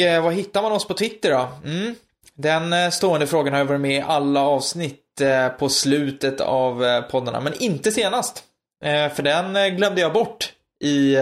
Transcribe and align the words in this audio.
eh, 0.00 0.22
var 0.22 0.30
hittar 0.30 0.62
man 0.62 0.72
oss 0.72 0.86
på 0.86 0.94
Twitter 0.94 1.30
då? 1.30 1.48
Mm. 1.64 1.94
Den 2.34 2.72
eh, 2.72 2.90
stående 2.90 3.26
frågan 3.26 3.52
har 3.52 3.60
ju 3.60 3.66
varit 3.66 3.80
med 3.80 3.96
i 3.98 4.00
alla 4.00 4.40
avsnitt 4.40 5.20
eh, 5.20 5.48
på 5.48 5.68
slutet 5.68 6.40
av 6.40 6.84
eh, 6.84 7.00
poddarna, 7.02 7.40
men 7.40 7.62
inte 7.62 7.92
senast. 7.92 8.44
Eh, 8.84 9.12
för 9.12 9.22
den 9.22 9.56
eh, 9.56 9.66
glömde 9.68 10.00
jag 10.00 10.12
bort 10.12 10.52
i, 10.84 11.16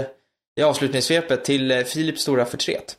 i 0.60 0.62
avslutningssvepet 0.62 1.44
till 1.44 1.70
eh, 1.70 1.80
Filips 1.82 2.22
stora 2.22 2.44
förtret. 2.44 2.96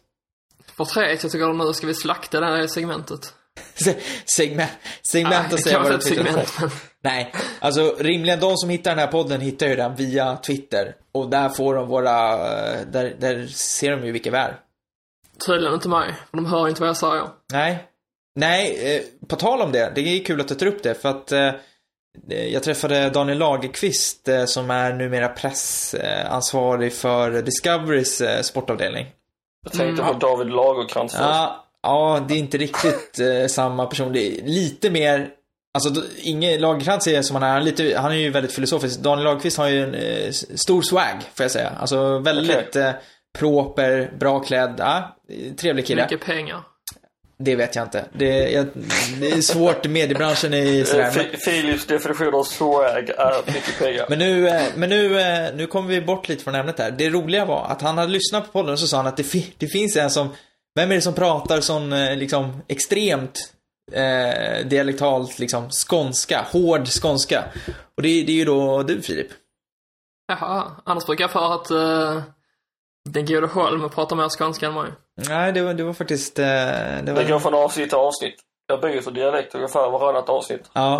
Porträtt, 0.77 1.23
jag 1.23 1.31
tycker 1.31 1.53
nu 1.68 1.73
ska 1.73 1.88
vi 1.88 1.94
slakta 1.94 2.39
det 2.39 2.46
här 2.46 2.68
segmentet. 2.68 3.34
Se- 3.75 3.96
Segment, 4.36 4.71
segment 5.12 5.54
och 5.54 5.59
säga 5.59 5.80
vad 5.80 6.04
segment, 6.04 6.50
men 6.62 6.70
Nej, 7.02 7.34
alltså 7.59 7.96
rimligen 8.00 8.39
de 8.39 8.57
som 8.57 8.70
hittar 8.70 8.91
den 8.91 9.00
här 9.00 9.07
podden 9.07 9.41
hittar 9.41 9.68
ju 9.68 9.75
den 9.75 9.96
via 9.96 10.38
Twitter. 10.38 10.96
Och 11.12 11.30
där 11.30 11.50
får 11.50 11.75
de 11.75 11.88
våra, 11.88 12.34
eh, 12.34 12.80
där, 12.91 13.16
där 13.20 13.48
ser 13.48 13.91
de 13.91 14.05
ju 14.05 14.12
vilka 14.12 14.32
vi 14.32 14.38
är. 14.38 14.55
Tydligen 15.45 15.73
inte 15.73 15.89
mig. 15.89 16.13
för 16.31 16.38
De 16.38 16.45
hör 16.45 16.67
inte 16.67 16.81
vad 16.81 16.89
jag 16.89 16.97
säger. 16.97 17.23
Nej. 17.53 17.84
Nej, 18.35 18.95
eh, 18.95 19.27
på 19.27 19.35
tal 19.35 19.62
om 19.62 19.71
det, 19.71 19.91
det 19.95 20.02
är 20.02 20.23
kul 20.25 20.41
att 20.41 20.48
du 20.48 20.55
tar 20.55 20.66
upp 20.66 20.84
det 20.84 20.93
för 21.02 21.09
att 21.09 21.31
eh, 21.31 21.52
jag 22.29 22.63
träffade 22.63 23.09
Daniel 23.09 23.38
Lagerqvist 23.38 24.27
eh, 24.27 24.45
som 24.45 24.71
är 24.71 24.93
numera 24.93 25.27
pressansvarig 25.27 26.93
för 26.93 27.41
Discoverys 27.41 28.21
eh, 28.21 28.41
sportavdelning. 28.41 29.05
Jag 29.63 29.73
tänkte 29.73 30.03
Mm. 30.03 30.13
på 30.13 30.27
David 30.27 30.48
Lagercrantz 30.48 31.13
först. 31.13 31.23
Ja, 31.23 31.65
ja, 31.84 32.26
det 32.27 32.34
är 32.34 32.38
inte 32.38 32.57
riktigt 32.57 33.20
eh, 33.20 33.48
samma 33.48 33.85
person. 33.85 34.13
Det 34.13 34.27
är 34.27 34.41
lite 34.43 34.90
mer 34.90 35.29
Alltså, 35.73 36.04
Inge 36.21 36.59
Lagercrantz 36.59 37.07
är 37.07 37.21
som 37.21 37.35
han 37.35 37.43
är, 37.43 37.48
han 37.48 37.57
är, 37.62 37.65
lite, 37.65 37.98
han 37.98 38.12
är 38.12 38.15
ju 38.15 38.29
väldigt 38.29 38.51
filosofisk. 38.54 38.99
Daniel 38.99 39.23
Lagerqvist 39.26 39.57
har 39.57 39.67
ju 39.70 39.84
en 39.84 39.93
eh, 39.95 40.31
stor 40.55 40.81
swag, 40.81 41.21
får 41.35 41.43
jag 41.43 41.51
säga. 41.51 41.70
Alltså 41.79 42.20
väldigt 42.20 42.76
eh, 42.76 42.91
proper, 43.40 44.12
bra 44.20 44.40
klädd, 44.40 44.76
ja, 44.77 45.16
trevlig 45.58 45.86
kille. 45.86 46.02
Mycket 46.02 46.26
pengar. 46.26 46.63
Det 47.40 47.55
vet 47.55 47.76
jag 47.76 47.85
inte. 47.85 48.05
Det, 48.13 48.52
jag, 48.52 48.68
det 49.20 49.31
är 49.31 49.41
svårt, 49.41 49.85
mediebranschen 49.85 50.54
är 50.54 50.79
Eh, 50.79 50.85
sådär. 50.85 51.13
Men, 51.15 51.40
Philips 51.40 51.85
definition 51.85 52.35
av 52.35 52.43
swag 52.43 53.10
är 53.10 53.54
mycket 53.54 53.79
pengar. 53.79 54.05
men 54.10 54.20
nu, 54.20 54.48
eh, 54.48 54.63
men 54.76 54.90
nu, 54.90 55.20
eh, 55.20 55.55
nu 55.55 55.68
kommer 55.68 55.90
vi 55.90 56.01
bort 56.01 56.29
lite 56.29 56.43
från 56.43 56.55
ämnet 56.55 56.79
här. 56.79 56.91
Det 56.91 57.10
roliga 57.10 57.46
var 57.46 57.66
att 57.66 57.82
han 57.82 57.98
hade 57.98 58.12
lyssnat 58.12 58.46
på 58.46 58.51
podden 58.51 58.74
och 58.74 58.79
så 58.79 58.88
sa 58.88 58.98
han 58.98 59.07
att 59.07 59.18
det, 59.18 59.46
det 59.57 59.68
finns 59.68 59.98
en 59.98 60.10
som, 60.10 60.29
vem 60.76 60.91
är 60.91 60.96
det 60.96 61.01
som 61.01 61.13
pratar 61.13 61.62
sån 61.62 61.94
eh, 61.94 62.16
liksom 62.16 62.62
extremt 62.68 63.54
eh, 63.91 64.68
dialektalt 64.68 65.40
liksom 65.40 65.69
skånska, 65.69 66.46
hård 66.51 66.88
skånska? 66.88 67.44
Och 67.97 68.03
det, 68.03 68.23
det 68.23 68.31
är 68.31 68.35
ju 68.35 68.46
då 68.46 68.84
du 68.84 69.01
Filip. 69.01 69.28
Jaha, 70.28 70.72
annars 70.84 71.06
brukar 71.06 71.23
jag 71.23 71.31
för 71.31 71.53
att 71.53 71.72
uh, 71.72 72.22
den 73.13 73.25
gode 73.25 73.47
Holm 73.47 73.90
pratar 73.90 74.16
mer 74.16 74.30
skånska 74.30 74.66
än 74.68 74.74
mig. 74.74 74.91
Nej, 75.28 75.52
det 75.52 75.62
var, 75.62 75.74
det 75.74 75.84
var 75.84 75.94
faktiskt, 75.94 76.40
eh, 76.40 76.46
det 76.46 77.02
Det 77.06 77.13
var... 77.13 77.24
går 77.24 77.40
från 77.40 77.53
avsnitt 77.53 77.90
till 77.90 77.97
avsnitt. 77.97 78.36
Jag 78.68 78.81
byter 78.81 79.12
dialekt 79.12 79.56
ungefär 79.56 79.90
varannat 79.90 80.30
avsnitt. 80.30 80.69
Ja. 80.74 81.00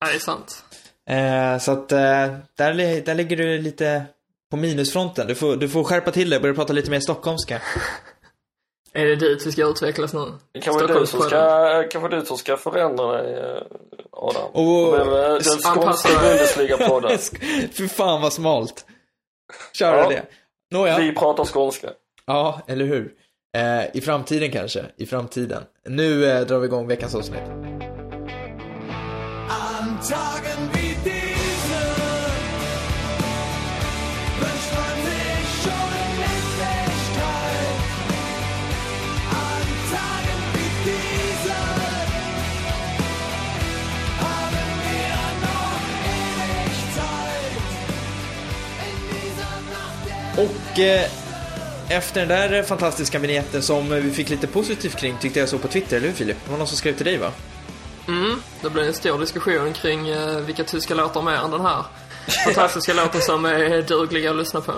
Ja. 0.00 0.06
det 0.08 0.14
är 0.14 0.18
sant. 0.18 0.64
Eh, 1.10 1.58
så 1.58 1.72
att 1.72 1.92
eh, 1.92 1.98
där, 2.58 3.00
där 3.04 3.14
ligger 3.14 3.36
du 3.36 3.58
lite 3.58 4.04
på 4.50 4.56
minusfronten. 4.56 5.26
Du 5.26 5.34
får, 5.34 5.56
du 5.56 5.68
får 5.68 5.84
skärpa 5.84 6.10
till 6.10 6.30
dig 6.30 6.36
och 6.36 6.42
börja 6.42 6.54
prata 6.54 6.72
lite 6.72 6.90
mer 6.90 7.00
stockholmska. 7.00 7.62
Är 8.92 9.04
det 9.06 9.16
dit 9.16 9.46
vi 9.46 9.52
ska 9.52 9.64
utvecklas 9.64 10.14
nu? 10.14 10.32
Det 10.52 10.60
kanske 10.60 10.86
du 10.86 11.06
som 11.06 11.20
ska, 11.20 11.84
kanske 11.90 12.16
du 12.16 12.26
som 12.26 12.38
ska 12.38 12.56
förändra 12.56 13.22
dig, 13.22 13.34
eh, 13.34 13.62
Adam. 14.12 14.50
Men, 14.54 15.08
eh, 15.08 15.28
Den 15.30 15.42
skånska 15.42 16.08
Bundesliga-podden. 16.22 17.18
Fy 17.72 17.88
fan 17.88 18.20
vad 18.22 18.32
smalt. 18.32 18.84
Köra 19.72 19.96
Ja. 19.98 20.08
det. 20.08 20.22
Nåja. 20.70 20.98
Vi 20.98 21.12
pratar 21.12 21.44
skånska. 21.44 21.88
Ja, 22.26 22.60
eller 22.66 22.84
hur? 22.84 23.12
Eh, 23.56 23.96
I 23.96 24.00
framtiden 24.00 24.50
kanske. 24.50 24.84
I 24.96 25.06
framtiden. 25.06 25.62
Nu 25.88 26.30
eh, 26.30 26.46
drar 26.46 26.58
vi 26.58 26.66
igång 26.66 26.86
veckans 26.86 27.14
avsnitt. 27.14 27.42
Och 50.40 50.78
eh, 50.78 51.10
efter 51.88 52.26
den 52.26 52.28
där 52.28 52.62
fantastiska 52.62 53.18
vignetten 53.18 53.62
som 53.62 53.90
vi 53.90 54.10
fick 54.10 54.30
lite 54.30 54.46
positivt 54.46 54.96
kring 54.96 55.16
tyckte 55.20 55.40
jag 55.40 55.48
så 55.48 55.58
på 55.58 55.68
Twitter, 55.68 55.96
eller 55.96 56.08
hur 56.08 56.14
Filip? 56.14 56.36
Det 56.44 56.50
var 56.50 56.58
någon 56.58 56.66
som 56.66 56.76
skrev 56.76 56.96
till 56.96 57.06
dig 57.06 57.18
va? 57.18 57.32
Mm, 58.08 58.42
det 58.62 58.70
blir 58.70 58.82
en 58.82 58.94
stor 58.94 59.18
diskussion 59.18 59.72
kring 59.72 60.08
eh, 60.08 60.36
vilka 60.36 60.64
tyska 60.64 60.94
låtar 60.94 61.22
mer 61.22 61.32
än 61.32 61.50
den 61.50 61.60
här 61.60 61.84
fantastiska 62.44 62.94
låten 63.04 63.20
som 63.20 63.44
är 63.44 63.82
dugliga 63.82 64.30
att 64.30 64.36
lyssna 64.36 64.60
på. 64.60 64.72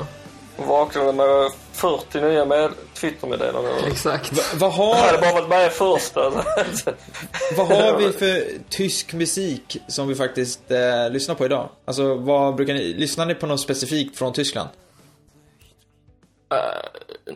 Och 0.57 0.67
vaknade 0.67 1.13
med 1.13 1.51
40 1.73 2.21
nya 2.21 2.45
med 2.45 2.71
Twitter-meddelanden. 2.95 3.73
Exakt. 3.87 4.33
Va, 4.33 4.43
vad, 4.55 4.73
Jag 4.73 4.95
hade 4.95 5.17
har, 5.17 5.21
bara 5.21 5.33
varit 5.33 5.49
med 5.49 5.73
först. 5.73 6.17
Vad 7.57 7.67
har 7.67 7.99
vi 7.99 8.13
för 8.13 8.45
tysk 8.69 9.13
musik 9.13 9.77
som 9.89 10.09
vi 10.09 10.15
faktiskt 10.15 10.71
eh, 10.71 11.11
lyssnar 11.11 11.35
på 11.35 11.45
idag? 11.45 11.69
Alltså 11.85 12.15
vad 12.15 12.55
brukar 12.55 12.75
ni, 12.75 12.95
lyssnar 12.95 13.27
ni 13.27 13.35
på 13.35 13.47
något 13.47 13.61
specifikt 13.61 14.19
från 14.19 14.33
Tyskland? 14.33 14.69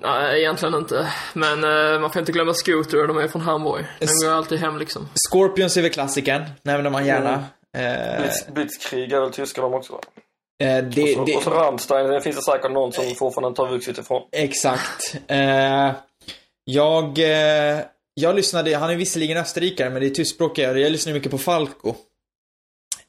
Nej, 0.03 0.41
egentligen 0.41 0.75
inte. 0.75 1.12
Men 1.32 1.65
eh, 1.65 2.00
man 2.00 2.12
får 2.12 2.21
inte 2.21 2.32
glömma 2.32 2.54
Scooter, 2.54 3.06
de 3.06 3.19
är 3.19 3.28
från 3.28 3.43
Hamburg. 3.43 3.84
Den 3.99 4.09
går 4.22 4.31
alltid 4.37 4.59
hem 4.59 4.78
liksom. 4.78 5.09
Scorpions 5.31 5.77
är 5.77 5.82
väl 5.82 5.91
klassikern, 5.91 6.44
nämner 6.62 6.91
man 6.91 7.06
gärna. 7.06 7.44
Eh, 7.77 8.21
Blitz, 8.21 8.47
Blitzkrieg 8.49 9.12
är 9.12 9.21
väl 9.21 9.32
tyska 9.32 9.60
de 9.60 9.75
också 9.75 9.93
va? 9.93 10.00
eh, 10.62 10.84
det, 10.84 11.16
Och, 11.16 11.27
det, 11.27 11.37
och 11.37 11.43
så 11.43 11.50
Rammstein, 11.50 12.06
det 12.06 12.21
finns 12.21 12.37
det 12.37 12.43
säkert 12.43 12.72
någon 12.72 12.93
som 12.93 13.15
fortfarande 13.15 13.62
har 13.62 13.69
vuxit 13.71 13.99
ifrån. 13.99 14.22
Exakt. 14.32 15.16
Eh, 15.27 15.93
jag, 16.65 17.19
eh, 17.19 17.81
jag 18.15 18.34
lyssnade, 18.37 18.77
han 18.77 18.91
är 18.91 18.97
visserligen 18.97 19.37
österrikare 19.37 19.91
men 19.91 20.00
det 20.00 20.09
är 20.09 20.10
tyskspråkigare. 20.10 20.81
Jag 20.81 20.93
lyssnar 20.93 21.12
mycket 21.12 21.31
på 21.31 21.38
Falco. 21.38 21.94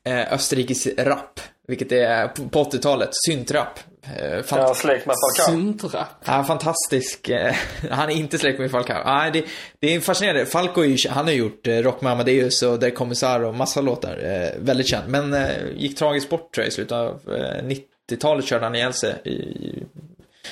Eh, 0.08 0.34
Österrikisk 0.34 0.88
rap. 0.98 1.40
Vilket 1.68 1.92
är 1.92 2.28
på 2.28 2.50
på 2.50 2.64
80-talet, 2.64 3.10
syntrap. 3.28 3.80
Eh, 4.04 4.26
Jag 4.26 4.46
fant- 4.46 4.60
har 4.68 4.74
släkt 4.74 5.06
med 5.06 5.16
Falcao. 5.38 5.54
Syntrap. 5.60 6.08
ja, 6.26 6.44
fantastisk. 6.44 7.30
Eh, 7.30 7.56
han 7.92 8.10
är 8.10 8.16
inte 8.16 8.38
släkt 8.38 8.60
med 8.60 8.72
Falcao. 8.72 9.04
Nej, 9.06 9.32
det, 9.32 9.46
det 9.80 9.96
är 9.96 10.00
fascinerande. 10.00 10.46
Falco 10.46 10.82
är 10.82 10.86
ju, 10.86 11.10
han 11.10 11.26
har 11.26 11.32
gjort 11.32 11.68
eh, 11.68 11.76
Rock 11.78 12.02
med 12.02 12.12
Amadeus 12.12 12.62
och 12.64 12.80
Der 12.80 12.90
Kommissar 12.90 13.40
och 13.44 13.56
massa 13.56 13.82
låtar. 13.82 14.18
Väldigt 14.60 14.88
känd. 14.90 15.10
Men 15.12 15.36
gick 15.78 15.98
tragiskt 15.98 16.30
bort 16.30 16.54
tror 16.54 16.64
jag 16.64 16.68
i 16.68 16.72
slutet 16.72 16.92
av 16.92 17.22
eh, 17.28 17.64
90-talet 18.12 18.46
körde 18.46 18.66
han 18.66 18.76
ihjäl 18.76 18.94
sig 18.94 19.16
i 19.26 19.84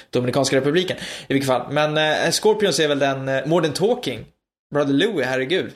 Dominikanska 0.09 0.56
republiken. 0.58 0.97
I 1.28 1.34
vilket 1.34 1.47
fall. 1.47 1.72
Men 1.72 2.32
Scorpions 2.32 2.80
är 2.80 2.88
väl 2.88 3.00
den, 3.00 3.50
More 3.50 3.66
than 3.66 3.74
Talking. 3.74 4.26
Brother 4.74 4.94
Louie, 4.94 5.26
herregud. 5.26 5.72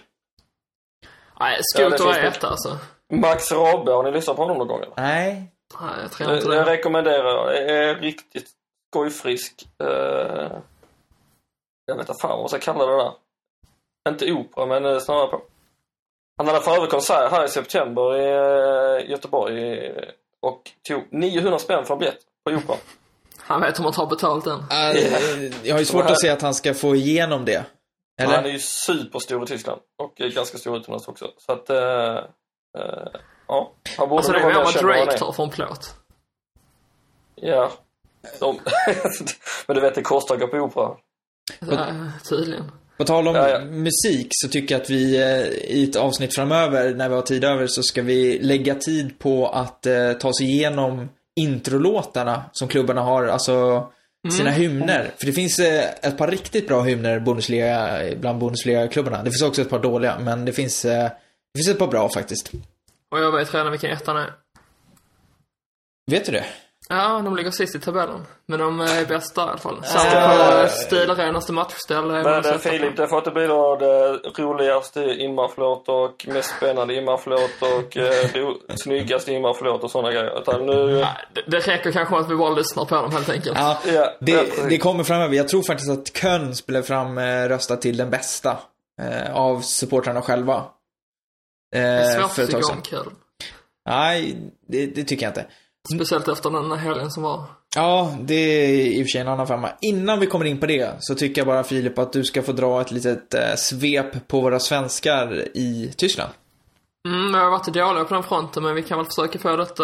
Nej, 1.40 1.58
Ja, 1.58 1.64
Scooter 1.90 2.04
finns 2.06 2.18
är 2.18 2.24
ett 2.24 2.44
alltså. 2.44 2.78
Max 3.14 3.52
Rabbe, 3.52 3.92
har 3.92 4.03
ni 4.03 4.12
lyssnat 4.12 4.36
på 4.36 4.42
honom 4.42 4.58
någon 4.58 4.68
gång? 4.68 4.81
eller? 4.81 4.94
Nej. 4.97 5.52
Nej, 5.81 5.92
jag 6.02 6.12
tror 6.12 6.34
inte 6.36 6.47
Det, 6.47 6.56
det. 6.56 6.64
rekommenderar 6.72 7.25
jag. 7.36 7.47
Det 7.68 7.74
är 7.78 7.96
riktigt 7.96 8.50
skojfrisk. 8.92 9.68
Eh, 9.84 9.88
jag 11.86 11.96
vet 11.96 12.09
inte 12.09 12.14
fan 12.22 12.30
vad 12.31 12.40
man 12.40 12.50
ska 12.50 12.59
kalla 12.59 12.86
det 12.86 12.97
där. 13.03 13.12
Inte 14.09 14.31
opera, 14.31 14.66
men 14.66 14.86
eh, 14.86 15.00
snarare 15.00 15.28
på. 15.28 15.42
Han 16.38 16.47
hade 16.47 16.62
för 16.62 16.75
övrigt 16.75 16.92
konsert 16.92 17.31
här 17.31 17.46
i 17.46 17.47
september 17.47 18.18
i 18.18 18.25
eh, 19.03 19.09
Göteborg 19.12 19.91
och 20.41 20.62
tog 20.88 21.03
900 21.14 21.59
spänn 21.59 21.86
för 21.86 21.94
en 21.94 22.00
biljett 22.00 22.20
på 22.46 22.52
operan. 22.52 22.78
Han 23.38 23.62
vet 23.62 23.80
hur 23.80 23.84
man 23.84 23.94
tar 23.94 24.06
betalt 24.06 24.47
än. 24.47 24.59
Eh, 24.72 25.44
jag 25.64 25.76
har 25.76 25.80
ju 25.80 25.86
svårt 25.86 26.06
att 26.06 26.22
se 26.22 26.30
att 26.30 26.41
han 26.41 26.53
ska 26.53 26.74
få 26.74 26.96
igenom 26.96 27.46
det. 27.46 27.66
Han 28.22 28.31
är 28.31 28.38
Eller? 28.40 28.50
ju 28.50 28.59
superstor 28.59 29.44
i 29.44 29.46
Tyskland 29.46 29.82
och 29.97 30.22
är 30.22 30.29
ganska 30.29 30.58
stor 30.58 30.78
utomlands 30.78 31.08
också. 31.08 31.32
Så 31.38 31.52
att, 31.52 31.70
eh, 31.70 32.20
eh, 32.78 33.20
ja. 33.48 33.74
Han 33.98 34.10
borde 34.10 34.18
Alltså 34.18 34.32
det 34.32 34.40
är 34.40 34.52
han 34.52 34.74
Drake 34.74 35.18
tar 35.18 35.32
för 35.32 35.44
en 35.44 35.50
plåt. 35.50 35.96
Ja. 37.36 37.72
De, 38.40 38.60
men 39.68 39.76
du 39.76 39.82
vet, 39.82 39.96
det 39.96 40.02
kostar 40.02 40.36
att 40.36 40.42
gå 40.42 40.48
på 40.48 40.58
opera. 40.58 40.98
Uh, 41.72 42.10
tydligen. 42.30 42.72
På 42.98 43.06
tal 43.06 43.28
om 43.28 43.36
Ja, 43.36 43.50
ja. 43.50 43.60
musik 43.60 44.28
så 44.30 44.48
tycker 44.48 44.76
jag 44.76 44.82
att 44.82 44.90
vi 44.90 45.18
eh, 45.18 45.48
i 45.48 45.90
ett 45.90 45.96
avsnitt 45.96 46.36
framöver, 46.36 46.94
när 46.94 47.10
vi 47.10 47.16
har 47.16 47.22
tid 47.22 47.44
över, 47.44 47.68
så 47.68 47.84
ska 47.84 48.02
vi 48.02 48.40
lägga 48.40 48.76
tid 48.76 49.20
på 49.20 49.48
att 49.48 49.86
eh, 49.86 50.14
ta 50.14 50.28
oss 50.28 50.42
igenom 50.42 51.10
introlåtarna 51.40 52.44
som 52.52 52.68
klubbarna 52.68 53.02
har, 53.02 53.26
alltså 53.26 53.88
sina 54.32 54.50
hymner. 54.50 55.12
För 55.18 55.26
det 55.26 55.34
finns 55.34 55.60
eh, 55.60 55.84
ett 56.02 56.18
par 56.18 56.28
riktigt 56.28 56.68
bra 56.68 56.82
hymner 56.82 57.20
Bundesliga, 57.20 58.00
bland 58.20 58.40
Bundesliga-klubbarna. 58.40 59.24
Det 59.24 59.32
finns 59.32 59.42
också 59.42 59.62
ett 59.62 59.70
par 59.70 59.80
dåliga, 59.80 60.20
men 60.20 60.46
det 60.46 60.54
finns, 60.54 60.86
eh, 60.86 61.12
det 61.53 61.59
finns 61.59 61.69
ett 61.69 61.79
par 61.79 61.87
bra 61.87 62.09
faktiskt. 62.09 62.51
Och 63.11 63.19
jag 63.19 63.31
vet 63.31 63.53
redan 63.53 63.72
vilken 63.72 63.91
ettan 63.91 64.17
är. 64.17 64.34
Vet 66.11 66.25
du 66.25 66.31
det? 66.31 66.46
Ja, 66.91 67.22
de 67.25 67.35
ligger 67.35 67.51
sist 67.51 67.75
i 67.75 67.79
tabellen. 67.79 68.25
Men 68.46 68.59
de 68.59 68.79
är 68.79 69.05
bäst 69.05 69.35
där 69.35 69.46
i 69.46 69.49
alla 69.49 69.57
fall. 69.57 69.84
Satt 69.84 70.11
på 70.11 70.69
stilrenaste 70.69 71.53
matchställe. 71.53 72.17
är 72.17 72.23
Men 72.23 72.46
eh, 72.46 72.57
Filip, 72.57 72.97
det 72.97 73.07
får 73.07 73.17
inte 73.17 73.31
bli 73.31 73.47
då 73.47 73.75
det 73.75 74.13
roligaste 74.41 74.99
immarflåt 75.01 75.90
och 75.90 76.25
mest 76.28 76.55
spännande 76.57 76.93
immarflåt 76.96 77.51
och 77.61 77.97
eh, 77.97 78.75
snyggaste 78.75 79.31
immarflåt 79.31 79.84
och 79.84 79.91
sådana 79.91 80.11
grejer. 80.11 80.40
Utan 80.41 80.66
nu... 80.66 80.99
Nej, 80.99 81.07
det, 81.34 81.41
det 81.47 81.59
räcker 81.59 81.91
kanske 81.91 82.13
med 82.13 82.23
att 82.23 82.31
vi 82.31 82.35
bara 82.35 82.53
lyssnar 82.53 82.85
på 82.85 82.96
dem 82.96 83.11
helt 83.11 83.29
enkelt. 83.29 83.57
Ja, 83.57 83.79
Ja, 83.85 83.91
ja, 83.91 84.11
det, 84.19 84.69
det 84.69 84.78
kommer 84.78 85.03
framöver. 85.03 85.35
Jag 85.35 85.47
tror 85.47 85.63
faktiskt 85.63 85.91
att 85.91 86.17
Köln 86.17 86.55
spelar 86.55 86.81
fram 86.81 87.17
eh, 87.17 87.47
rösta 87.47 87.75
till 87.75 87.97
den 87.97 88.09
bästa 88.09 88.57
eh, 89.01 89.35
av 89.35 89.61
supportrarna 89.61 90.22
själva. 90.22 90.63
Eh, 91.76 91.82
det 91.82 91.88
är 91.88 92.20
svårt 92.20 92.40
att 92.40 92.52
tycka 92.52 92.74
om 92.74 92.84
Köln. 92.84 93.16
Nej, 93.90 94.36
det, 94.68 94.86
det 94.86 95.04
tycker 95.04 95.26
jag 95.26 95.30
inte. 95.32 95.46
Speciellt 95.96 96.28
efter 96.28 96.50
den 96.50 96.72
här 96.72 96.78
helgen 96.78 97.12
som 97.12 97.24
var. 97.24 97.44
Ja, 97.76 98.16
det 98.22 98.34
är 98.34 98.88
i 98.88 99.02
och 99.02 99.06
för 99.06 99.10
sig 99.10 99.22
en 99.22 99.28
annan 99.28 99.48
femma. 99.48 99.70
Innan 99.82 100.20
vi 100.20 100.28
kommer 100.28 100.46
in 100.46 100.60
på 100.60 100.66
det 100.66 100.96
så 101.00 101.16
tycker 101.16 101.42
jag 101.42 101.48
bara 101.48 101.64
Filip 101.64 102.00
att 102.00 102.14
du 102.14 102.24
ska 102.24 102.42
få 102.42 102.52
dra 102.52 102.82
ett 102.82 102.92
litet 102.92 103.34
eh, 103.34 103.56
svep 103.56 104.28
på 104.28 104.42
våra 104.42 104.60
svenskar 104.60 105.48
i 105.54 105.94
Tyskland. 105.98 106.32
Mm, 107.08 107.34
jag 107.34 107.44
har 107.44 107.52
varit 107.52 107.74
dåliga 107.74 108.04
på 108.04 108.14
den 108.14 108.24
fronten 108.24 108.64
men 108.64 108.76
vi 108.76 108.84
kan 108.84 108.98
väl 108.98 109.08
försöka 109.08 109.40
få 109.40 109.56
detta 109.56 109.84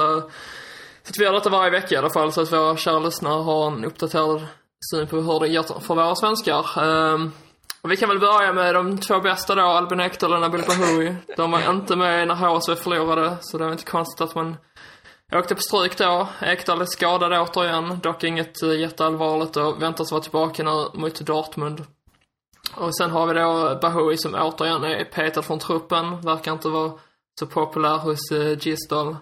så 1.04 1.10
att 1.10 1.20
vi 1.20 1.24
gör 1.24 1.34
detta 1.34 1.50
varje 1.50 1.72
vecka 1.72 1.96
i 1.96 1.98
alla 1.98 2.10
fall 2.10 2.32
så 2.32 2.42
att 2.42 2.52
våra 2.52 2.78
kära 2.78 3.00
lyssnare 3.00 3.44
har 3.44 3.68
en 3.68 3.86
uppdaterad 3.86 4.48
syn 4.92 5.08
på 5.08 5.16
hur 5.16 5.40
det 5.40 5.50
går 5.50 5.80
för 5.80 5.96
våra 5.96 6.16
svenskar. 6.16 6.66
Ehm, 6.84 7.32
och 7.86 7.92
vi 7.92 7.98
kan 7.98 8.10
väl 8.10 8.20
börja 8.20 8.54
med 8.54 8.76
de 8.76 8.98
två 8.98 9.20
bästa 9.20 9.56
då, 9.56 9.62
Albin 9.62 10.00
Ekdal 10.00 10.34
och 10.34 10.42
Nabil 10.42 10.64
Bahoui. 10.68 11.16
De 11.38 11.52
var 11.52 11.72
inte 11.72 11.96
med 11.96 12.28
när 12.28 12.36
HSV 12.36 12.76
förlorade 12.76 13.38
så 13.42 13.58
det 13.58 13.64
var 13.64 13.72
inte 13.72 13.84
konstigt 13.84 14.22
att 14.22 14.36
man 14.36 14.58
åkte 15.34 15.56
på 15.56 15.62
stryk 15.62 15.98
då. 15.98 16.28
Ekdal 16.42 16.82
är 16.82 16.86
skadad 16.86 17.34
återigen, 17.34 18.00
dock 18.00 18.24
inget 18.24 18.64
eh, 18.64 18.80
jätteallvarligt 18.80 19.58
och 19.58 19.82
väntas 19.82 20.12
vara 20.12 20.22
tillbaka 20.22 20.64
nu 20.64 21.00
mot 21.00 21.20
Dortmund. 21.20 21.84
Och 22.76 22.98
sen 22.98 23.12
har 23.12 23.28
vi 23.28 23.34
då 23.34 23.80
Bahoui 23.82 24.18
som 24.18 24.36
återigen 24.36 24.84
är 24.84 25.04
petad 25.04 25.42
från 25.42 25.60
truppen, 25.60 26.22
verkar 26.22 26.52
inte 26.54 26.70
vara 26.70 26.92
så 27.40 27.48
populär 27.48 27.98
hos 27.98 28.32
eh, 28.32 28.58
Gisdal. 28.60 29.16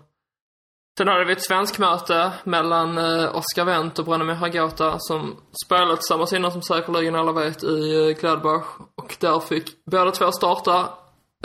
Sen 0.98 1.08
hade 1.08 1.26
vi 1.26 1.34
ett 1.34 1.46
svensk 1.46 1.80
möte 1.80 2.32
mellan 2.44 2.98
eh, 2.98 3.36
Oscar 3.36 3.66
Wendt 3.66 4.00
och 4.00 4.06
Branimir 4.06 4.34
Hagota 4.34 4.96
som 5.00 5.38
spelade 5.66 5.96
tillsammans 5.96 6.34
innan 6.34 6.52
som 6.52 6.62
säkerligen 6.62 7.16
alla 7.16 7.32
vet 7.32 7.64
i 7.64 7.96
eh, 7.96 8.20
Gladbach. 8.20 8.66
Och 8.96 9.16
där 9.20 9.40
fick 9.40 9.86
båda 9.86 10.12
två 10.12 10.32
starta. 10.32 10.90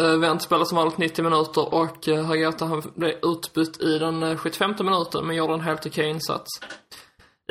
Eh, 0.00 0.16
Wendt 0.16 0.42
spelade 0.42 0.66
som 0.66 0.76
vanligt 0.76 0.98
90 0.98 1.24
minuter 1.24 1.74
och 1.74 2.06
Hagota 2.26 2.66
han 2.66 2.82
blev 2.94 3.14
utbytt 3.22 3.82
i 3.82 3.98
den 3.98 4.38
75 4.38 4.74
minuten 4.80 5.26
men 5.26 5.36
gjorde 5.36 5.54
en 5.54 5.60
helt 5.60 5.86
okej 5.86 6.08
insats. 6.08 6.48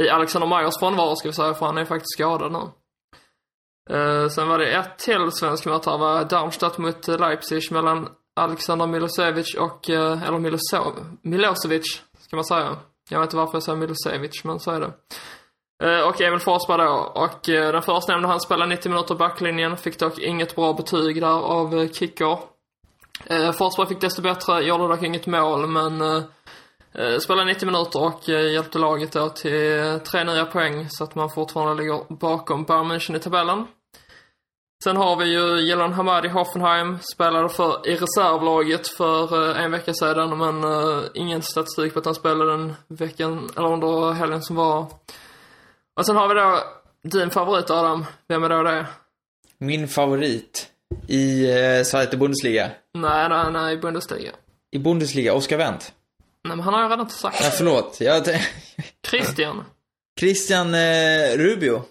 I 0.02 0.10
Alexander 0.10 0.48
Majers 0.48 0.80
frånvaro 0.80 1.16
ska 1.16 1.30
vi 1.30 1.34
säga 1.34 1.54
för 1.54 1.66
han 1.66 1.78
är 1.78 1.86
faktiskt 1.86 2.14
skadad 2.14 2.52
nu. 2.52 2.70
Sen 4.30 4.48
var 4.48 4.60
det 4.60 4.72
ett 4.72 5.00
till 5.00 5.32
svensk 5.32 5.66
möte 5.66 5.90
här, 5.90 5.98
var 5.98 6.24
Darmstadt 6.24 6.78
mot 6.78 7.08
Leipzig 7.08 7.72
mellan 7.72 8.10
Alexander 8.38 8.88
Milosevic 8.88 9.56
och, 9.56 9.90
eh, 9.90 10.24
eller 10.24 10.40
Miloso, 10.40 10.94
Milosevic, 11.22 12.02
ska 12.20 12.36
man 12.36 12.46
säga. 12.46 12.78
Jag 13.10 13.20
vet 13.20 13.28
inte 13.28 13.38
varför 13.38 13.56
jag 13.56 13.64
säger 13.64 13.78
Milosevic, 13.78 14.44
men 14.44 14.60
så 14.60 14.72
är 14.72 14.80
det. 14.80 14.92
Eh, 15.84 16.08
och 16.08 16.22
Emil 16.22 16.40
Forsberg 16.40 16.78
då. 16.78 17.12
Och 17.16 17.50
eh, 17.50 17.72
den 17.72 17.82
förstnämnde 17.82 18.28
han 18.28 18.40
spelade 18.40 18.70
90 18.70 18.90
minuter 18.90 19.16
backlinjen, 19.16 19.78
fick 19.78 20.00
dock 20.00 20.20
inget 20.20 20.56
bra 20.56 20.74
betyg 20.74 21.22
där 21.22 21.28
av 21.28 21.88
Kicker. 21.88 22.40
Forsberg 23.54 23.88
fick 23.88 24.02
desto 24.02 24.22
bättre, 24.22 24.62
gjorde 24.62 24.88
dock 24.88 25.04
inget 25.04 25.28
mål, 25.28 25.68
men 25.68 26.24
spelade 27.20 27.46
90 27.46 27.66
minuter 27.66 28.04
och 28.04 28.30
hjälpte 28.30 28.80
laget 28.80 29.12
då 29.12 29.30
till 29.30 30.00
tre 30.12 30.24
nya 30.24 30.46
poäng, 30.46 30.88
så 30.90 31.04
att 31.04 31.16
man 31.16 31.30
fortfarande 31.30 31.84
ligger 31.84 32.14
bakom 32.14 32.64
Bayern 32.64 32.92
München 32.92 33.16
i 33.16 33.20
tabellen. 33.20 33.68
Sen 34.84 34.98
har 34.98 35.16
vi 35.16 35.26
ju 35.26 35.68
Jelan 35.68 35.94
Hamadi 35.94 36.28
Hoffenheim, 36.28 37.00
spelade 37.14 37.50
för, 37.50 37.88
i 37.88 37.96
reservlaget 37.96 38.88
för 38.88 39.50
eh, 39.50 39.64
en 39.64 39.72
vecka 39.72 39.94
sedan, 39.94 40.38
men 40.38 40.64
eh, 40.64 41.04
ingen 41.14 41.42
statistik 41.42 41.94
på 41.94 42.00
att 42.00 42.06
han 42.06 42.16
spelade 42.16 42.52
den 42.52 42.74
veckan, 42.88 43.50
eller 43.58 43.74
under 43.74 44.12
helgen 44.12 44.42
som 44.42 44.56
var. 44.56 44.88
Och 45.96 46.06
sen 46.06 46.16
har 46.16 46.28
vi 46.28 46.34
då 46.36 46.64
din 47.18 47.30
favorit 47.30 47.70
Adam, 47.70 48.06
vem 48.28 48.44
är 48.44 48.50
då 48.50 48.64
det? 48.64 48.86
Min 49.58 49.88
favorit 49.88 50.68
i 51.08 51.52
eh, 51.52 51.84
Zweite 51.84 52.18
Bundesliga. 52.18 52.72
Nej, 52.94 53.30
nej, 53.30 53.52
nej, 53.52 53.74
i 53.74 53.78
Bundesliga. 53.78 54.32
I 54.72 54.80
Bundesliga, 54.80 55.34
Oscar 55.34 55.58
Wendt. 55.58 55.94
Nej, 56.44 56.56
men 56.58 56.60
han 56.66 56.74
har 56.74 56.84
ju 56.84 56.90
redan 56.90 57.10
sagt. 57.10 57.42
Nej, 57.42 57.52
förlåt. 57.52 57.98
Jag, 58.02 58.26
Christian 59.08 59.64
Christian 60.20 60.74
eh, 60.74 61.38
Rubio. 61.38 61.84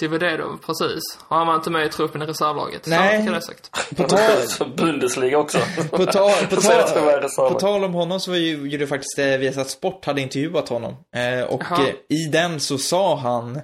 Cividedo, 0.00 0.58
precis. 0.66 1.02
Han 1.28 1.46
var 1.46 1.54
inte 1.54 1.70
med 1.70 1.86
i 1.86 1.88
truppen 1.88 2.22
i 2.22 2.26
reservlaget. 2.26 2.86
Nej. 2.86 3.26
Så 3.26 3.32
det 3.32 3.42
sagt. 3.42 3.70
På 3.96 4.02
tal, 4.02 4.70
Bundesliga 4.76 5.38
också. 5.38 5.58
på 5.90 6.06
tal, 6.06 6.46
på 6.50 6.56
tal, 6.60 7.52
på 7.52 7.60
tal 7.60 7.84
om 7.84 7.94
honom 7.94 8.20
så 8.20 8.30
var 8.30 8.38
ju, 8.38 8.68
gjorde 8.68 8.86
faktiskt 8.86 9.18
eh, 9.18 9.26
Viasat 9.26 9.70
Sport 9.70 10.04
hade 10.04 10.20
intervjuat 10.20 10.68
honom. 10.68 10.96
Eh, 11.16 11.44
och 11.44 11.80
eh, 11.80 11.94
i 12.08 12.24
den 12.32 12.60
så 12.60 12.78
sa 12.78 13.16
han 13.16 13.60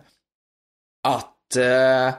att 1.08 1.56
eh, 1.56 2.14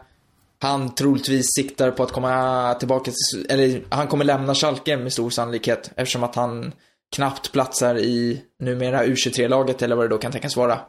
han 0.59 0.95
troligtvis 0.95 1.45
siktar 1.55 1.91
på 1.91 2.03
att 2.03 2.11
komma 2.11 2.73
tillbaka 2.73 3.11
till, 3.11 3.45
eller 3.49 3.83
han 3.89 4.07
kommer 4.07 4.25
lämna 4.25 4.55
Schalke 4.55 4.97
med 4.97 5.13
stor 5.13 5.29
sannolikhet 5.29 5.91
eftersom 5.95 6.23
att 6.23 6.35
han 6.35 6.73
knappt 7.15 7.51
platsar 7.51 7.97
i 7.97 8.41
numera 8.59 9.05
U23-laget 9.05 9.81
eller 9.81 9.95
vad 9.95 10.05
det 10.05 10.09
då 10.09 10.17
kan 10.17 10.31
tänkas 10.31 10.55
vara. 10.55 10.79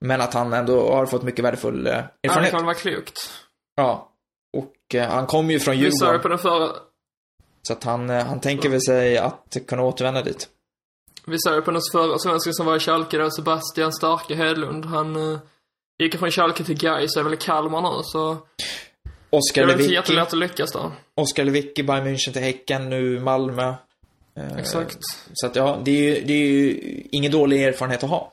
Men 0.00 0.20
att 0.20 0.34
han 0.34 0.52
ändå 0.52 0.92
har 0.94 1.06
fått 1.06 1.22
mycket 1.22 1.44
värdefull 1.44 1.86
eh, 1.86 1.92
Ja, 1.92 2.02
det 2.22 2.28
erfarenhet. 2.28 2.52
kan 2.54 2.64
vara 2.64 2.74
klokt. 2.74 3.30
Ja. 3.76 4.10
Och 4.56 4.94
eh, 4.94 5.08
han 5.10 5.26
kommer 5.26 5.52
ju 5.52 5.60
från 5.60 5.76
Vi 5.76 5.90
sa 5.92 6.04
Djurgården. 6.06 6.22
på 6.22 6.28
den 6.28 6.38
förra, 6.38 6.72
Så 7.62 7.72
att 7.72 7.84
han, 7.84 8.10
eh, 8.10 8.24
han 8.26 8.40
tänker 8.40 8.68
väl 8.68 8.80
sig 8.82 9.18
att 9.18 9.56
kunna 9.68 9.82
återvända 9.82 10.22
dit. 10.22 10.48
Vi 11.26 11.36
sa 11.38 11.54
ju 11.54 11.62
på 11.62 11.70
den 11.70 11.80
förra 11.92 12.18
svensken 12.18 12.54
som 12.54 12.66
var 12.66 12.76
i 12.76 12.80
Schalke 12.80 13.18
då, 13.18 13.30
Sebastian 13.30 13.92
Starke 13.92 14.34
Hedlund. 14.34 14.84
Han 14.84 15.16
uh, 15.16 15.38
gick 16.02 16.18
från 16.18 16.30
Schalke 16.30 16.64
till 16.64 16.78
Gais, 16.78 17.16
är 17.16 17.22
väl 17.22 17.34
i 17.34 17.36
Kalmar 17.36 17.80
nu, 17.82 18.00
så 18.02 18.32
det 19.30 19.36
Oskar 19.36 19.62
är 19.62 19.66
väl 19.66 19.72
inte 19.72 19.82
Lewicki. 19.82 19.94
jättelätt 19.94 20.32
att 20.32 20.38
lyckas 20.38 20.72
där. 20.72 20.90
Oskar 21.14 21.44
Lewicki, 21.44 21.82
Bayern 21.82 22.06
München 22.06 22.32
till 22.32 22.42
Häcken, 22.42 22.90
nu 22.90 23.20
Malmö. 23.20 23.74
Eh, 24.36 24.56
Exakt. 24.58 24.98
Så 25.34 25.46
att 25.46 25.56
ja, 25.56 25.78
det 25.84 25.90
är 25.90 26.02
ju, 26.14 26.24
det 26.26 26.32
är 26.32 26.46
ju 26.48 26.80
ingen 27.12 27.32
dålig 27.32 27.62
erfarenhet 27.64 28.04
att 28.04 28.10
ha. 28.10 28.32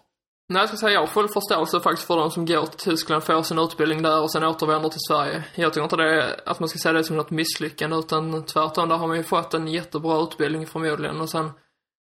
Nej, 0.51 0.61
jag 0.61 0.69
ska 0.69 0.77
säga, 0.77 0.93
jag 0.93 0.99
har 0.99 1.07
full 1.07 1.27
förståelse 1.27 1.79
faktiskt 1.79 2.07
för 2.07 2.17
de 2.17 2.31
som 2.31 2.45
går 2.45 2.65
till 2.65 2.79
Tyskland, 2.79 3.23
får 3.23 3.43
sin 3.43 3.59
utbildning 3.59 4.01
där 4.01 4.21
och 4.21 4.31
sen 4.31 4.43
återvänder 4.43 4.89
till 4.89 4.99
Sverige. 5.07 5.43
Jag 5.55 5.73
tycker 5.73 5.83
inte 5.83 5.95
det 5.95 6.23
är, 6.23 6.49
att 6.49 6.59
man 6.59 6.69
ska 6.69 6.79
säga 6.79 6.93
det 6.93 7.03
som 7.03 7.17
något 7.17 7.31
misslyckande, 7.31 7.95
utan 7.95 8.45
tvärtom, 8.45 8.89
där 8.89 8.97
har 8.97 9.07
man 9.07 9.17
ju 9.17 9.23
fått 9.23 9.53
en 9.53 9.67
jättebra 9.67 10.23
utbildning 10.23 10.67
förmodligen 10.67 11.21
och 11.21 11.29
sen 11.29 11.51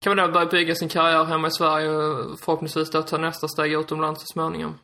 kan 0.03 0.15
man 0.15 0.27
då 0.27 0.33
börja 0.33 0.45
bygga 0.45 0.75
sin 0.75 0.89
karriär 0.89 1.23
hemma 1.23 1.47
i 1.47 1.51
Sverige 1.51 1.89
och 1.89 2.39
förhoppningsvis 2.39 2.91
då 2.91 3.01
ta 3.01 3.17
nästa 3.17 3.47
steg 3.47 3.73
utomlands 3.73 4.21
så 4.21 4.25
småningom. 4.25 4.79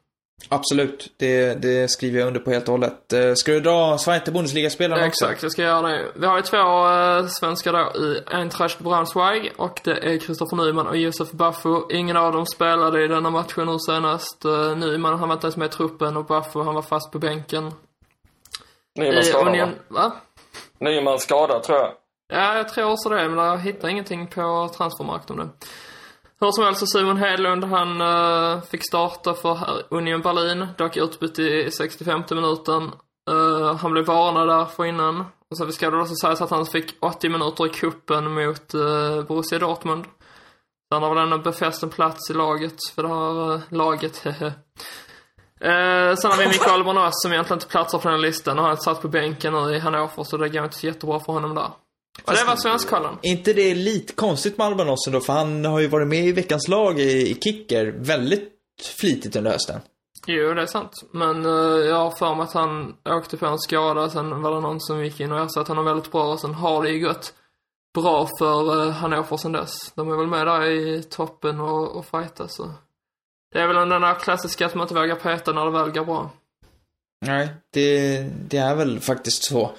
Absolut, 0.49 1.13
det, 1.17 1.53
det 1.61 1.91
skriver 1.91 2.19
jag 2.19 2.27
under 2.27 2.39
på 2.39 2.51
helt 2.51 2.67
och 2.67 2.71
hållet. 2.71 3.13
Eh, 3.13 3.33
Ska 3.33 3.51
du 3.51 3.59
dra 3.59 3.97
Zweite 3.97 4.31
Bundesliga-spelarna 4.31 5.07
också? 5.07 5.25
Exakt, 5.25 5.43
jag 5.43 5.51
ska 5.51 5.61
göra 5.61 5.87
det. 5.87 6.05
Vi 6.15 6.25
har 6.25 6.37
ju 6.37 6.41
två 6.41 6.57
äh, 6.57 7.27
svenskar 7.27 7.73
då 7.73 7.99
i 8.05 8.21
Eintracht 8.35 8.79
Braunschweig 8.79 9.51
och 9.57 9.79
det 9.83 9.91
är 9.91 10.17
Kristoffer 10.17 10.55
Nyman 10.57 10.87
och 10.87 10.97
Josef 10.97 11.31
Baffo. 11.31 11.91
Ingen 11.91 12.17
av 12.17 12.33
dem 12.33 12.45
spelade 12.45 13.03
i 13.03 13.07
denna 13.07 13.29
matchen 13.29 13.65
nu 13.65 13.79
senast. 13.79 14.45
Uh, 14.45 14.77
Nyman, 14.77 15.19
han 15.19 15.29
var 15.29 15.35
inte 15.35 15.47
ens 15.47 15.57
med 15.57 15.65
i 15.65 15.69
truppen 15.69 16.17
och 16.17 16.25
Baffo, 16.25 16.63
han 16.63 16.75
var 16.75 16.81
fast 16.81 17.11
på 17.11 17.19
bänken. 17.19 17.71
Nyman 18.95 19.23
skadad 19.23 19.45
va? 19.45 19.51
Union, 19.51 19.69
va? 19.87 20.11
Nyman 20.79 21.19
skadad 21.19 21.63
tror 21.63 21.77
jag. 21.77 21.91
Ja, 22.33 22.57
jag 22.57 22.69
tror 22.69 22.91
också 22.91 23.09
det, 23.09 23.29
men 23.29 23.45
jag 23.45 23.57
hittar 23.57 23.87
ingenting 23.87 24.27
på 24.27 24.69
transfermarkt 24.77 25.29
om 25.29 25.37
det. 25.37 25.49
Hur 26.41 26.51
som 26.51 26.63
helst 26.63 26.79
så 26.79 26.85
Simon 26.85 27.17
Hedlund, 27.17 27.63
han 27.63 28.01
uh, 28.01 28.61
fick 28.61 28.87
starta 28.87 29.33
för 29.33 29.83
Union 29.89 30.21
Berlin, 30.21 30.67
dock 30.77 30.97
utbytt 30.97 31.39
i 31.39 31.71
65 31.71 32.23
minuten. 32.31 32.91
Uh, 33.31 33.75
han 33.75 33.91
blev 33.91 34.05
varnad 34.05 34.47
där 34.47 34.65
för 34.65 34.85
innan. 34.85 35.25
Och 35.51 35.57
sen 35.57 35.73
ska 35.73 35.89
det 35.89 36.01
också 36.01 36.15
sägas 36.15 36.41
att 36.41 36.49
han 36.49 36.65
fick 36.65 36.95
80 36.99 37.29
minuter 37.29 37.65
i 37.65 37.69
kuppen 37.69 38.33
mot 38.33 38.75
uh, 38.75 39.23
Borussia 39.23 39.59
Dortmund. 39.59 40.05
Så 40.89 40.95
han 40.95 41.03
har 41.03 41.15
väl 41.15 41.23
ändå 41.23 41.37
befäst 41.37 41.83
en 41.83 41.89
plats 41.89 42.29
i 42.29 42.33
laget 42.33 42.75
för 42.95 43.03
det 43.03 43.09
här 43.09 43.53
uh, 43.53 43.59
laget, 43.69 44.17
hehe. 44.17 44.53
Eh, 45.61 46.15
sen 46.15 46.31
har 46.31 46.37
vi 46.37 46.47
Mikael 46.47 46.83
Bonas 46.83 47.13
som 47.21 47.31
egentligen 47.31 47.57
inte 47.57 47.67
platsar 47.67 47.97
på 47.97 48.07
den 48.07 48.19
här 48.19 48.27
listan 48.27 48.59
och 48.59 48.65
han 48.65 48.77
satt 48.77 49.01
på 49.01 49.07
bänken 49.07 49.53
nu 49.53 49.75
i 49.75 49.79
Hannover 49.79 50.23
så 50.23 50.37
det 50.37 50.49
går 50.49 50.63
inte 50.63 50.77
så 50.77 50.85
jättebra 50.85 51.19
för 51.19 51.33
honom 51.33 51.55
där. 51.55 51.71
Och 52.25 52.33
det 52.33 52.43
var 52.43 52.55
Svenskkollen. 52.55 53.17
Är 53.21 53.31
inte 53.31 53.53
det 53.53 53.75
lite 53.75 54.13
konstigt 54.13 54.57
med 54.57 54.67
Alban 54.67 54.89
Ossen 54.89 55.13
då? 55.13 55.19
För 55.19 55.33
han 55.33 55.65
har 55.65 55.79
ju 55.79 55.87
varit 55.87 56.07
med 56.07 56.25
i 56.25 56.31
veckans 56.31 56.67
lag 56.67 56.99
i, 56.99 57.31
i 57.31 57.35
Kicker 57.35 57.85
väldigt 57.97 58.49
flitigt 58.99 59.35
under 59.35 59.51
hösten. 59.51 59.81
Jo, 60.27 60.53
det 60.53 60.61
är 60.61 60.65
sant. 60.65 60.91
Men 61.11 61.45
eh, 61.45 61.85
jag 61.87 61.95
har 61.95 62.11
för 62.11 62.35
mig 62.35 62.43
att 62.43 62.53
han 62.53 62.95
åkte 63.09 63.37
på 63.37 63.45
en 63.45 63.59
skada, 63.59 64.09
sen 64.09 64.41
var 64.41 64.55
det 64.55 64.61
någon 64.61 64.81
som 64.81 65.03
gick 65.03 65.19
in 65.19 65.31
och 65.31 65.39
ersatte 65.39 65.71
honom 65.71 65.85
väldigt 65.85 66.11
bra 66.11 66.33
och 66.33 66.39
sen 66.39 66.53
har 66.53 66.83
det 66.83 66.89
ju 66.89 67.07
gått 67.07 67.33
bra 67.93 68.29
för 68.39 68.75
uh, 68.75 68.91
Hannover 68.91 69.37
sen 69.37 69.51
dess. 69.51 69.91
De 69.95 70.11
är 70.11 70.17
väl 70.17 70.27
med 70.27 70.47
där 70.47 70.65
i 70.65 71.03
toppen 71.03 71.59
och, 71.59 71.97
och 71.97 72.05
fightas 72.05 72.55
så. 72.55 72.73
Det 73.53 73.59
är 73.59 73.67
väl 73.67 73.89
den 73.89 74.01
där 74.01 74.19
klassiska 74.19 74.65
att 74.65 74.75
man 74.75 74.83
inte 74.83 74.93
vågar 74.93 75.15
peta 75.15 75.51
när 75.51 75.65
det 75.65 75.71
väl 75.71 75.91
går 75.91 76.05
bra. 76.05 76.31
Nej, 77.25 77.49
det, 77.73 78.21
det 78.47 78.57
är 78.57 78.75
väl 78.75 78.99
faktiskt 78.99 79.43
så. 79.43 79.71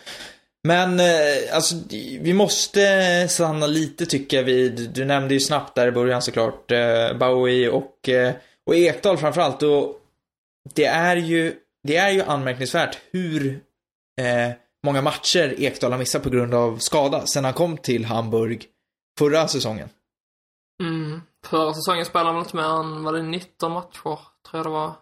Men 0.62 1.00
eh, 1.00 1.54
alltså, 1.54 1.74
vi 2.20 2.34
måste 2.34 3.28
stanna 3.28 3.66
lite 3.66 4.06
tycker 4.06 4.36
jag 4.36 4.44
vid, 4.44 4.90
du 4.90 5.04
nämnde 5.04 5.34
ju 5.34 5.40
snabbt 5.40 5.74
där 5.74 5.88
i 5.88 5.92
början 5.92 6.22
såklart, 6.22 6.70
eh, 6.70 7.18
Bowie 7.18 7.70
och, 7.70 8.08
eh, 8.08 8.34
och 8.66 8.74
Ekdal 8.74 9.16
framförallt. 9.16 9.62
Och 9.62 10.00
det 10.74 10.84
är 10.84 11.16
ju, 11.16 11.54
det 11.82 11.96
är 11.96 12.10
ju 12.10 12.22
anmärkningsvärt 12.22 12.98
hur 13.10 13.60
eh, 14.20 14.52
många 14.84 15.02
matcher 15.02 15.54
Ekdal 15.58 15.92
har 15.92 15.98
missat 15.98 16.22
på 16.22 16.30
grund 16.30 16.54
av 16.54 16.78
skada 16.78 17.26
sen 17.26 17.44
han 17.44 17.52
kom 17.52 17.76
till 17.76 18.04
Hamburg 18.04 18.66
förra 19.18 19.48
säsongen. 19.48 19.88
Mm. 20.82 21.20
Förra 21.46 21.74
säsongen 21.74 22.04
spelade 22.04 22.30
han 22.30 22.38
inte 22.38 22.56
mer 22.56 22.80
än, 22.80 23.04
var 23.04 23.12
det 23.12 23.22
19 23.22 23.72
matcher, 23.72 24.02
tror 24.02 24.20
jag 24.52 24.66
det 24.66 24.70
var. 24.70 24.92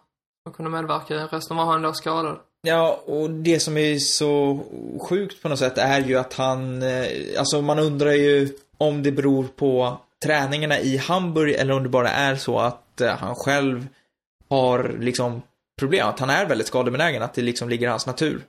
Han 0.45 0.53
kunde 0.53 0.71
medverka, 0.71 1.15
resten 1.15 1.57
var 1.57 1.65
han 1.65 1.81
då 1.81 1.93
skadad. 1.93 2.39
Ja, 2.61 3.03
och 3.05 3.29
det 3.29 3.59
som 3.59 3.77
är 3.77 3.97
så 3.97 4.59
sjukt 5.09 5.41
på 5.41 5.49
något 5.49 5.59
sätt 5.59 5.77
är 5.77 6.01
ju 6.01 6.15
att 6.15 6.33
han, 6.33 6.83
eh, 6.83 7.07
alltså 7.37 7.61
man 7.61 7.79
undrar 7.79 8.11
ju 8.11 8.49
om 8.77 9.03
det 9.03 9.11
beror 9.11 9.43
på 9.43 9.97
träningarna 10.23 10.79
i 10.79 10.97
Hamburg 10.97 11.53
eller 11.53 11.73
om 11.73 11.83
det 11.83 11.89
bara 11.89 12.09
är 12.09 12.35
så 12.35 12.59
att 12.59 13.01
eh, 13.01 13.15
han 13.15 13.35
själv 13.35 13.87
har 14.49 14.95
liksom 14.99 15.41
problem, 15.79 16.07
att 16.07 16.19
han 16.19 16.29
är 16.29 16.45
väldigt 16.45 16.67
skadebenägen, 16.67 17.23
att 17.23 17.33
det 17.33 17.41
liksom 17.41 17.69
ligger 17.69 17.87
i 17.87 17.89
hans 17.89 18.07
natur. 18.07 18.41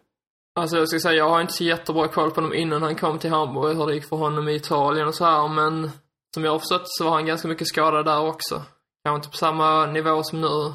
Alltså 0.54 0.76
jag 0.76 0.88
ska 0.88 1.00
säga, 1.00 1.14
jag 1.14 1.30
har 1.30 1.40
inte 1.40 1.52
så 1.52 1.64
jättebra 1.64 2.08
koll 2.08 2.30
på 2.30 2.34
honom 2.34 2.54
innan 2.54 2.82
han 2.82 2.96
kom 2.96 3.18
till 3.18 3.30
Hamburg, 3.30 3.76
hur 3.76 3.86
det 3.86 3.94
gick 3.94 4.08
för 4.08 4.16
honom 4.16 4.48
i 4.48 4.54
Italien 4.54 5.08
och 5.08 5.14
så 5.14 5.24
här, 5.24 5.48
men 5.48 5.90
som 6.34 6.44
jag 6.44 6.52
har 6.52 6.58
förstått 6.58 6.82
så 6.84 7.04
var 7.04 7.10
han 7.10 7.26
ganska 7.26 7.48
mycket 7.48 7.68
skadad 7.68 8.04
där 8.04 8.20
också. 8.20 8.62
Kanske 9.04 9.16
inte 9.16 9.28
på 9.28 9.36
samma 9.36 9.86
nivå 9.86 10.22
som 10.22 10.40
nu. 10.40 10.72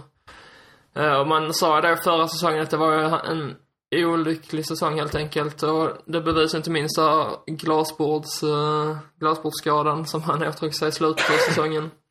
Eh, 0.96 1.14
Och 1.20 1.28
man 1.28 1.54
sa 1.54 1.82
då 1.82 1.96
förra 1.96 2.28
säsongen 2.28 2.62
att 2.64 2.70
det 2.70 2.78
var 2.78 2.94
en 3.25 3.56
olycklig 3.94 4.66
säsong 4.66 5.00
helt 5.00 5.16
enkelt. 5.16 5.64
Och 5.64 5.90
det 6.06 6.22
bevisar 6.22 6.58
inte 6.58 6.72
minst 6.72 7.00
glasbords, 7.48 8.44
uh, 8.44 8.98
glasbordsskadan 9.20 10.06
som 10.06 10.22
han 10.24 10.44
åtog 10.48 10.74
sig 10.75 10.88
i 10.88 10.92
slutet 10.92 11.30
av 11.30 11.38
säsongen. 11.38 11.92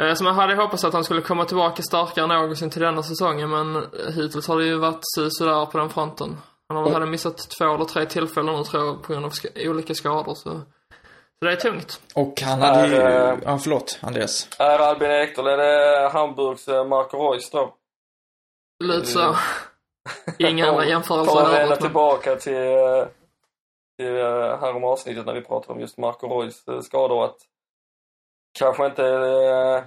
Eh, 0.00 0.14
Så 0.14 0.24
man 0.24 0.34
hade 0.34 0.54
hoppats 0.54 0.84
att 0.84 0.92
han 0.92 1.04
skulle 1.04 1.20
komma 1.20 1.44
tillbaka 1.44 1.82
starkare 1.82 2.26
någonsin 2.26 2.70
till 2.70 2.82
denna 2.82 3.02
säsongen 3.02 3.50
men 3.50 3.76
eh, 3.76 3.82
hittills 4.14 4.48
har 4.48 4.58
det 4.58 4.64
ju 4.64 4.76
varit 4.78 5.00
sådär 5.28 5.66
på 5.66 5.78
den 5.78 5.90
fronten. 5.90 6.36
Han 6.68 6.76
har 6.76 6.84
väl 6.84 6.92
hade 6.92 7.06
missat 7.06 7.50
två 7.58 7.74
eller 7.74 7.84
tre 7.84 8.06
tillfällen 8.06 8.54
nu 8.56 8.64
tror 8.64 8.84
jag 8.86 9.02
på 9.02 9.12
grund 9.12 9.24
av 9.26 9.32
olika 9.56 9.94
skador 9.94 10.34
så. 10.34 10.60
Så 11.38 11.44
det 11.44 11.52
är 11.52 11.56
tungt. 11.56 12.00
Och 12.14 12.40
han 12.40 12.60
hade 12.60 12.88
ju, 12.88 12.94
Är, 12.94 13.32
eh, 13.32 13.38
ja 13.44 13.58
förlåt, 13.58 13.98
Andreas. 14.02 14.48
Är 14.58 14.78
Albin 14.78 15.10
Ekdal, 15.10 15.46
är 15.46 15.56
det 15.56 16.08
Hamburgs 16.08 16.68
eh, 16.68 16.84
Marco 16.84 17.16
Reus 17.16 17.50
då? 17.50 17.74
Lite 18.84 19.06
så. 19.06 19.36
Inga 20.38 20.66
andra 20.66 20.86
jämförelser 20.86 21.48
i 21.48 21.52
vända 21.52 21.76
tillbaka 21.76 22.36
till, 22.36 22.54
eh, 22.54 23.06
till 23.98 24.16
eh, 24.16 24.60
härom 24.60 24.84
avsnittet 24.84 25.26
när 25.26 25.34
vi 25.34 25.40
pratade 25.40 25.72
om 25.72 25.80
just 25.80 25.98
Marco 25.98 26.40
Reus 26.40 26.64
skador. 26.82 27.24
Att 27.24 27.36
kanske 28.58 28.86
inte 28.86 29.04
eh, 29.06 29.84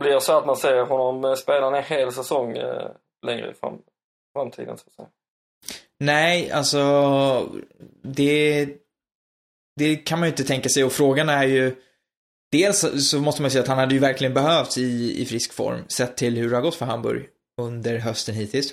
blir 0.00 0.18
så 0.18 0.38
att 0.38 0.46
man 0.46 0.56
ser 0.56 0.82
honom 0.82 1.36
spela 1.36 1.76
en 1.76 1.84
hel 1.84 2.12
säsong 2.12 2.56
eh, 2.56 2.90
längre 3.26 3.50
i 3.50 3.54
fram, 3.54 3.82
framtiden. 4.32 4.78
Så 4.78 4.84
att 4.86 4.92
säga. 4.92 5.08
Nej, 5.98 6.50
alltså 6.50 6.80
det, 8.02 8.68
det 9.80 9.96
kan 9.96 10.18
man 10.18 10.28
ju 10.28 10.30
inte 10.30 10.44
tänka 10.44 10.68
sig 10.68 10.84
och 10.84 10.92
frågan 10.92 11.28
är 11.28 11.44
ju 11.44 11.76
Dels 12.52 13.08
så 13.10 13.20
måste 13.20 13.42
man 13.42 13.50
säga 13.50 13.62
att 13.62 13.68
han 13.68 13.78
hade 13.78 13.94
ju 13.94 14.00
verkligen 14.00 14.34
behövts 14.34 14.78
i, 14.78 15.20
i 15.22 15.26
frisk 15.26 15.52
form 15.52 15.84
sett 15.88 16.16
till 16.16 16.36
hur 16.36 16.50
det 16.50 16.56
har 16.56 16.62
gått 16.62 16.74
för 16.74 16.86
Hamburg 16.86 17.26
under 17.60 17.98
hösten 17.98 18.34
hittills. 18.34 18.72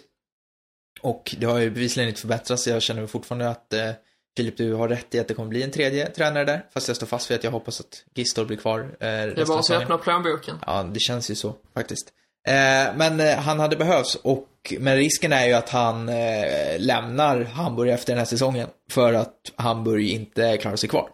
Och 1.01 1.35
det 1.39 1.45
har 1.45 1.59
ju 1.59 1.69
bevisligen 1.69 2.09
inte 2.09 2.21
förbättrats. 2.21 2.67
Jag 2.67 2.81
känner 2.81 3.07
fortfarande 3.07 3.49
att 3.49 3.73
eh, 3.73 3.91
Filip, 4.37 4.57
du 4.57 4.73
har 4.73 4.89
rätt 4.89 5.15
i 5.15 5.19
att 5.19 5.27
det 5.27 5.33
kommer 5.33 5.49
bli 5.49 5.63
en 5.63 5.71
tredje 5.71 6.09
tränare 6.09 6.45
där. 6.45 6.65
Fast 6.73 6.87
jag 6.87 6.97
står 6.97 7.07
fast 7.07 7.31
vid 7.31 7.37
att 7.37 7.43
jag 7.43 7.51
hoppas 7.51 7.79
att 7.79 8.03
Gistor 8.15 8.45
blir 8.45 8.57
kvar 8.57 8.79
eh, 8.79 8.87
Det 8.99 9.07
är 9.07 9.45
bara 9.45 9.59
att 9.59 9.71
öppna 9.71 9.97
plånboken. 9.97 10.55
Ja, 10.65 10.83
det 10.83 10.99
känns 10.99 11.31
ju 11.31 11.35
så 11.35 11.55
faktiskt. 11.73 12.13
Eh, 12.47 12.95
men 12.95 13.19
eh, 13.19 13.37
han 13.37 13.59
hade 13.59 13.75
behövts 13.75 14.15
och, 14.15 14.47
men 14.79 14.97
risken 14.97 15.33
är 15.33 15.45
ju 15.47 15.53
att 15.53 15.69
han 15.69 16.09
eh, 16.09 16.79
lämnar 16.79 17.43
Hamburg 17.43 17.89
efter 17.89 18.13
den 18.13 18.17
här 18.17 18.25
säsongen 18.25 18.67
för 18.91 19.13
att 19.13 19.35
Hamburg 19.55 20.09
inte 20.09 20.57
klarar 20.57 20.75
sig 20.75 20.89
kvar. 20.89 21.09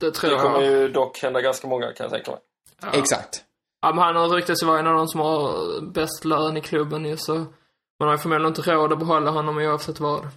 Det 0.00 0.10
tror 0.10 0.30
Det 0.30 0.36
kommer 0.36 0.62
jag. 0.62 0.72
ju 0.72 0.88
dock 0.88 1.22
hända 1.22 1.40
ganska 1.40 1.68
många 1.68 1.92
kan 1.92 2.04
jag 2.04 2.10
tänka 2.10 2.30
mig. 2.30 2.40
Ja. 2.82 2.98
Exakt. 2.98 3.44
Ja, 3.82 3.92
men 3.94 4.04
han 4.04 4.16
har 4.16 4.28
ryktats 4.28 4.62
vara 4.62 4.78
en 4.78 4.86
av 4.86 4.94
de 4.94 5.08
som 5.08 5.20
har 5.20 5.80
bäst 5.80 6.24
lön 6.24 6.56
i 6.56 6.60
klubben 6.60 7.04
ju, 7.04 7.16
så 7.16 7.34
man 7.34 8.08
har 8.08 8.12
ju 8.12 8.18
förmodligen 8.18 8.48
inte 8.56 8.72
råd 8.72 8.92
att 8.92 8.98
behålla 8.98 9.30
honom 9.30 9.58
oavsett 9.58 10.00
vad. 10.00 10.28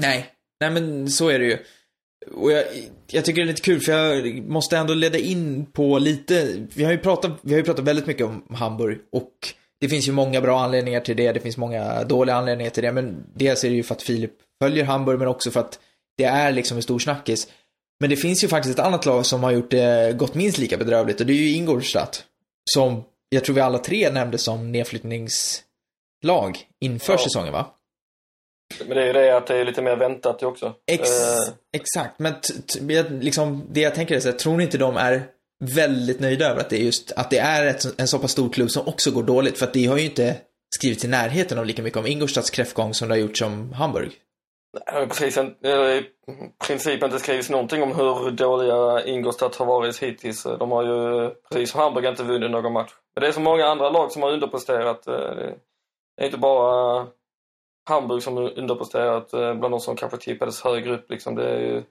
Nej, 0.00 0.30
nej 0.60 0.70
men 0.70 1.08
så 1.08 1.28
är 1.28 1.38
det 1.38 1.44
ju. 1.44 1.58
Och 2.34 2.52
jag, 2.52 2.64
jag 3.06 3.24
tycker 3.24 3.40
det 3.40 3.44
är 3.44 3.46
lite 3.46 3.62
kul 3.62 3.80
för 3.80 3.92
jag 3.92 4.48
måste 4.48 4.76
ändå 4.76 4.94
leda 4.94 5.18
in 5.18 5.66
på 5.66 5.98
lite, 5.98 6.66
vi 6.74 6.84
har 6.84 6.92
ju 6.92 6.98
pratat, 6.98 7.32
vi 7.42 7.52
har 7.52 7.58
ju 7.58 7.64
pratat 7.64 7.84
väldigt 7.84 8.06
mycket 8.06 8.26
om 8.26 8.42
Hamburg 8.50 8.98
och 9.12 9.32
det 9.80 9.88
finns 9.88 10.08
ju 10.08 10.12
många 10.12 10.40
bra 10.40 10.60
anledningar 10.60 11.00
till 11.00 11.16
det, 11.16 11.32
det 11.32 11.40
finns 11.40 11.56
många 11.56 12.04
dåliga 12.04 12.36
anledningar 12.36 12.70
till 12.70 12.82
det, 12.82 12.92
men 12.92 13.24
dels 13.34 13.64
är 13.64 13.68
det 13.68 13.74
ju 13.76 13.82
för 13.82 13.94
att 13.94 14.02
Filip 14.02 14.32
följer 14.62 14.84
Hamburg 14.84 15.18
men 15.18 15.28
också 15.28 15.50
för 15.50 15.60
att 15.60 15.78
det 16.16 16.24
är 16.24 16.52
liksom 16.52 16.76
en 16.76 16.82
stor 16.82 16.98
snackis. 16.98 17.48
Men 18.00 18.10
det 18.10 18.16
finns 18.16 18.44
ju 18.44 18.48
faktiskt 18.48 18.78
ett 18.78 18.84
annat 18.84 19.06
lag 19.06 19.26
som 19.26 19.42
har 19.42 19.50
gjort 19.50 19.70
det, 19.70 20.16
gått 20.18 20.34
minst 20.34 20.58
lika 20.58 20.76
bedrövligt 20.76 21.20
och 21.20 21.26
det 21.26 21.32
är 21.32 21.36
ju 21.36 21.52
Ingolstadt. 21.52 22.24
Som 22.74 23.04
jag 23.28 23.44
tror 23.44 23.54
vi 23.54 23.60
alla 23.60 23.78
tre 23.78 24.10
nämnde 24.10 24.38
som 24.38 24.72
nedflyttningslag 24.72 26.58
inför 26.80 27.12
Ja. 27.12 27.18
säsongen 27.18 27.52
va? 27.52 27.66
Men 28.78 28.88
det 28.96 29.02
är 29.02 29.06
ju 29.06 29.12
det 29.12 29.36
att 29.36 29.46
det 29.46 29.56
är 29.56 29.64
lite 29.64 29.82
mer 29.82 29.96
väntat 29.96 30.42
också. 30.42 30.74
Ex 30.86 31.10
Eh, 31.10 31.54
Exakt, 31.72 32.18
men 32.18 32.34
liksom, 33.20 33.66
det 33.70 33.80
jag 33.80 33.94
tänker 33.94 34.16
är 34.16 34.20
så 34.20 34.30
här, 34.30 34.36
tror 34.36 34.56
ni 34.56 34.64
inte 34.64 34.78
de 34.78 34.96
är 34.96 35.22
väldigt 35.74 36.20
nöjda 36.20 36.50
över 36.50 36.60
att 36.60 36.70
det 36.70 36.76
är 36.76 36.84
just, 36.84 37.12
att 37.12 37.30
det 37.30 37.38
är 37.38 37.66
ett, 37.66 38.00
en 38.00 38.08
så 38.08 38.18
pass 38.18 38.32
stor 38.32 38.48
klubb 38.48 38.70
som 38.70 38.88
också 38.88 39.10
går 39.10 39.22
dåligt? 39.22 39.58
För 39.58 39.66
att 39.66 39.72
det 39.72 39.86
har 39.86 39.96
ju 39.96 40.04
inte 40.04 40.36
skrivit 40.74 41.04
i 41.04 41.08
närheten 41.08 41.58
av 41.58 41.66
lika 41.66 41.82
mycket 41.82 41.98
om 41.98 42.06
Ingolstadts 42.06 42.50
kräftgång 42.50 42.94
som 42.94 43.08
det 43.08 43.14
har 43.14 43.20
gjort 43.20 43.38
som 43.38 43.72
Hamburg. 43.72 44.12
Det 44.86 44.92
har 44.92 45.06
precis 45.06 45.36
en, 45.36 45.54
eller 45.64 45.94
i 45.94 46.06
princip 46.66 47.02
inte 47.02 47.18
skrivits 47.18 47.50
någonting 47.50 47.82
om 47.82 47.94
hur 47.96 48.30
dåliga 48.30 49.04
Ingolstadt 49.06 49.56
har 49.56 49.66
varit 49.66 49.98
hittills. 50.02 50.42
De 50.42 50.70
har 50.70 50.82
ju, 50.84 51.30
precis 51.50 51.70
som 51.70 51.80
Hamburg, 51.80 52.04
inte 52.04 52.22
vunnit 52.22 52.50
någon 52.50 52.72
match. 52.72 52.90
Men 53.14 53.22
det 53.22 53.28
är 53.28 53.32
så 53.32 53.40
många 53.40 53.66
andra 53.66 53.90
lag 53.90 54.12
som 54.12 54.22
har 54.22 54.32
underpresterat. 54.32 55.06
eh, 55.06 55.14
Det 56.16 56.22
är 56.22 56.24
inte 56.26 56.38
bara 56.38 57.06
Hamburg 57.90 58.22
som 58.22 58.38
underpresterat 58.38 59.32
eh, 59.32 59.54
bland 59.54 59.74
de 59.74 59.80
som 59.80 59.96
kanske 59.96 60.18
tippades 60.18 60.62
högre 60.62 60.94
upp. 60.94 61.10
Liksom. 61.10 61.34
Det 61.34 61.50
är 61.50 61.60
ju, 61.60 61.82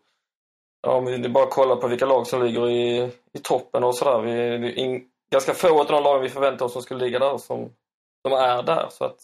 ja, 0.82 0.92
om 0.92 1.06
vi 1.06 1.30
bara 1.30 1.46
kollar 1.46 1.76
på 1.76 1.88
vilka 1.88 2.06
lag 2.06 2.28
som 2.28 2.44
ligger 2.44 2.70
i, 2.70 3.12
i 3.34 3.40
toppen 3.44 3.84
och 3.84 3.96
sådär. 3.96 4.22
Vi, 4.22 4.32
det 4.32 4.68
är 4.68 4.78
in, 4.78 5.06
ganska 5.32 5.54
få 5.54 5.80
av 5.80 5.86
de 5.86 6.04
lagen 6.04 6.22
vi 6.22 6.30
förväntar 6.30 6.66
oss 6.66 6.74
som 6.74 6.82
skulle 6.82 7.06
ligga 7.06 7.20
där 7.20 7.38
som, 7.38 7.70
som 8.28 8.34
är 8.34 8.64
där. 8.64 8.88
Så 8.90 9.06
att 9.06 9.18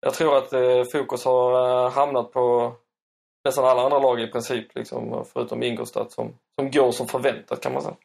jag 0.00 0.14
tror 0.14 0.36
att 0.36 0.52
eh, 0.52 0.84
fokus 0.92 1.24
har 1.24 1.84
eh, 1.84 1.90
hamnat 1.90 2.32
på 2.32 2.72
nästan 3.44 3.64
alla 3.64 3.82
andra 3.82 3.98
lag 3.98 4.20
i 4.20 4.26
princip, 4.26 4.74
liksom, 4.74 5.24
förutom 5.32 5.62
Ingolstadt 5.62 6.12
som, 6.12 6.34
som 6.58 6.70
går 6.70 6.92
som 6.92 7.08
förväntat 7.08 7.60
kan 7.60 7.72
man 7.72 7.82
säga. 7.82 7.96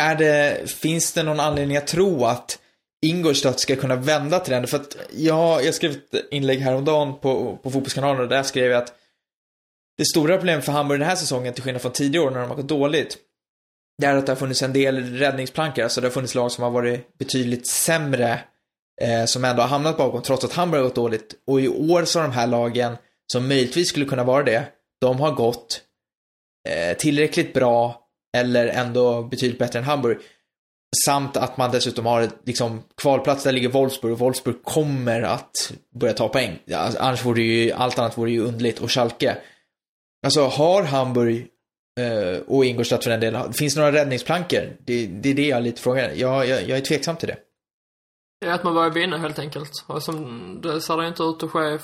Är 0.00 0.14
det, 0.14 0.70
finns 0.70 1.12
det 1.12 1.22
någon 1.22 1.40
anledning 1.40 1.76
att 1.76 1.86
tro 1.86 2.24
att 2.24 2.58
Ingolstadt 3.06 3.60
ska 3.60 3.76
kunna 3.76 3.96
vända 3.96 4.38
trenden? 4.38 4.68
För 4.68 4.76
att 4.76 4.96
jag, 5.10 5.64
jag 5.64 5.74
skrev 5.74 5.90
ett 5.90 6.24
inlägg 6.30 6.60
häromdagen 6.60 7.14
på, 7.20 7.56
på 7.62 7.70
Fotbollskanalen 7.70 8.22
och 8.22 8.28
där 8.28 8.42
skrev 8.42 8.70
jag 8.70 8.82
att 8.82 8.94
det 9.98 10.04
stora 10.04 10.36
problemet 10.36 10.64
för 10.64 10.72
Hamburg 10.72 11.00
den 11.00 11.08
här 11.08 11.16
säsongen, 11.16 11.54
till 11.54 11.62
skillnad 11.62 11.82
från 11.82 11.92
tidigare 11.92 12.26
år 12.26 12.30
när 12.30 12.40
de 12.40 12.48
har 12.48 12.56
gått 12.56 12.68
dåligt, 12.68 13.18
det 13.98 14.06
är 14.06 14.16
att 14.16 14.26
det 14.26 14.32
har 14.32 14.36
funnits 14.36 14.62
en 14.62 14.72
del 14.72 15.18
räddningsplankor. 15.18 15.82
Alltså 15.82 16.00
det 16.00 16.06
har 16.06 16.12
funnits 16.12 16.34
lag 16.34 16.52
som 16.52 16.64
har 16.64 16.70
varit 16.70 17.18
betydligt 17.18 17.66
sämre, 17.66 18.40
eh, 19.00 19.24
som 19.24 19.44
ändå 19.44 19.62
har 19.62 19.68
hamnat 19.68 19.96
bakom, 19.96 20.22
trots 20.22 20.44
att 20.44 20.52
Hamburg 20.52 20.80
har 20.80 20.88
gått 20.88 20.94
dåligt. 20.94 21.34
Och 21.46 21.60
i 21.60 21.68
år 21.68 22.04
så 22.04 22.18
har 22.18 22.28
de 22.28 22.34
här 22.34 22.46
lagen, 22.46 22.96
som 23.32 23.48
möjligtvis 23.48 23.88
skulle 23.88 24.06
kunna 24.06 24.24
vara 24.24 24.42
det, 24.42 24.64
de 25.00 25.20
har 25.20 25.32
gått 25.32 25.82
eh, 26.68 26.96
tillräckligt 26.96 27.52
bra, 27.52 28.06
eller 28.36 28.66
ändå 28.66 29.22
betydligt 29.22 29.58
bättre 29.58 29.78
än 29.78 29.84
Hamburg. 29.84 30.18
Samt 31.06 31.36
att 31.36 31.56
man 31.56 31.70
dessutom 31.70 32.06
har 32.06 32.28
liksom, 32.44 32.82
kvalplats, 32.96 33.44
där 33.44 33.52
ligger 33.52 33.68
Wolfsburg 33.68 34.12
och 34.12 34.18
Wolfsburg 34.18 34.62
kommer 34.64 35.22
att 35.22 35.72
börja 35.94 36.12
ta 36.12 36.28
poäng. 36.28 36.58
Alltså, 36.74 37.00
annars 37.00 37.24
vore 37.24 37.40
det 37.40 37.46
ju, 37.46 37.72
allt 37.72 37.98
annat 37.98 38.18
vore 38.18 38.30
ju 38.30 38.40
underligt. 38.40 38.78
Och 38.78 38.90
Schalke. 38.90 39.36
Alltså, 40.24 40.46
har 40.46 40.82
Hamburg 40.82 41.46
eh, 42.00 42.40
och 42.46 42.64
Ingolstadt 42.64 43.04
för 43.04 43.10
den 43.10 43.20
delen, 43.20 43.52
finns 43.52 43.74
det 43.74 43.80
några 43.80 43.92
räddningsplankor? 43.92 44.76
Det, 44.84 45.06
det 45.06 45.30
är 45.30 45.34
det 45.34 45.46
jag 45.46 45.62
lite 45.62 45.82
frågar. 45.82 46.10
Jag, 46.14 46.46
jag, 46.46 46.68
jag 46.68 46.78
är 46.78 46.82
tveksam 46.82 47.16
till 47.16 47.28
det. 47.28 47.36
Det 48.40 48.46
är 48.46 48.52
att 48.52 48.64
man 48.64 48.74
börjar 48.74 48.90
vinna 48.90 49.18
helt 49.18 49.38
enkelt. 49.38 49.84
Och 49.86 50.02
som, 50.02 50.60
det 50.62 50.80
ser 50.80 50.96
det 50.96 51.08
inte 51.08 51.22
ut 51.22 51.42
att 51.42 51.50
ske 51.50 51.78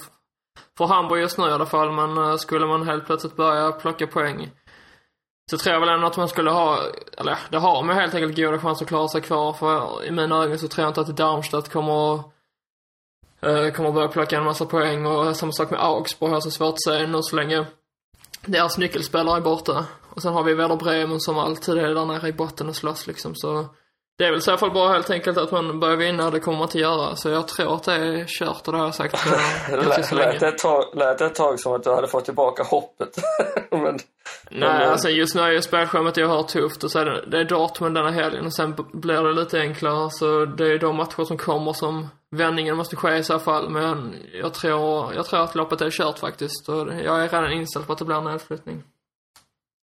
för 0.78 0.86
Hamburg 0.86 1.20
just 1.20 1.38
nu 1.38 1.44
i 1.44 1.52
alla 1.52 1.66
fall, 1.66 1.92
men 1.92 2.18
eh, 2.18 2.36
skulle 2.36 2.66
man 2.66 2.88
helt 2.88 3.06
plötsligt 3.06 3.36
börja 3.36 3.72
plocka 3.72 4.06
poäng 4.06 4.50
så 5.50 5.58
tror 5.58 5.72
jag 5.72 5.80
väl 5.80 5.88
ändå 5.88 6.06
att 6.06 6.16
man 6.16 6.28
skulle 6.28 6.50
ha, 6.50 6.80
eller 7.18 7.32
ja, 7.32 7.38
det 7.50 7.58
har 7.58 7.82
man 7.82 7.96
helt 7.96 8.14
enkelt 8.14 8.36
goda 8.36 8.58
chanser 8.58 8.84
att 8.84 8.88
klara 8.88 9.08
sig 9.08 9.20
kvar. 9.20 9.52
För 9.52 10.04
i 10.04 10.10
mina 10.10 10.42
ögon 10.42 10.58
så 10.58 10.68
tror 10.68 10.82
jag 10.84 10.90
inte 10.90 11.00
att 11.00 11.16
Darmstadt 11.16 11.68
kommer 11.68 12.14
att 12.14 12.20
eh, 13.40 13.70
kommer 13.72 13.88
att 13.88 13.94
börja 13.94 14.08
plocka 14.08 14.36
en 14.36 14.44
massa 14.44 14.66
poäng 14.66 15.06
och 15.06 15.36
samma 15.36 15.52
sak 15.52 15.70
med 15.70 15.80
Augsburg 15.80 16.32
har 16.32 16.40
så 16.40 16.50
svårt 16.50 16.72
att 16.72 16.82
säga 16.82 17.06
nu 17.06 17.22
så 17.22 17.36
länge 17.36 17.66
deras 18.44 18.78
nyckelspelare 18.78 19.36
är 19.36 19.40
borta. 19.40 19.86
Och 20.10 20.22
sen 20.22 20.32
har 20.32 20.42
vi 20.42 20.54
Werder 20.54 20.76
Bremen 20.76 21.20
som 21.20 21.38
alltid 21.38 21.78
är 21.78 21.94
där 21.94 22.06
nere 22.06 22.28
i 22.28 22.32
botten 22.32 22.68
och 22.68 22.76
slåss 22.76 23.06
liksom 23.06 23.34
så 23.34 23.66
det 24.18 24.24
är 24.24 24.30
väl 24.30 24.38
i 24.38 24.42
så 24.42 24.56
fall 24.56 24.70
bara 24.70 24.92
helt 24.92 25.10
enkelt 25.10 25.38
att 25.38 25.50
man 25.52 25.80
börjar 25.80 25.96
vinna, 25.96 26.30
det 26.30 26.40
kommer 26.40 26.58
man 26.58 26.66
inte 26.66 26.78
göra. 26.78 27.16
Så 27.16 27.28
jag 27.28 27.48
tror 27.48 27.74
att 27.74 27.84
det 27.84 27.92
är 27.94 28.24
kört 28.26 28.66
och 28.66 28.72
det 28.72 28.78
har 28.78 28.84
jag 28.84 28.94
sagt 28.94 29.12
ganska 29.12 30.02
så 30.02 30.14
Lät 30.14 30.26
länge. 30.26 30.38
det 30.38 30.48
ett 30.48 30.58
tag, 30.58 30.84
lät 30.94 31.18
det 31.18 31.26
ett 31.26 31.34
tag 31.34 31.60
som 31.60 31.72
att 31.72 31.84
du 31.84 31.90
hade 31.90 32.08
fått 32.08 32.24
tillbaka 32.24 32.62
hoppet. 32.62 33.08
Men, 33.70 33.82
Nej, 34.50 34.78
Men, 34.78 34.88
alltså 34.90 35.08
just 35.08 35.34
nu 35.34 35.40
är 35.42 35.50
ju 35.50 35.62
spelschemat 35.62 36.18
oerhört 36.18 36.48
tufft 36.48 36.84
och 36.84 36.90
så 36.90 36.98
är 36.98 37.04
det, 37.04 37.24
det 37.26 37.38
är 37.40 37.44
Dortmund 37.44 37.94
denna 37.94 38.10
helgen 38.10 38.46
och 38.46 38.54
sen 38.54 38.74
blir 38.92 39.22
det 39.22 39.32
lite 39.32 39.60
enklare. 39.60 40.10
Så 40.10 40.44
det 40.44 40.72
är 40.72 40.78
de 40.78 40.96
matcher 40.96 41.24
som 41.24 41.38
kommer 41.38 41.72
som 41.72 42.08
vändningen 42.30 42.76
måste 42.76 42.96
ske 42.96 43.16
i 43.16 43.24
så 43.24 43.38
fall. 43.38 43.70
Men 43.70 44.14
jag 44.42 44.54
tror, 44.54 45.14
jag 45.14 45.26
tror 45.26 45.40
att 45.40 45.54
loppet 45.54 45.80
är 45.80 45.90
kört 45.90 46.18
faktiskt. 46.18 46.68
Och 46.68 46.88
jag 47.04 47.24
är 47.24 47.28
redan 47.28 47.52
inställd 47.52 47.86
på 47.86 47.92
att 47.92 47.98
det 47.98 48.04
blir 48.04 48.16
en 48.16 48.24
nedflyttning. 48.24 48.82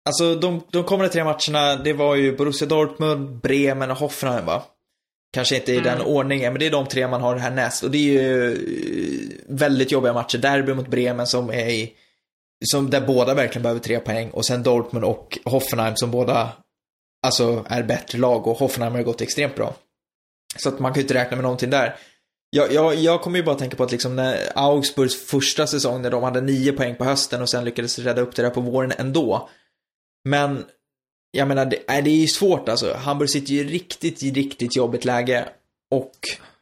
Alltså 0.09 0.35
de, 0.35 0.63
de 0.71 0.85
kommande 0.85 1.13
tre 1.13 1.25
matcherna, 1.25 1.77
det 1.77 1.93
var 1.93 2.15
ju 2.15 2.37
Borussia 2.37 2.69
Dortmund, 2.69 3.41
Bremen 3.41 3.91
och 3.91 3.97
Hoffenheim 3.97 4.47
va? 4.47 4.63
Kanske 5.33 5.57
inte 5.57 5.73
i 5.73 5.81
den 5.81 6.01
ordningen, 6.01 6.53
men 6.53 6.61
det 6.61 6.67
är 6.67 6.71
de 6.71 6.87
tre 6.87 7.09
man 7.09 7.21
har 7.21 7.37
härnäst. 7.37 7.83
Och 7.83 7.91
det 7.91 7.99
är 7.99 8.03
ju 8.03 8.53
eh, 8.53 8.59
väldigt 9.49 9.93
jobbiga 9.93 10.13
matcher. 10.13 10.39
Derby 10.39 10.75
mot 10.75 10.89
Bremen 10.89 11.27
som 11.27 11.51
är 11.51 11.69
i, 11.69 11.93
som 12.73 12.91
där 12.91 13.01
båda 13.01 13.35
verkligen 13.35 13.63
behöver 13.63 13.81
tre 13.81 14.01
poäng. 14.01 14.31
Och 14.31 14.47
sen 14.47 14.63
Dortmund 14.63 15.05
och 15.05 15.39
Hoffenheim 15.45 15.97
som 15.97 16.11
båda, 16.11 16.53
alltså 17.27 17.65
är 17.69 17.83
bättre 17.83 18.19
lag 18.19 18.47
och 18.47 18.59
Hoffenheim 18.59 18.95
har 18.95 19.03
gått 19.03 19.21
extremt 19.21 19.55
bra. 19.55 19.75
Så 20.57 20.69
att 20.69 20.79
man 20.79 20.93
kan 20.93 21.01
ju 21.01 21.03
inte 21.03 21.15
räkna 21.15 21.37
med 21.37 21.43
någonting 21.43 21.71
där. 21.71 21.97
Jag, 22.51 22.73
jag, 22.73 22.95
jag 22.95 23.21
kommer 23.21 23.39
ju 23.39 23.45
bara 23.45 23.57
tänka 23.57 23.77
på 23.77 23.85
att 23.85 23.93
liksom 23.93 24.17
när 24.17 24.39
Augsburgs 24.55 25.27
första 25.27 25.67
säsong 25.67 26.03
när 26.03 26.11
de 26.11 26.23
hade 26.23 26.41
nio 26.41 26.73
poäng 26.73 26.97
på 26.97 27.05
hösten 27.05 27.43
och 27.43 27.51
sen 27.51 27.65
lyckades 27.65 27.99
rädda 27.99 28.23
upp 28.23 28.37
det 28.37 28.43
där 28.43 28.51
på 28.51 28.61
våren 28.61 28.93
ändå. 28.99 29.49
Men, 30.25 30.65
jag 31.31 31.49
menar, 31.49 31.65
det, 31.67 31.79
nej, 31.89 32.03
det 32.03 32.11
är 32.11 32.21
ju 32.21 32.27
svårt 32.27 32.69
alltså. 32.69 32.95
Hamburg 32.95 33.31
sitter 33.31 33.53
ju 33.53 33.61
i 33.61 33.65
riktigt, 33.65 34.23
riktigt 34.23 34.77
jobbigt 34.77 35.05
läge. 35.05 35.49
Och, 35.91 36.13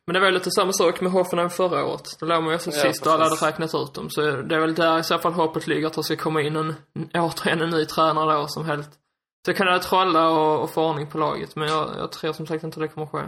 Men 0.06 0.14
det 0.14 0.20
var 0.20 0.26
ju 0.26 0.34
lite 0.34 0.50
samma 0.50 0.72
sak 0.72 1.00
med 1.00 1.12
Hoffenheim 1.12 1.50
förra 1.50 1.86
året. 1.86 2.04
Det 2.20 2.26
låg 2.26 2.42
man 2.42 2.52
ju 2.52 2.58
som 2.58 2.72
Ja, 2.76 2.82
sist 2.82 3.06
och 3.06 3.12
alla 3.12 3.24
hade 3.24 3.46
räknat 3.46 3.74
ut 3.74 3.94
dem. 3.94 4.10
Så 4.10 4.20
det 4.20 4.54
är 4.56 4.60
väl 4.60 4.74
där 4.74 4.98
i 4.98 5.04
så 5.04 5.18
fall 5.18 5.32
hoppet 5.32 5.66
ligger 5.66 5.86
att 5.86 5.92
det 5.92 6.02
ska 6.02 6.16
komma 6.16 6.42
in 6.42 6.56
en, 6.56 6.74
återigen 7.14 7.62
en 7.62 7.70
ny 7.70 7.84
tränare 7.84 8.40
då 8.40 8.48
som 8.48 8.64
helt 8.64 8.88
så 9.46 9.54
kan 9.54 9.66
det 9.66 9.78
trolla 9.78 10.28
och, 10.30 10.62
och 10.62 10.70
få 10.70 10.88
ordning 10.88 11.06
på 11.06 11.18
laget. 11.18 11.56
Men 11.56 11.68
jag, 11.68 11.90
jag 11.98 12.12
tror 12.12 12.32
som 12.32 12.46
sagt 12.46 12.64
inte 12.64 12.80
det 12.80 12.88
kommer 12.88 13.06
ske. 13.06 13.18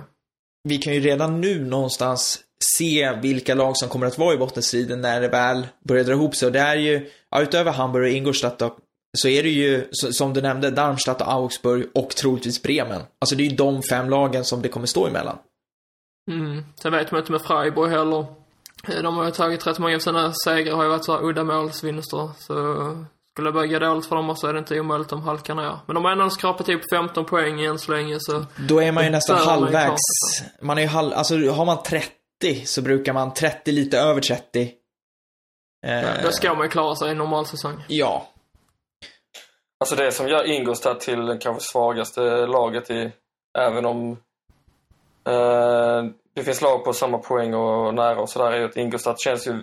vi 0.65 0.79
kan 0.79 0.95
ju 0.95 1.01
redan 1.01 1.41
nu 1.41 1.65
någonstans 1.65 2.41
se 2.77 3.19
vilka 3.23 3.55
lag 3.55 3.77
som 3.77 3.89
kommer 3.89 4.07
att 4.07 4.19
vara 4.19 4.35
i 4.35 4.39
bottenstriden 4.39 5.01
när 5.01 5.21
det 5.21 5.29
väl 5.29 5.67
börjar 5.85 6.05
dra 6.05 6.13
ihop 6.13 6.37
sig. 6.37 6.47
Och 6.47 6.53
det 6.53 6.61
är 6.61 6.77
ju, 6.77 7.11
ja, 7.31 7.43
utöver 7.43 7.73
Hamburg 7.73 8.05
och 8.05 8.11
Ingolstadt 8.11 8.59
då, 8.59 8.77
så 9.19 9.29
är 9.29 9.43
det 9.43 9.49
ju, 9.49 9.89
som 9.93 10.33
du 10.33 10.41
nämnde, 10.41 10.71
Darmstadt 10.71 11.21
och 11.21 11.33
Augsburg 11.33 11.87
och 11.95 12.11
troligtvis 12.11 12.63
Bremen. 12.63 13.03
Alltså 13.19 13.37
det 13.37 13.43
är 13.43 13.51
ju 13.51 13.57
de 13.57 13.83
fem 13.83 14.11
lagen 14.11 14.45
som 14.45 14.63
det 14.63 14.69
kommer 14.69 14.87
stå 14.87 15.07
emellan. 15.07 15.39
Mm. 16.31 16.65
Sen 16.83 16.93
vet 16.93 17.11
man 17.11 17.21
inte 17.21 17.33
med 17.33 17.43
Freiburg 17.43 17.91
heller. 17.91 18.27
Eh, 18.89 19.03
De 19.03 19.17
har 19.17 19.25
ju 19.25 19.31
tagit 19.31 19.67
rätt 19.67 19.79
många 19.79 19.95
av 19.97 20.01
sina 20.01 20.33
segrar 20.45 20.77
har 20.77 20.83
ju 20.83 20.89
varit 20.91 21.05
så 21.05 21.13
här 21.13 21.25
uddamålsvinster. 21.25 22.31
Så 22.39 22.55
skulle 23.31 23.49
det 23.49 23.53
börja 23.53 23.67
gå 23.67 23.79
dåligt 23.79 24.07
för 24.07 24.17
dem 24.17 24.37
så 24.37 24.47
är 24.47 24.53
det 24.53 24.59
inte 24.59 24.81
omöjligt 24.81 25.09
de 25.09 25.23
halkar 25.23 25.55
ner. 25.55 25.79
Men 25.87 25.95
de 25.95 26.05
har 26.05 26.13
ändå 26.13 26.31
skrapat 26.31 26.69
ihop 26.69 26.83
15 26.93 27.25
poäng 27.25 27.65
än 27.65 27.79
så 27.79 27.93
länge 27.93 28.17
så 28.21 28.45
Då 28.69 28.83
är 28.83 28.93
man 28.93 29.05
ju 29.05 29.11
nästan 29.11 29.39
halvvägs. 29.39 30.01
klara 30.39 30.51
Man 30.63 30.79
är 30.79 30.83
ju 30.83 30.89
halv, 30.89 31.13
alltså 31.13 31.51
har 31.51 31.65
man 31.65 31.83
30 31.83 32.13
så 32.65 32.83
brukar 32.83 33.13
man 33.13 33.35
30 33.35 33.73
lite 33.73 33.99
över 33.99 34.21
30. 34.21 34.71
Eh, 35.87 36.23
då 36.23 36.31
ska 36.31 36.55
man 36.55 36.63
ju 36.63 36.69
klara 36.71 36.97
sig 36.97 37.09
i 37.09 37.11
en 37.11 37.19
normal 37.19 37.47
säsong. 37.47 37.85
Ja 37.89 38.29
alltså 39.81 39.97
det 39.97 40.13
som 40.13 40.29
gör 40.29 40.45
Ingolstadt 40.45 41.01
till 41.01 41.27
det 41.27 41.39
kanske 41.39 41.63
svagaste 41.63 42.47
laget 42.47 42.91
i, 42.91 43.13
även 43.59 43.87
om 43.87 44.11
eh, 45.25 46.05
det 46.35 46.45
finns 46.45 46.63
lag 46.63 46.85
på 46.85 46.93
samma 46.93 47.19
poäng 47.19 47.55
och 47.55 47.95
nära 47.95 48.21
och 48.21 48.31
sådär, 48.31 48.53
är 48.53 48.59
ju 48.59 48.65
att 48.65 48.77
Ingolstadt 48.77 49.21
känns 49.21 49.47
ju 49.47 49.63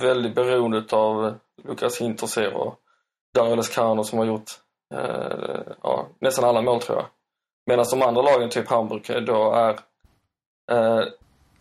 väldigt 0.00 0.34
beroende 0.34 0.84
av 0.90 1.34
Lukas 1.64 2.00
Hinterseer 2.00 2.54
och 2.54 2.74
Darius 3.34 3.68
Kano 3.68 4.04
som 4.04 4.18
har 4.18 4.26
gjort 4.26 4.50
eh, 4.94 5.72
ja, 5.82 6.06
nästan 6.18 6.44
alla 6.44 6.62
mål 6.62 6.80
tror 6.80 6.98
jag. 6.98 7.06
Medan 7.66 7.84
de 7.90 8.02
andra 8.02 8.22
lagen, 8.22 8.50
typ 8.50 8.68
Hamburg, 8.68 9.26
då 9.26 9.52
är 9.52 9.78
eh, 10.70 11.06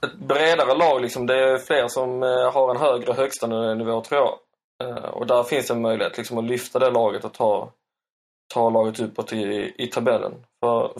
ett 0.02 0.16
bredare 0.16 0.78
lag. 0.78 1.02
Liksom. 1.02 1.28
Det 1.28 1.36
är 1.36 1.58
fler 1.58 1.88
som 1.88 2.24
eh, 2.24 2.52
har 2.54 2.72
en 2.72 2.82
högre 2.82 3.14
högsta 3.14 3.48
nivå 3.48 4.02
tror 4.02 4.22
jag. 4.22 4.40
Eh, 4.84 5.10
och 5.10 5.28
där 5.28 5.44
finns 5.44 5.72
en 5.72 5.82
möjlighet 5.82 6.18
liksom, 6.18 6.38
att 6.38 6.44
lyfta 6.44 6.80
det 6.80 6.90
laget 6.90 7.26
och 7.26 7.34
ta, 7.34 7.72
ta 8.54 8.70
laget 8.70 9.00
uppåt 9.00 9.34
i, 9.34 9.74
i 9.78 9.88
tabellen. 9.88 10.34
För 10.60 10.92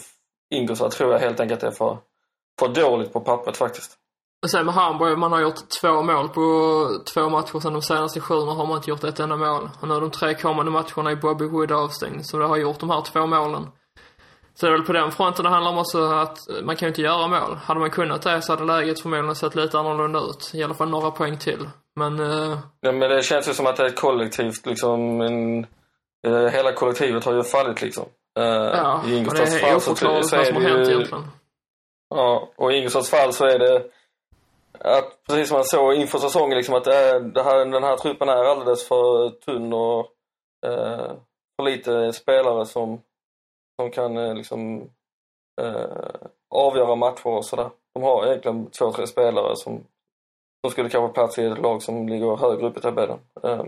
Ingolstadt 0.56 0.94
tror 0.94 1.12
jag 1.12 1.20
helt 1.20 1.40
enkelt 1.40 1.64
är 1.64 1.72
för, 1.72 1.98
för 2.60 2.68
dåligt 2.68 3.14
på 3.14 3.20
pappret 3.20 3.58
faktiskt. 3.58 3.98
Och 4.44 4.50
sen 4.50 4.66
med 4.66 4.76
Hamburg, 4.76 5.18
man 5.18 5.32
har 5.32 5.42
gjort 5.42 5.70
två 5.82 6.02
mål 6.02 6.30
på 6.30 6.42
två 7.14 7.30
matcher 7.30 7.60
sen 7.60 7.74
de 7.74 7.82
senaste 7.82 8.20
sju 8.20 8.36
har 8.36 8.66
man 8.66 8.78
inte 8.78 8.90
gjort 8.90 9.04
ett 9.04 9.20
enda 9.20 9.36
mål. 9.36 9.70
Och 9.82 9.88
nu 9.88 10.00
de 10.00 10.12
tre 10.12 10.36
kommande 10.36 10.72
matcherna 10.72 11.12
är 11.12 11.16
Bobby 11.16 11.46
Wood 11.46 11.72
avstängd, 11.72 12.26
så 12.26 12.38
det 12.38 12.46
har 12.46 12.58
gjort 12.58 12.80
de 12.80 12.90
här 12.90 13.02
två 13.02 13.26
målen. 13.26 13.68
Så 14.60 14.66
det 14.66 14.72
är 14.72 14.78
väl 14.78 14.86
på 14.86 14.94
den 14.94 15.12
fronten 15.12 15.44
det 15.44 15.50
handlar 15.50 15.72
om 15.72 15.78
också 15.78 16.04
att 16.04 16.38
man 16.64 16.76
kan 16.76 16.86
ju 16.86 16.90
inte 16.90 17.02
göra 17.02 17.28
mål. 17.28 17.56
Hade 17.56 17.80
man 17.80 17.92
kunnat 17.92 18.22
det 18.22 18.42
så 18.42 18.54
hade 18.54 18.66
läget 18.66 19.00
förmodligen 19.00 19.36
sett 19.36 19.56
lite 19.56 19.80
annorlunda 19.80 20.20
ut. 20.20 20.52
I 20.54 20.64
alla 20.64 20.74
fall 20.74 20.90
några 20.90 21.12
poäng 21.12 21.38
till. 21.38 21.70
Men, 21.96 22.20
eh, 22.20 22.58
Ja, 22.82 22.92
men 22.92 23.10
det 23.10 23.24
känns 23.24 23.50
ju 23.50 23.54
som 23.54 23.68
att 23.68 23.76
det 23.76 23.84
är 23.84 23.88
ett 23.88 24.00
kollektivt, 24.00 24.66
liksom, 24.66 25.22
en, 25.22 25.68
eh, 26.28 26.52
hela 26.52 26.74
kollektivet 26.74 27.26
har 27.26 27.34
ju 27.34 27.44
fallit 27.44 27.82
liksom. 27.82 28.06
Eh, 28.40 28.46
ja. 28.46 29.02
I 29.08 29.18
Ingolstads 29.18 29.60
fall 29.62 29.82
så, 29.82 29.96
så 29.96 30.36
är 30.36 30.44
som 30.44 30.56
har 30.56 30.62
hänt 30.62 30.88
ju, 30.88 30.92
egentligen. 30.94 31.28
ja, 32.10 32.50
och 32.56 32.74
i 32.74 32.76
Ingolstads 32.78 33.10
fall 33.10 33.34
så 33.34 33.46
är 33.46 33.60
det 33.60 33.84
att, 34.80 35.24
precis 35.28 35.48
som 35.48 35.56
man 35.56 35.66
såg 35.66 35.94
inför 35.94 36.18
säsongen, 36.18 36.58
liksom, 36.58 36.76
att 36.76 36.84
det 36.84 36.96
är, 36.96 37.20
det 37.20 37.44
här, 37.44 37.66
den 37.66 37.84
här 37.84 37.98
truppen 37.98 38.30
är 38.30 38.44
alldeles 38.44 38.88
för 38.88 39.30
tunn 39.30 39.74
och 39.74 40.08
för 41.56 41.64
lite 41.64 42.14
spelare 42.14 42.66
som, 42.66 43.02
som 43.82 43.92
kan 43.92 44.18
eh, 44.18 44.36
liksom, 44.36 44.90
eh, 45.62 46.28
avgöra 46.50 46.96
matcher 46.96 47.28
och 47.28 47.46
sådär. 47.46 47.70
De 47.94 48.04
har 48.04 48.28
egentligen 48.28 48.72
två, 48.72 48.92
tre 48.92 49.08
spelare 49.08 49.56
som, 49.56 49.84
som 50.62 50.72
skulle 50.72 50.90
kanske 50.90 51.14
plats 51.14 51.40
i 51.40 51.46
ett 51.46 51.60
lag 51.60 51.84
som 51.84 52.10
ligger 52.10 52.36
högre 52.36 52.68
upp 52.68 52.78
i 52.78 52.82
tabellen. 52.82 53.20
Eh, 53.44 53.66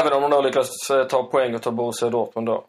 även 0.00 0.12
om 0.12 0.22
de 0.22 0.30
då 0.30 0.42
lyckas 0.42 0.90
eh, 0.90 1.06
ta 1.06 1.22
poäng 1.22 1.54
och 1.54 1.62
ta 1.62 1.70
Borussia 1.70 2.10
Dortmund 2.10 2.46
då. 2.46 2.66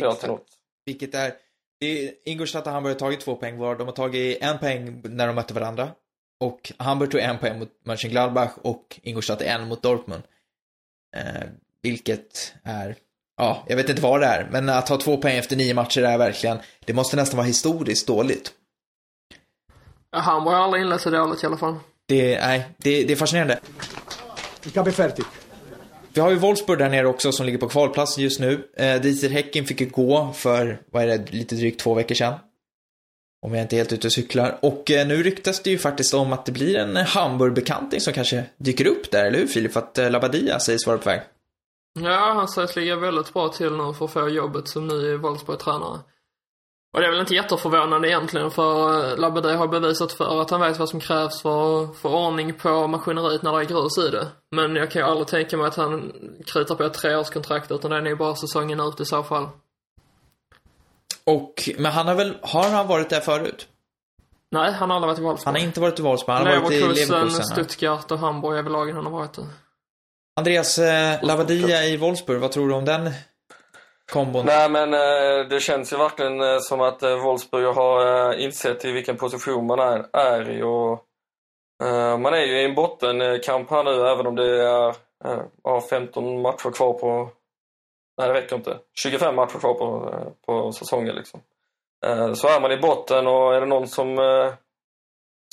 Något. 0.00 0.44
Vilket 0.84 1.14
är, 1.14 1.32
det 1.80 1.86
är 1.86 2.14
Ingolstadt 2.24 2.66
och 2.66 2.72
Hamburg 2.72 2.94
har 2.94 2.98
tagit 2.98 3.20
två 3.20 3.36
poäng 3.36 3.58
var. 3.58 3.76
De 3.76 3.86
har 3.86 3.94
tagit 3.94 4.42
en 4.42 4.58
poäng 4.58 5.02
när 5.04 5.26
de 5.26 5.36
mötte 5.36 5.54
varandra. 5.54 5.90
Och 6.40 6.72
Hamburg 6.78 7.10
tog 7.10 7.20
en 7.20 7.38
poäng 7.38 7.58
mot 7.58 7.86
Mönchengladbach 7.86 8.52
och 8.62 9.00
Ingolstadt 9.02 9.42
en 9.42 9.68
mot 9.68 9.82
Dortmund. 9.82 10.22
Eh, 11.16 11.48
vilket 11.82 12.54
är, 12.62 12.96
ja, 13.40 13.64
jag 13.66 13.76
vet 13.76 13.88
inte 13.88 14.02
vad 14.02 14.20
det 14.20 14.26
är. 14.26 14.48
Men 14.50 14.68
att 14.68 14.88
ha 14.88 14.96
två 14.96 15.16
poäng 15.16 15.36
efter 15.36 15.56
nio 15.56 15.74
matcher 15.74 16.02
är 16.02 16.18
verkligen, 16.18 16.58
det 16.84 16.92
måste 16.92 17.16
nästan 17.16 17.36
vara 17.36 17.46
historiskt 17.46 18.06
dåligt. 18.06 18.52
Ja, 20.12 20.18
Hamburg 20.18 20.54
har 20.54 20.64
aldrig 20.64 20.82
inlett 20.82 21.00
så 21.00 21.10
dåligt 21.10 21.42
i 21.42 21.46
alla 21.46 21.56
fall. 21.56 21.76
Det, 22.08 22.40
nej, 22.40 22.68
det, 22.76 23.04
det 23.04 23.12
är 23.12 23.16
fascinerande. 23.16 23.60
Il 24.64 24.70
capo 24.70 24.90
è 24.90 24.92
fertig. 24.92 25.24
Vi 26.12 26.20
har 26.20 26.30
ju 26.30 26.36
Wolfsburg 26.36 26.78
där 26.78 26.88
nere 26.88 27.06
också 27.06 27.32
som 27.32 27.46
ligger 27.46 27.58
på 27.58 27.68
kvalplatsen 27.68 28.24
just 28.24 28.40
nu. 28.40 28.68
Eh, 28.76 29.00
Dieter 29.00 29.28
Häcken 29.28 29.64
fick 29.66 29.80
ju 29.80 29.86
gå 29.86 30.32
för, 30.32 30.80
vad 30.92 31.02
är 31.02 31.06
det, 31.06 31.32
lite 31.32 31.54
drygt 31.54 31.80
två 31.80 31.94
veckor 31.94 32.14
sedan. 32.14 32.34
Om 33.46 33.54
jag 33.54 33.64
inte 33.64 33.76
är 33.76 33.78
helt 33.78 33.92
ute 33.92 34.06
och 34.06 34.12
cyklar. 34.12 34.58
Och 34.62 34.90
eh, 34.90 35.06
nu 35.06 35.22
ryktas 35.22 35.62
det 35.62 35.70
ju 35.70 35.78
faktiskt 35.78 36.14
om 36.14 36.32
att 36.32 36.46
det 36.46 36.52
blir 36.52 36.76
en 36.76 36.96
Hamburg-bekanting 36.96 38.00
som 38.00 38.12
kanske 38.12 38.44
dyker 38.56 38.86
upp 38.86 39.10
där, 39.10 39.24
eller 39.24 39.38
hur 39.38 39.46
Filip? 39.46 39.72
För 39.72 39.80
att 39.80 39.98
eh, 39.98 40.10
Labadia 40.10 40.60
sägs 40.60 40.86
vara 40.86 40.98
på 40.98 41.08
väg. 41.08 41.20
Ja, 41.92 42.32
han 42.34 42.48
sägs 42.48 42.76
ligga 42.76 42.96
väldigt 42.96 43.32
bra 43.32 43.48
till 43.48 43.72
nu 43.72 43.94
för 43.94 44.04
att 44.04 44.12
få 44.12 44.28
jobbet 44.28 44.68
som 44.68 44.86
ny 44.86 45.16
Wolfsburg-tränare. 45.16 45.98
Och 46.92 47.00
det 47.00 47.06
är 47.06 47.10
väl 47.10 47.20
inte 47.20 47.34
jätteförvånande 47.34 48.08
egentligen 48.08 48.50
för 48.50 49.04
eh, 49.10 49.18
Labadie 49.18 49.56
har 49.56 49.68
bevisat 49.68 50.12
för 50.12 50.40
att 50.40 50.50
han 50.50 50.60
vet 50.60 50.78
vad 50.78 50.88
som 50.88 51.00
krävs 51.00 51.42
för 51.42 51.84
att 51.84 51.96
få 51.96 52.26
ordning 52.26 52.54
på 52.54 52.86
maskineriet 52.86 53.42
när 53.42 53.52
det 53.52 53.58
är 53.58 53.64
grus 53.64 53.98
i 53.98 54.10
det. 54.10 54.26
Men 54.50 54.76
jag 54.76 54.90
kan 54.90 55.02
ju 55.02 55.08
aldrig 55.08 55.26
tänka 55.28 55.56
mig 55.56 55.66
att 55.66 55.76
han 55.76 56.12
kritar 56.46 56.74
på 56.74 56.82
ett 56.82 56.94
treårskontrakt 56.94 57.70
utan 57.70 57.90
det 57.90 57.96
är 57.96 58.00
nog 58.00 58.18
bara 58.18 58.34
säsongen 58.36 58.80
ut 58.80 59.00
i 59.00 59.04
så 59.04 59.22
fall. 59.22 59.48
Och, 61.24 61.54
men 61.78 61.92
han 61.92 62.06
har 62.06 62.14
väl, 62.14 62.36
har 62.42 62.70
han 62.70 62.86
varit 62.88 63.10
där 63.10 63.20
förut? 63.20 63.68
Nej, 64.50 64.72
han 64.72 64.90
har 64.90 64.96
aldrig 64.96 65.08
varit 65.08 65.18
i 65.18 65.22
Wolfsburg. 65.22 65.46
Han 65.46 65.54
har 65.54 65.62
inte 65.68 65.80
varit 65.80 65.98
i 65.98 66.02
Wolfsburg, 66.02 66.36
han 66.36 66.46
har 66.46 66.60
varit 66.60 66.72
i 66.72 66.80
Leverkusen, 66.80 67.14
Leverkusen. 67.14 67.44
Stuttgart 67.44 68.10
och 68.10 68.18
Hamburg 68.18 68.58
är 68.58 68.62
väl 68.62 68.72
lagen 68.72 68.96
han 68.96 69.04
har 69.04 69.12
varit 69.12 69.38
i. 69.38 69.42
Andreas 70.40 70.78
eh, 70.78 71.22
Lavadia 71.22 71.84
i 71.84 71.96
Wolfsburg, 71.96 72.40
vad 72.40 72.52
tror 72.52 72.68
du 72.68 72.74
om 72.74 72.84
den 72.84 73.10
kombon? 74.12 74.46
Nej 74.46 74.70
men 74.70 74.94
eh, 74.94 75.48
det 75.48 75.60
känns 75.60 75.92
ju 75.92 75.96
verkligen 75.96 76.40
eh, 76.40 76.58
som 76.58 76.80
att 76.80 77.02
eh, 77.02 77.16
Wolfsburg 77.16 77.74
har 77.74 78.30
eh, 78.32 78.44
insett 78.44 78.84
i 78.84 78.92
vilken 78.92 79.16
position 79.16 79.66
man 79.66 79.78
är, 79.78 80.06
är 80.12 80.50
i 80.50 80.62
och 80.62 81.04
eh, 81.82 82.18
man 82.18 82.34
är 82.34 82.44
ju 82.44 82.60
i 82.60 82.64
en 82.64 82.74
bottenkamp 82.74 83.70
här 83.70 83.84
nu 83.84 84.08
även 84.08 84.26
om 84.26 84.36
det 84.36 84.62
är 84.62 84.88
eh, 85.24 85.42
ja, 85.64 85.80
15 85.90 86.42
matcher 86.42 86.70
kvar 86.70 86.92
på 86.92 87.30
Nej 88.18 88.28
det 88.28 88.34
räcker 88.34 88.56
inte. 88.56 88.78
25 89.02 89.36
matcher 89.36 89.58
kvar 89.58 89.74
på, 89.74 90.10
eh, 90.12 90.32
på 90.46 90.72
säsongen 90.72 91.14
liksom. 91.14 91.40
Eh, 92.06 92.32
så 92.32 92.48
är 92.48 92.60
man 92.60 92.72
i 92.72 92.76
botten 92.76 93.26
och 93.26 93.54
är 93.54 93.60
det 93.60 93.66
någon 93.66 93.88
som 93.88 94.18
eh, 94.18 94.52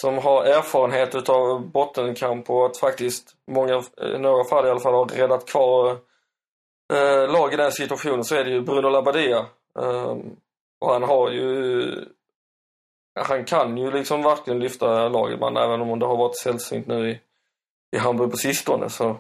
som 0.02 0.18
har 0.18 0.44
erfarenhet 0.44 1.16
utav 1.16 1.68
bottenkamp 1.68 2.50
och 2.50 2.66
att 2.66 2.78
faktiskt 2.78 3.36
många, 3.48 3.74
eh, 3.76 4.08
i 4.16 4.20
några 4.20 4.44
fall 4.44 4.68
i 4.68 4.70
alla 4.70 4.80
fall, 4.80 4.94
har 4.94 5.06
räddat 5.06 5.46
kvar 5.46 5.98
eh, 6.94 7.32
lag 7.32 7.54
i 7.54 7.58
den 7.58 7.72
situationen 7.72 8.24
så 8.24 8.36
är 8.36 8.44
det 8.44 8.50
ju 8.50 8.62
Bruno 8.62 8.90
Labbadia. 8.90 9.46
Eh, 9.80 10.18
och 10.80 10.94
han 10.94 11.04
har 11.04 11.32
ju... 11.32 12.06
Han 13.20 13.46
kan 13.46 13.78
ju 13.78 13.92
liksom 13.92 14.24
verkligen 14.24 14.60
lyfta 14.60 15.10
laget, 15.10 15.40
men 15.40 15.58
även 15.58 15.82
om 15.82 16.00
det 16.00 16.06
har 16.06 16.18
varit 16.18 16.38
sällsynt 16.38 16.88
nu 16.88 17.10
i, 17.10 17.20
i 17.96 17.98
Hamburg 17.98 18.32
på 18.32 18.38
sistone 18.38 18.90
så, 18.90 19.18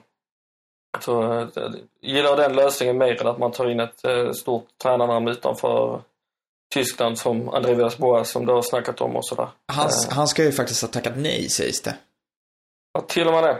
så 0.99 1.33
eh, 1.33 1.47
gillar 2.01 2.37
den 2.37 2.55
lösningen 2.55 2.97
mer 2.97 3.21
än 3.21 3.27
att 3.27 3.37
man 3.37 3.51
tar 3.51 3.69
in 3.69 3.79
ett 3.79 4.05
eh, 4.05 4.31
stort 4.31 4.67
tränarnamn 4.81 5.27
utanför 5.27 6.01
Tyskland 6.73 7.17
som 7.17 7.49
André 7.49 7.73
Villas-Boas 7.73 8.31
som 8.31 8.45
du 8.45 8.53
har 8.53 8.61
snackat 8.61 9.01
om 9.01 9.15
och 9.15 9.25
sådär. 9.25 9.49
Han, 9.73 9.85
Eh, 9.87 10.15
han 10.15 10.27
ska 10.27 10.43
ju 10.43 10.51
faktiskt 10.51 10.81
ha 10.81 10.89
tackat 10.89 11.13
nej, 11.17 11.49
sägs 11.49 11.81
det. 11.81 11.95
Ja, 12.93 13.01
till 13.01 13.27
och 13.27 13.33
med 13.33 13.43
det. 13.43 13.57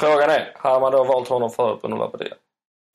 Frågan 0.00 0.30
är, 0.30 0.52
har 0.56 0.80
man 0.80 0.92
då 0.92 1.04
valt 1.04 1.28
honom 1.28 1.50
före 1.50 1.76
Bruno 1.76 1.96
Labbadia? 1.96 2.34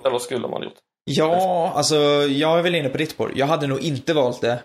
Eller 0.05 0.19
skulle 0.19 0.47
man 0.47 0.63
gjort? 0.63 0.73
Ja, 1.05 1.71
alltså 1.75 1.95
jag 2.27 2.59
är 2.59 2.61
väl 2.61 2.75
inne 2.75 2.89
på 2.89 2.97
ditt 2.97 3.11
spår. 3.11 3.31
Jag 3.35 3.47
hade 3.47 3.67
nog 3.67 3.79
inte 3.79 4.13
valt 4.13 4.41
det. 4.41 4.63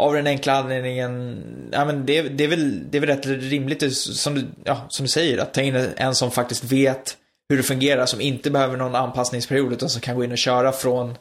Av 0.00 0.14
den 0.14 0.26
enkla 0.26 0.52
anledningen, 0.52 1.42
ja 1.72 1.84
men 1.84 2.06
det, 2.06 2.22
det, 2.22 2.44
är 2.44 2.48
väl, 2.48 2.90
det 2.90 2.98
är 2.98 3.00
väl 3.00 3.10
rätt 3.10 3.26
rimligt 3.26 3.96
som 3.96 4.34
du, 4.34 4.46
ja, 4.64 4.86
som 4.88 5.04
du 5.04 5.08
säger, 5.08 5.38
att 5.38 5.54
ta 5.54 5.60
in 5.60 5.74
en 5.96 6.14
som 6.14 6.30
faktiskt 6.30 6.64
vet 6.64 7.16
hur 7.48 7.56
det 7.56 7.62
fungerar, 7.62 8.06
som 8.06 8.20
inte 8.20 8.50
behöver 8.50 8.76
någon 8.76 8.94
anpassningsperiod 8.94 9.72
utan 9.72 9.88
som 9.88 10.00
kan 10.00 10.16
gå 10.16 10.24
in 10.24 10.32
och 10.32 10.38
köra 10.38 10.72
från, 10.72 11.18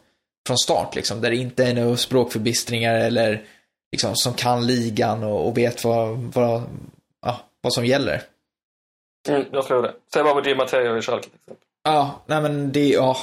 från 0.47 0.57
start 0.57 0.95
liksom. 0.95 1.21
Där 1.21 1.29
det 1.29 1.35
inte 1.35 1.63
är 1.63 1.73
några 1.73 1.97
språkförbistringar 1.97 2.95
eller 2.95 3.45
liksom 3.91 4.15
som 4.15 4.33
kan 4.33 4.67
ligan 4.67 5.23
och, 5.23 5.47
och 5.47 5.57
vet 5.57 5.83
vad, 5.83 6.17
vad, 6.17 6.63
ja, 7.21 7.39
vad 7.61 7.73
som 7.73 7.85
gäller. 7.85 8.21
Mm, 9.29 9.45
jag 9.51 9.65
tror 9.65 9.81
det. 9.81 9.93
Se 10.13 10.23
bara 10.23 10.33
på 10.33 10.41
Di 10.41 10.55
Matteo 10.55 10.97
i 10.97 11.01
Schalke 11.01 11.23
till 11.23 11.35
exempel. 11.35 11.67
Ja, 11.83 12.21
nej 12.25 12.41
men 12.41 12.71
det, 12.71 12.89
ja. 12.89 13.17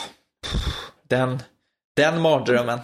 Den, 1.03 1.39
den 1.97 2.21
mardrömmen. 2.21 2.79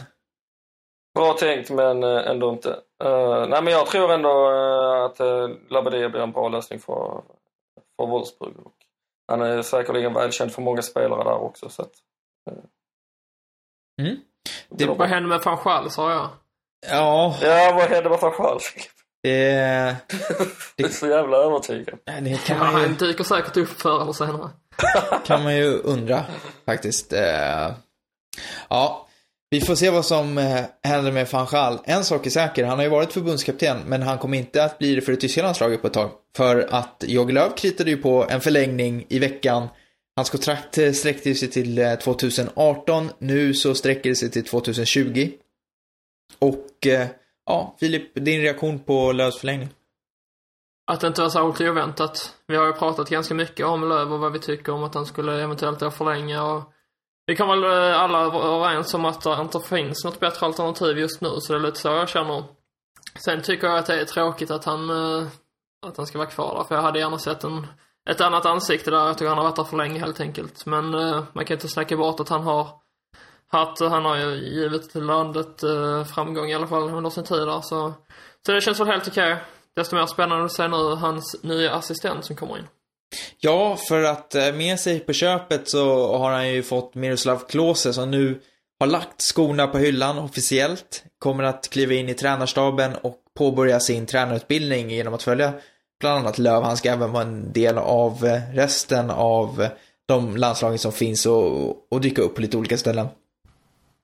Bra 1.14 1.32
tänkt 1.32 1.70
men 1.70 2.04
eh, 2.04 2.30
ändå 2.30 2.50
inte. 2.50 2.68
Uh, 3.04 3.46
nej 3.48 3.62
men 3.62 3.72
jag 3.72 3.86
tror 3.86 4.12
ändå 4.12 4.50
uh, 4.50 5.04
att 5.04 5.20
uh, 5.20 5.48
Labbadia 5.68 6.08
blir 6.08 6.20
en 6.20 6.32
bra 6.32 6.48
lösning 6.48 6.78
för, 6.78 7.22
för 7.96 8.06
Wolfsburg. 8.06 8.54
Och 8.64 8.74
han 9.28 9.42
är 9.42 9.62
säkerligen 9.62 10.14
välkänd 10.14 10.52
för 10.52 10.62
många 10.62 10.82
spelare 10.82 11.24
där 11.24 11.38
också 11.38 11.68
så 11.68 11.82
att... 11.82 11.92
Mm. 14.02 14.16
Det, 14.70 14.86
Vad 14.86 15.08
hände 15.08 15.28
med 15.28 15.40
van 15.44 15.56
Schaal, 15.56 15.90
sa 15.90 16.10
jag? 16.12 16.28
Ja, 16.90 17.36
Ja, 17.42 17.72
vad 17.74 17.88
hände 17.90 18.10
med 18.10 18.18
van 18.20 18.32
Schaal? 18.32 18.58
det, 19.22 19.96
Det 20.76 20.84
är 20.84 20.88
så 20.88 21.06
jävla 21.06 21.36
övertygad. 21.36 21.98
det 22.22 22.46
kan 22.46 22.56
Ja, 22.56 22.64
man 22.72 22.80
ju... 22.82 22.86
han 22.88 22.96
dyker 22.96 23.24
säkert 23.24 23.56
upp 23.56 23.68
förr 23.68 24.02
eller 24.02 24.12
senare. 24.12 24.50
kan 25.26 25.42
man 25.42 25.56
ju 25.56 25.72
undra 25.78 26.24
faktiskt. 26.66 27.12
Eh, 27.12 27.70
Ja, 28.68 29.08
vi 29.50 29.60
får 29.60 29.74
se 29.74 29.90
vad 29.90 30.04
som 30.06 30.38
eh, 30.38 30.60
händer 30.82 31.12
med 31.12 31.28
van 31.32 31.46
Gaal. 31.50 31.78
En 31.84 32.04
sak 32.04 32.26
är 32.26 32.30
säker, 32.30 32.64
han 32.64 32.78
har 32.78 32.84
ju 32.84 32.90
varit 32.90 33.12
förbundskapten, 33.12 33.78
men 33.86 34.02
han 34.02 34.18
kommer 34.18 34.38
inte 34.38 34.64
att 34.64 34.78
bli 34.78 34.94
det 34.94 35.00
för 35.00 35.12
det 35.12 35.18
tyska 35.18 35.42
landslaget 35.42 35.80
på 35.80 35.86
ett 35.86 35.92
tag. 35.92 36.10
För 36.36 36.68
att 36.70 37.04
Jogi 37.06 37.32
Löw 37.32 37.50
kritade 37.56 37.90
ju 37.90 37.96
på 37.96 38.26
en 38.30 38.40
förlängning 38.40 39.04
i 39.08 39.18
veckan. 39.18 39.68
Hans 40.16 40.30
kontrakt 40.30 40.78
eh, 40.78 40.92
sträckte 40.92 41.34
sig 41.34 41.50
till 41.50 41.78
eh, 41.78 41.94
2018, 41.94 43.10
nu 43.18 43.54
så 43.54 43.74
sträcker 43.74 44.10
det 44.10 44.16
sig 44.16 44.30
till 44.30 44.44
2020. 44.44 45.30
Och 46.38 46.86
eh, 46.86 47.08
ja, 47.46 47.76
Filip, 47.80 48.14
din 48.14 48.40
reaktion 48.40 48.78
på 48.78 49.12
Lövs 49.12 49.38
förlängning? 49.38 49.68
Att 50.86 51.00
det 51.00 51.06
inte 51.06 51.20
var 51.20 51.28
särskilt 51.28 51.70
oväntat. 51.70 52.34
Vi 52.46 52.56
har 52.56 52.66
ju 52.66 52.72
pratat 52.72 53.08
ganska 53.08 53.34
mycket 53.34 53.66
om 53.66 53.88
Löv 53.88 54.12
och 54.12 54.20
vad 54.20 54.32
vi 54.32 54.38
tycker 54.38 54.72
om 54.72 54.84
att 54.84 54.94
han 54.94 55.06
skulle 55.06 55.42
eventuellt 55.42 55.80
då 55.80 55.90
förlänga 55.90 56.44
och 56.44 56.72
vi 57.26 57.36
kan 57.36 57.48
väl 57.48 57.64
alla 57.94 58.28
vara 58.28 58.56
överens 58.56 58.94
om 58.94 59.04
att 59.04 59.22
det 59.22 59.36
inte 59.40 59.60
finns 59.60 60.04
något 60.04 60.20
bättre 60.20 60.46
alternativ 60.46 60.98
just 60.98 61.20
nu, 61.20 61.28
så 61.38 61.52
det 61.52 61.58
är 61.58 61.62
lite 61.62 61.78
så 61.78 61.88
jag 61.88 62.08
känner. 62.08 62.44
Sen 63.24 63.42
tycker 63.42 63.66
jag 63.66 63.78
att 63.78 63.86
det 63.86 64.00
är 64.00 64.04
tråkigt 64.04 64.50
att 64.50 64.64
han, 64.64 64.90
att 65.86 65.96
han 65.96 66.06
ska 66.06 66.18
vara 66.18 66.30
kvar 66.30 66.54
där, 66.54 66.64
för 66.64 66.74
jag 66.74 66.82
hade 66.82 66.98
gärna 66.98 67.18
sett 67.18 67.44
en, 67.44 67.66
ett 68.10 68.20
annat 68.20 68.46
ansikte 68.46 68.90
där. 68.90 69.06
Jag 69.06 69.18
tycker 69.18 69.28
han 69.28 69.38
har 69.38 69.44
varit 69.44 69.56
där 69.56 69.64
för 69.64 69.76
länge 69.76 70.00
helt 70.00 70.20
enkelt. 70.20 70.66
Men 70.66 70.94
eh, 70.94 71.24
man 71.32 71.44
kan 71.44 71.54
inte 71.54 71.68
snacka 71.68 71.96
bort 71.96 72.20
att 72.20 72.28
han 72.28 72.42
har 72.42 72.68
haft, 73.48 73.80
han 73.80 74.04
har 74.04 74.16
ju 74.16 74.34
givit 74.34 74.94
landet 74.94 75.62
eh, 75.62 76.04
framgång 76.04 76.50
i 76.50 76.54
alla 76.54 76.66
fall 76.66 76.90
under 76.90 77.10
sin 77.10 77.24
tid 77.24 77.38
där, 77.38 77.60
så, 77.60 77.92
så 78.46 78.52
det 78.52 78.60
känns 78.60 78.80
väl 78.80 78.86
helt 78.86 79.08
okej. 79.08 79.36
Desto 79.76 79.96
mer 79.96 80.06
spännande 80.06 80.44
att 80.44 80.52
se 80.52 80.68
nu 80.68 80.76
hans 80.76 81.42
nya 81.42 81.72
assistent 81.72 82.24
som 82.24 82.36
kommer 82.36 82.58
in. 82.58 82.66
Ja, 83.38 83.76
för 83.88 84.02
att 84.02 84.34
eh, 84.34 84.52
med 84.52 84.80
sig 84.80 85.00
på 85.00 85.12
köpet 85.12 85.68
så 85.68 86.16
har 86.18 86.32
han 86.32 86.48
ju 86.48 86.62
fått 86.62 86.94
Miroslav 86.94 87.38
Klose 87.48 87.92
som 87.92 88.10
nu 88.10 88.40
har 88.80 88.86
lagt 88.86 89.22
skorna 89.22 89.66
på 89.66 89.78
hyllan 89.78 90.18
officiellt. 90.18 91.04
Kommer 91.18 91.44
att 91.44 91.68
kliva 91.70 91.94
in 91.94 92.08
i 92.08 92.14
tränarstaben 92.14 92.96
och 93.02 93.16
påbörja 93.38 93.80
sin 93.80 94.06
tränarutbildning 94.06 94.90
genom 94.90 95.14
att 95.14 95.22
följa 95.22 95.52
bland 96.00 96.18
annat 96.18 96.38
Löv. 96.38 96.62
Han 96.62 96.76
ska 96.76 96.90
även 96.90 97.12
vara 97.12 97.22
en 97.22 97.52
del 97.52 97.78
av 97.78 98.24
eh, 98.24 98.54
resten 98.54 99.10
av 99.10 99.62
eh, 99.62 99.70
de 100.06 100.36
landslagen 100.36 100.78
som 100.78 100.92
finns 100.92 101.26
och, 101.26 101.92
och 101.92 102.00
dyka 102.00 102.22
upp 102.22 102.34
på 102.34 102.40
lite 102.40 102.56
olika 102.56 102.78
ställen. 102.78 103.06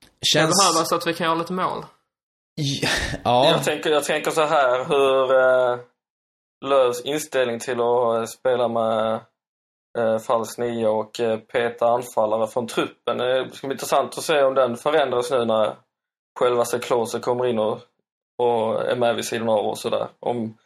Det 0.01 0.25
Känns... 0.33 0.73
behövs 0.73 0.91
att 0.91 1.07
vi 1.07 1.13
kan 1.13 1.25
göra 1.27 1.35
lite 1.35 1.53
mål. 1.53 1.85
Ja, 3.23 3.49
Jag, 3.51 3.63
tänker, 3.63 3.89
jag 3.89 4.03
tänker 4.03 4.31
så 4.31 4.45
här 4.45 4.85
hur 4.85 5.35
eh, 5.35 5.79
Lövs 6.65 7.01
inställning 7.01 7.59
till 7.59 7.79
att 7.81 8.17
eh, 8.17 8.25
spela 8.25 8.67
med 8.67 9.19
eh, 9.97 10.17
falsk 10.19 10.57
nia 10.57 10.89
och 10.89 11.19
eh, 11.19 11.37
peta 11.39 11.87
anfallare 11.87 12.47
från 12.47 12.67
truppen. 12.67 13.17
Det 13.17 13.49
ska 13.53 13.67
bli 13.67 13.75
intressant 13.75 14.17
att 14.17 14.23
se 14.23 14.43
om 14.43 14.53
den 14.53 14.77
förändras 14.77 15.31
nu 15.31 15.45
när 15.45 15.75
självaste 16.39 16.79
Klose 16.79 17.19
kommer 17.19 17.45
in 17.45 17.59
och, 17.59 17.79
och 18.37 18.81
är 18.81 18.95
med 18.95 19.15
vid 19.15 19.25
sidan 19.25 19.49
av 19.49 19.65
och 19.65 19.77
sådär. 19.77 20.07
Om, 20.19 20.57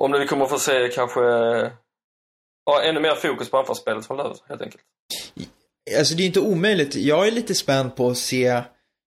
om 0.00 0.12
du 0.12 0.26
kommer 0.26 0.46
få 0.46 0.58
se 0.58 0.88
kanske 0.88 1.20
ja, 2.64 2.82
ännu 2.82 3.00
mer 3.00 3.14
fokus 3.14 3.50
på 3.50 3.58
anfallsspelet 3.58 4.06
från 4.06 4.16
Löv 4.16 4.36
helt 4.48 4.62
enkelt. 4.62 4.82
Alltså 5.98 6.14
det 6.14 6.22
är 6.22 6.26
inte 6.26 6.40
omöjligt. 6.40 6.94
Jag 6.94 7.26
är 7.26 7.30
lite 7.30 7.54
spänd 7.54 7.96
på 7.96 8.08
att 8.08 8.18
se 8.18 8.62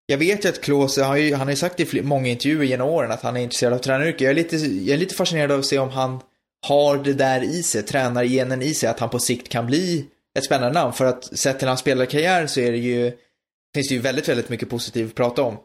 jag 0.09 0.17
vet 0.17 0.45
ju 0.45 0.49
att 0.49 0.61
Klose, 0.61 1.01
han 1.01 1.09
har 1.09 1.17
ju, 1.17 1.33
han 1.33 1.47
har 1.47 1.51
ju 1.51 1.55
sagt 1.55 1.79
i 1.79 2.01
många 2.01 2.27
intervjuer 2.27 2.63
genom 2.63 2.89
åren 2.89 3.11
att 3.11 3.21
han 3.21 3.37
är 3.37 3.41
intresserad 3.41 3.73
av 3.73 3.77
tränaryrket. 3.77 4.21
Jag 4.21 4.29
är 4.29 4.35
lite, 4.35 4.55
jag 4.55 4.93
är 4.93 4.97
lite 4.97 5.15
fascinerad 5.15 5.51
av 5.51 5.59
att 5.59 5.65
se 5.65 5.79
om 5.79 5.89
han 5.89 6.19
har 6.67 6.97
det 6.97 7.13
där 7.13 7.43
i 7.43 7.63
sig, 7.63 7.83
tränargenen 7.83 8.61
i 8.61 8.73
sig, 8.73 8.89
att 8.89 8.99
han 8.99 9.09
på 9.09 9.19
sikt 9.19 9.49
kan 9.49 9.65
bli 9.65 10.05
ett 10.37 10.45
spännande 10.45 10.79
namn. 10.79 10.93
För 10.93 11.05
att 11.05 11.37
sett 11.39 11.59
till 11.59 11.67
hans 11.67 11.79
spelarkarriär 11.79 12.47
så 12.47 12.59
är 12.59 12.71
det 12.71 12.77
ju, 12.77 13.11
finns 13.75 13.87
det 13.87 13.95
ju 13.95 14.01
väldigt, 14.01 14.29
väldigt 14.29 14.49
mycket 14.49 14.69
positivt 14.69 15.09
att 15.09 15.15
prata 15.15 15.41
om. 15.41 15.57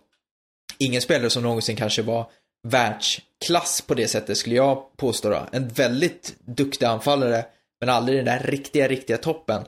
Ingen 0.78 1.02
spelare 1.02 1.30
som 1.30 1.42
någonsin 1.42 1.76
kanske 1.76 2.02
var 2.02 2.30
världsklass 2.68 3.80
på 3.80 3.94
det 3.94 4.08
sättet 4.08 4.38
skulle 4.38 4.56
jag 4.56 4.96
påstå 4.96 5.30
då. 5.30 5.46
En 5.52 5.68
väldigt 5.68 6.36
duktig 6.44 6.86
anfallare, 6.86 7.44
men 7.80 7.88
aldrig 7.88 8.18
den 8.18 8.24
där 8.24 8.38
riktiga, 8.38 8.88
riktiga 8.88 9.18
toppen. 9.18 9.62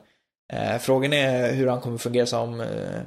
Eh, 0.53 0.77
frågan 0.77 1.13
är 1.13 1.53
hur 1.53 1.67
han 1.67 1.81
kommer 1.81 1.97
fungera 1.97 2.25
som, 2.25 2.61
eh, 2.61 3.01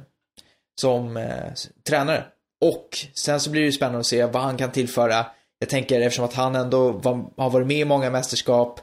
som 0.81 1.17
eh, 1.17 1.53
tränare. 1.87 2.23
Och 2.65 2.97
sen 3.13 3.39
så 3.39 3.49
blir 3.49 3.61
det 3.61 3.65
ju 3.65 3.71
spännande 3.71 3.99
att 3.99 4.05
se 4.05 4.25
vad 4.25 4.41
han 4.41 4.57
kan 4.57 4.71
tillföra. 4.71 5.25
Jag 5.59 5.69
tänker 5.69 6.01
eftersom 6.01 6.25
att 6.25 6.33
han 6.33 6.55
ändå 6.55 6.91
var, 6.91 7.25
har 7.37 7.49
varit 7.49 7.67
med 7.67 7.77
i 7.77 7.85
många 7.85 8.09
mästerskap, 8.09 8.81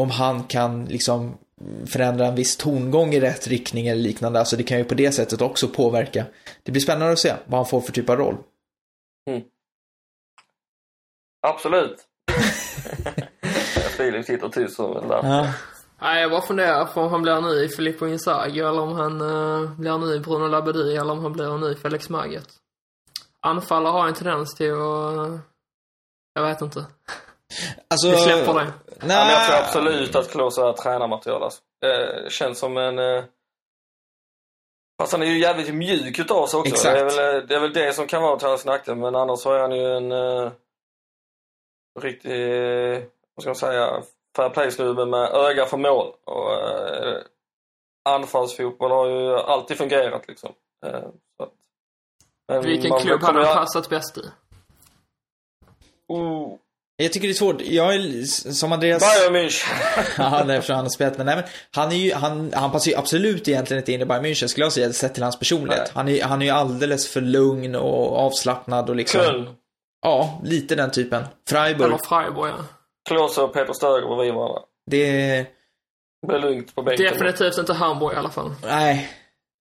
om 0.00 0.10
han 0.10 0.44
kan 0.44 0.84
liksom 0.84 1.38
förändra 1.86 2.26
en 2.26 2.34
viss 2.34 2.56
tongång 2.56 3.14
i 3.14 3.20
rätt 3.20 3.48
riktning 3.48 3.86
eller 3.86 4.02
liknande. 4.02 4.38
Alltså 4.38 4.56
det 4.56 4.62
kan 4.62 4.78
ju 4.78 4.84
på 4.84 4.94
det 4.94 5.12
sättet 5.12 5.40
också 5.40 5.68
påverka. 5.68 6.24
Det 6.62 6.72
blir 6.72 6.82
spännande 6.82 7.12
att 7.12 7.18
se 7.18 7.34
vad 7.46 7.58
han 7.58 7.66
får 7.66 7.80
för 7.80 7.92
typ 7.92 8.10
av 8.10 8.16
roll. 8.16 8.36
Mm. 9.30 9.42
Absolut. 11.44 11.96
Filip 13.96 14.26
sitter 14.26 14.48
tyst 14.48 14.76
som 14.76 14.96
en. 14.96 15.08
Ja. 15.10 15.46
Nej, 16.00 16.20
jag 16.22 16.30
bara 16.30 16.42
funderar 16.42 16.84
på 16.84 17.00
om 17.00 17.10
han 17.10 17.22
blir 17.22 17.40
ny 17.40 17.68
Filippo 17.68 18.06
Inzaghi 18.06 18.60
eller 18.60 18.80
om 18.80 18.92
han 18.92 19.20
uh, 19.20 19.70
blir 19.70 19.98
ny 19.98 20.18
Bruno 20.18 20.46
Labbadia 20.46 21.00
eller 21.00 21.12
om 21.12 21.22
han 21.22 21.32
blir 21.32 21.58
ny 21.58 21.74
Felix 21.74 22.08
Magath. 22.08 22.50
Anfallare 23.40 23.92
har 23.92 24.08
en 24.08 24.14
tendens 24.14 24.54
till 24.54 24.72
att... 24.72 25.40
jag 26.34 26.42
vet 26.42 26.60
inte. 26.62 26.86
Alltså, 27.90 28.10
Vi 28.10 28.16
släpper 28.16 28.54
det. 28.54 28.72
Ja, 28.86 29.06
men 29.06 29.28
jag 29.28 29.46
tror 29.46 29.56
absolut 29.56 30.16
att 30.16 30.30
Klose 30.30 30.62
är 30.62 30.72
tränarmaterial. 30.72 31.42
Alltså. 31.42 31.60
Eh, 31.84 32.28
känns 32.28 32.58
som 32.58 32.76
en... 32.76 32.98
Eh... 32.98 33.24
Fast 35.00 35.12
han 35.12 35.22
är 35.22 35.26
ju 35.26 35.38
jävligt 35.38 35.74
mjuk 35.74 36.18
utav 36.18 36.46
sig 36.46 36.60
också. 36.60 36.72
Exakt. 36.72 36.94
Det 36.94 37.00
är, 37.00 37.04
väl, 37.04 37.46
det 37.46 37.54
är 37.54 37.60
väl 37.60 37.72
det 37.72 37.94
som 37.94 38.06
kan 38.06 38.22
vara 38.22 38.38
till 38.38 38.48
hans 38.48 38.64
nackdel. 38.64 38.96
Men 38.96 39.14
annars 39.14 39.46
är 39.46 39.60
han 39.60 39.72
ju 39.72 39.96
en 39.96 40.12
eh... 40.12 40.52
riktig, 42.00 42.30
eh... 42.30 43.02
vad 43.34 43.42
ska 43.42 43.48
man 43.48 43.56
säga, 43.56 44.02
fair 44.36 44.48
play-snubbe 44.48 45.06
med 45.06 45.30
öga 45.32 45.66
för 45.66 45.76
mål. 45.76 46.12
Och, 46.24 46.52
eh... 46.52 47.18
Anfallsfotboll 48.08 48.90
har 48.90 49.06
ju 49.06 49.36
alltid 49.36 49.76
fungerat 49.76 50.28
liksom. 50.28 50.52
Eh, 50.86 51.00
så 51.36 51.42
att... 51.42 51.52
Men 52.48 52.62
Vilken 52.62 52.90
man 52.90 53.00
klubb 53.00 53.22
hade 53.22 53.46
han 53.46 53.56
passat 53.56 53.88
bäst 53.90 54.18
i? 54.18 54.20
Oh, 56.08 56.56
Jag 56.96 57.12
tycker 57.12 57.28
det 57.28 57.32
är 57.32 57.34
svårt. 57.34 57.60
Jag 57.60 57.94
är 57.94 58.24
som 58.52 58.72
Andreas... 58.72 59.02
Bayern 59.02 59.36
München. 59.36 59.66
Ja, 60.18 60.44
nej, 60.46 60.62
han 60.68 60.76
har 60.76 60.88
spelat, 60.88 61.16
men 61.16 61.26
nej, 61.26 61.36
men 61.36 61.44
han 61.70 61.92
är 61.92 61.96
ju, 61.96 62.14
han, 62.14 62.52
han 62.54 62.72
passar 62.72 62.90
ju 62.90 62.96
absolut 62.96 63.48
egentligen 63.48 63.80
inte 63.80 63.92
in 63.92 64.00
i 64.00 64.04
Bayern 64.04 64.24
München 64.24 64.46
skulle 64.46 64.64
jag 64.66 64.72
säga, 64.72 64.92
sett 64.92 65.14
till 65.14 65.22
hans 65.22 65.38
personlighet. 65.38 65.82
Nej. 65.84 65.92
Han 65.94 66.08
är, 66.08 66.22
han 66.22 66.42
är 66.42 66.46
ju 66.46 66.52
alldeles 66.52 67.08
för 67.08 67.20
lugn 67.20 67.74
och 67.74 68.18
avslappnad 68.18 68.90
och 68.90 68.96
liksom... 68.96 69.20
Köln. 69.20 69.48
Ja, 70.04 70.40
lite 70.44 70.74
den 70.74 70.90
typen. 70.90 71.24
Freiburg. 71.48 71.86
Eller 71.86 71.98
Freiburg, 72.08 72.50
ja. 72.50 72.64
Klose 73.08 73.42
och 73.42 73.52
Peter 73.52 73.72
Stöger 73.72 74.06
bredvid 74.06 74.34
varandra. 74.34 74.60
Det... 74.90 75.36
Det 76.22 76.26
blir 76.26 76.38
lugnt 76.38 76.74
på 76.74 76.82
bänken. 76.82 77.06
Definitivt 77.06 77.58
inte 77.58 77.72
Hamburg 77.72 78.14
i 78.14 78.16
alla 78.16 78.30
fall. 78.30 78.54
Nej. 78.62 79.10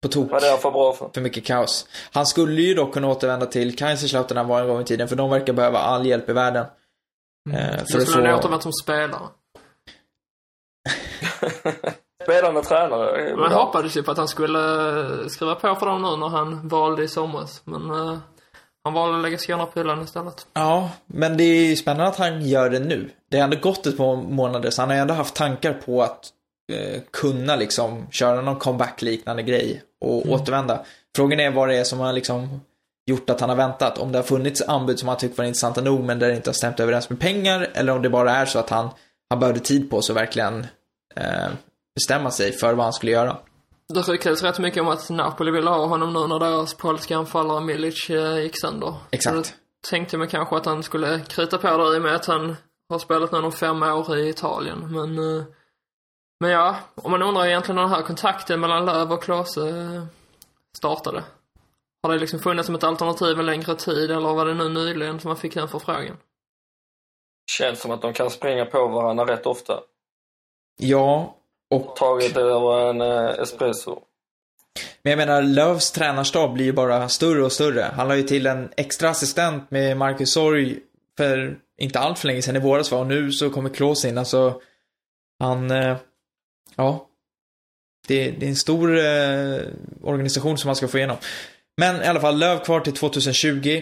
På 0.01 0.07
tok. 0.07 0.31
Vad 0.31 0.43
är 0.43 0.51
det 0.51 0.57
för 0.57 0.71
bra 0.71 0.93
för? 0.93 1.09
För 1.13 1.21
mycket 1.21 1.45
kaos. 1.45 1.87
Han 2.11 2.25
skulle 2.25 2.61
ju 2.61 2.73
dock 2.73 2.93
kunna 2.93 3.07
återvända 3.07 3.45
till 3.45 3.75
Kaiserslautern 3.75 4.35
när 4.35 4.41
han 4.41 4.49
var 4.49 4.61
en 4.61 4.67
gång 4.67 4.81
i 4.81 4.85
tiden, 4.85 5.07
för 5.07 5.15
de 5.15 5.29
verkar 5.29 5.53
behöva 5.53 5.79
all 5.79 6.05
hjälp 6.05 6.29
i 6.29 6.33
världen. 6.33 6.65
Eh, 7.53 7.77
Då 7.79 7.85
för 7.91 7.97
att 7.97 8.07
skulle 8.07 8.27
han 8.27 8.37
få... 8.37 8.39
återvänt 8.39 8.63
som 8.63 8.73
spelare. 8.73 9.27
Spelande 12.23 12.61
tränare. 12.61 13.35
Man 13.35 13.51
hoppades 13.51 13.97
ju 13.97 14.03
på 14.03 14.11
att 14.11 14.17
han 14.17 14.27
skulle 14.27 14.59
eh, 14.99 15.27
skriva 15.27 15.55
på 15.55 15.75
för 15.75 15.85
dem 15.85 16.01
nu 16.01 16.15
när 16.17 16.27
han 16.27 16.67
valde 16.67 17.03
i 17.03 17.07
somras. 17.07 17.61
Men 17.65 17.91
eh, 17.91 18.17
han 18.83 18.93
valde 18.93 19.17
att 19.17 19.23
lägga 19.23 19.37
skorna 19.37 19.65
på 19.65 19.79
hyllan 19.79 20.03
istället. 20.03 20.47
Ja, 20.53 20.91
men 21.07 21.37
det 21.37 21.43
är 21.43 21.65
ju 21.65 21.75
spännande 21.75 22.07
att 22.07 22.17
han 22.17 22.47
gör 22.47 22.69
det 22.69 22.79
nu. 22.79 23.09
Det 23.29 23.37
har 23.37 23.43
ändå 23.43 23.57
gått 23.57 23.85
ett 23.85 23.97
par 23.97 24.15
månader, 24.15 24.69
så 24.69 24.81
han 24.81 24.89
har 24.89 24.95
ju 24.95 25.01
ändå 25.01 25.13
haft 25.13 25.35
tankar 25.35 25.73
på 25.73 26.03
att 26.03 26.29
eh, 26.71 27.01
kunna 27.11 27.55
liksom 27.55 28.07
köra 28.11 28.41
någon 28.41 28.59
comeback-liknande 28.59 29.43
grej 29.43 29.83
och 30.01 30.31
återvända. 30.31 30.85
Frågan 31.15 31.39
är 31.39 31.51
vad 31.51 31.69
det 31.69 31.75
är 31.75 31.83
som 31.83 31.99
har 31.99 32.13
liksom 32.13 32.61
gjort 33.09 33.29
att 33.29 33.41
han 33.41 33.49
har 33.49 33.57
väntat. 33.57 33.97
Om 33.97 34.11
det 34.11 34.17
har 34.17 34.23
funnits 34.23 34.61
anbud 34.61 34.99
som 34.99 35.07
han 35.07 35.17
tyckt 35.17 35.37
var 35.37 35.45
intressanta 35.45 35.81
nog, 35.81 36.03
men 36.03 36.19
där 36.19 36.27
det 36.27 36.35
inte 36.35 36.49
har 36.49 36.53
stämt 36.53 36.79
överens 36.79 37.09
med 37.09 37.19
pengar, 37.19 37.69
eller 37.73 37.95
om 37.95 38.01
det 38.01 38.09
bara 38.09 38.35
är 38.35 38.45
så 38.45 38.59
att 38.59 38.69
han, 38.69 38.89
han 39.29 39.39
behövde 39.39 39.59
tid 39.59 39.89
på 39.89 40.01
sig 40.01 40.13
att 40.13 40.21
verkligen 40.21 40.67
eh, 41.15 41.49
bestämma 41.95 42.31
sig 42.31 42.51
för 42.51 42.73
vad 42.73 42.85
han 42.85 42.93
skulle 42.93 43.11
göra. 43.11 43.37
Det 43.93 44.01
ryktades 44.01 44.43
rätt 44.43 44.59
mycket 44.59 44.81
om 44.81 44.87
att 44.87 45.09
Napoli 45.09 45.51
ville 45.51 45.69
ha 45.69 45.85
honom 45.85 46.13
nu 46.13 46.27
när 46.27 46.39
deras 46.39 46.73
polska 46.73 47.17
anfallare 47.17 47.61
Milic 47.61 48.09
eh, 48.09 48.39
gick 48.39 48.61
sönder. 48.61 48.95
Exakt. 49.11 49.35
Så 49.35 49.41
då 49.41 49.57
tänkte 49.89 50.17
man 50.17 50.27
kanske 50.27 50.55
att 50.55 50.65
han 50.65 50.83
skulle 50.83 51.19
krita 51.19 51.57
på 51.57 51.67
där 51.67 51.95
i 51.95 51.97
och 51.97 52.01
med 52.01 52.15
att 52.15 52.25
han 52.25 52.55
har 52.89 52.99
spelat 52.99 53.31
nu 53.31 53.41
de 53.41 53.51
fem 53.51 53.83
år 53.83 54.17
i 54.17 54.29
Italien. 54.29 54.93
Men, 54.93 55.17
eh, 55.17 55.43
men 56.39 56.51
ja, 56.51 56.75
om 56.95 57.11
man 57.11 57.21
undrar 57.21 57.45
egentligen 57.45 57.75
när 57.75 57.81
den 57.81 57.91
här 57.91 58.01
kontakten 58.01 58.59
mellan 58.59 58.85
Löv 58.85 59.11
och 59.11 59.23
Klose 59.23 59.69
eh, 59.69 60.03
startade. 60.77 61.23
Har 62.03 62.13
det 62.13 62.19
liksom 62.19 62.39
funnits 62.39 62.65
som 62.65 62.75
ett 62.75 62.83
alternativ 62.83 63.39
en 63.39 63.45
längre 63.45 63.75
tid 63.75 64.11
eller 64.11 64.33
var 64.33 64.45
det 64.45 64.53
nu 64.53 64.69
nyligen 64.69 65.19
som 65.19 65.29
man 65.29 65.37
fick 65.37 65.53
den 65.53 65.67
förfrågan? 65.67 66.17
Känns 67.51 67.81
som 67.81 67.91
att 67.91 68.01
de 68.01 68.13
kan 68.13 68.29
springa 68.29 68.65
på 68.65 68.87
varandra 68.87 69.25
rätt 69.25 69.45
ofta. 69.45 69.79
Ja, 70.77 71.38
och 71.69 71.95
Tagit 71.95 72.37
över 72.37 72.89
en 72.89 73.01
eh, 73.01 73.39
espresso. 73.41 73.99
Men 75.01 75.11
jag 75.11 75.17
menar, 75.17 75.41
Lövs 75.41 75.91
tränarstab 75.91 76.53
blir 76.53 76.65
ju 76.65 76.71
bara 76.71 77.09
större 77.09 77.43
och 77.43 77.51
större. 77.51 77.81
Han 77.81 78.07
la 78.07 78.15
ju 78.15 78.23
till 78.23 78.47
en 78.47 78.69
extra 78.77 79.09
assistent 79.09 79.71
med 79.71 79.97
Marcus 79.97 80.33
Sorg 80.33 80.79
för 81.17 81.57
inte 81.77 81.99
allt 81.99 82.19
för 82.19 82.27
länge 82.27 82.41
sedan 82.41 82.55
i 82.55 82.59
våras 82.59 82.91
va? 82.91 82.97
Och 82.97 83.07
nu 83.07 83.31
så 83.31 83.49
kommer 83.49 83.69
Klås 83.69 84.05
in. 84.05 84.17
Alltså, 84.17 84.61
han, 85.39 85.71
eh, 85.71 85.97
ja. 86.75 87.05
Det, 88.07 88.31
det 88.31 88.45
är 88.45 88.49
en 88.49 88.55
stor 88.55 88.97
eh, 88.97 89.59
organisation 90.03 90.57
som 90.57 90.67
han 90.67 90.75
ska 90.75 90.87
få 90.87 90.97
igenom. 90.97 91.17
Men 91.77 92.01
i 92.01 92.05
alla 92.05 92.21
fall, 92.21 92.37
Löv 92.37 92.63
kvar 92.63 92.79
till 92.79 92.93
2020. 92.93 93.81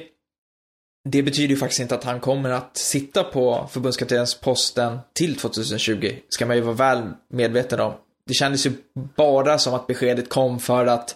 Det 1.12 1.24
betyder 1.24 1.50
ju 1.50 1.58
faktiskt 1.58 1.80
inte 1.80 1.96
att 1.96 2.04
han 2.04 2.20
kommer 2.20 2.50
att 2.50 2.78
sitta 2.78 3.24
på 3.24 3.68
förbundskaptensposten 3.72 5.00
till 5.14 5.36
2020. 5.36 6.16
Ska 6.30 6.46
man 6.46 6.56
ju 6.56 6.62
vara 6.62 6.76
väl 6.76 7.04
medveten 7.30 7.80
om. 7.80 7.94
Det 8.28 8.34
kändes 8.34 8.66
ju 8.66 8.72
bara 9.16 9.58
som 9.58 9.74
att 9.74 9.88
beskedet 9.88 10.30
kom 10.30 10.60
för 10.60 10.86
att 10.86 11.16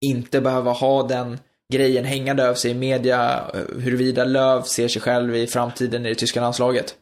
inte 0.00 0.40
behöva 0.40 0.72
ha 0.72 1.02
den 1.02 1.38
grejen 1.72 2.04
hängande 2.04 2.42
över 2.42 2.54
sig 2.54 2.70
i 2.70 2.74
media 2.74 3.50
eh, 3.54 3.60
huruvida 3.78 4.24
Löv 4.24 4.62
ser 4.62 4.88
sig 4.88 5.02
själv 5.02 5.36
i 5.36 5.46
framtiden 5.46 6.06
i 6.06 6.08
det 6.08 6.14
tyska 6.14 6.40
landslaget. 6.40 6.94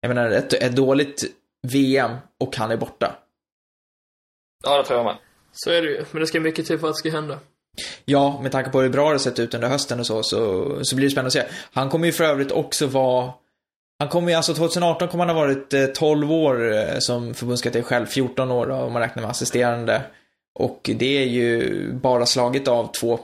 Jag 0.00 0.08
menar, 0.08 0.30
ett, 0.30 0.52
ett 0.52 0.76
dåligt 0.76 1.24
VM 1.68 2.16
och 2.40 2.56
han 2.56 2.70
är 2.70 2.76
borta. 2.76 3.16
Ja, 4.64 4.78
det 4.78 4.84
tror 4.84 4.98
jag 4.98 5.04
med. 5.04 5.16
Så 5.52 5.70
är 5.70 5.82
det 5.82 5.88
ju, 5.88 6.04
men 6.10 6.20
det 6.20 6.26
ska 6.26 6.40
mycket 6.40 6.66
till 6.66 6.78
för 6.78 6.86
att 6.88 6.94
det 6.94 6.98
ska 6.98 7.10
hända. 7.10 7.38
Ja, 8.04 8.40
med 8.42 8.52
tanke 8.52 8.70
på 8.70 8.80
hur 8.80 8.88
bra 8.88 9.12
det 9.12 9.18
sett 9.18 9.38
ut 9.38 9.54
under 9.54 9.68
hösten 9.68 10.00
och 10.00 10.06
så, 10.06 10.22
så, 10.22 10.78
så 10.84 10.96
blir 10.96 11.06
det 11.06 11.10
spännande 11.10 11.26
att 11.26 11.32
se. 11.32 11.54
Han 11.72 11.88
kommer 11.88 12.06
ju 12.06 12.12
för 12.12 12.24
övrigt 12.24 12.52
också 12.52 12.86
vara 12.86 13.32
han 14.00 14.08
kommer 14.08 14.30
ju, 14.30 14.34
alltså 14.34 14.54
2018 14.54 15.08
kommer 15.08 15.26
han 15.26 15.36
ha 15.36 15.42
varit 15.42 15.74
eh, 15.74 15.86
12 15.86 16.32
år 16.32 16.72
eh, 16.72 16.98
som 16.98 17.34
förbundskapten 17.34 17.82
själv, 17.82 18.06
14 18.06 18.50
år 18.50 18.66
då, 18.66 18.74
om 18.74 18.92
man 18.92 19.02
räknar 19.02 19.22
med 19.22 19.30
assisterande. 19.30 20.02
Och 20.58 20.90
det 20.94 21.22
är 21.22 21.26
ju 21.26 21.92
bara 21.92 22.26
slaget 22.26 22.68
av 22.68 22.92
två 22.92 23.20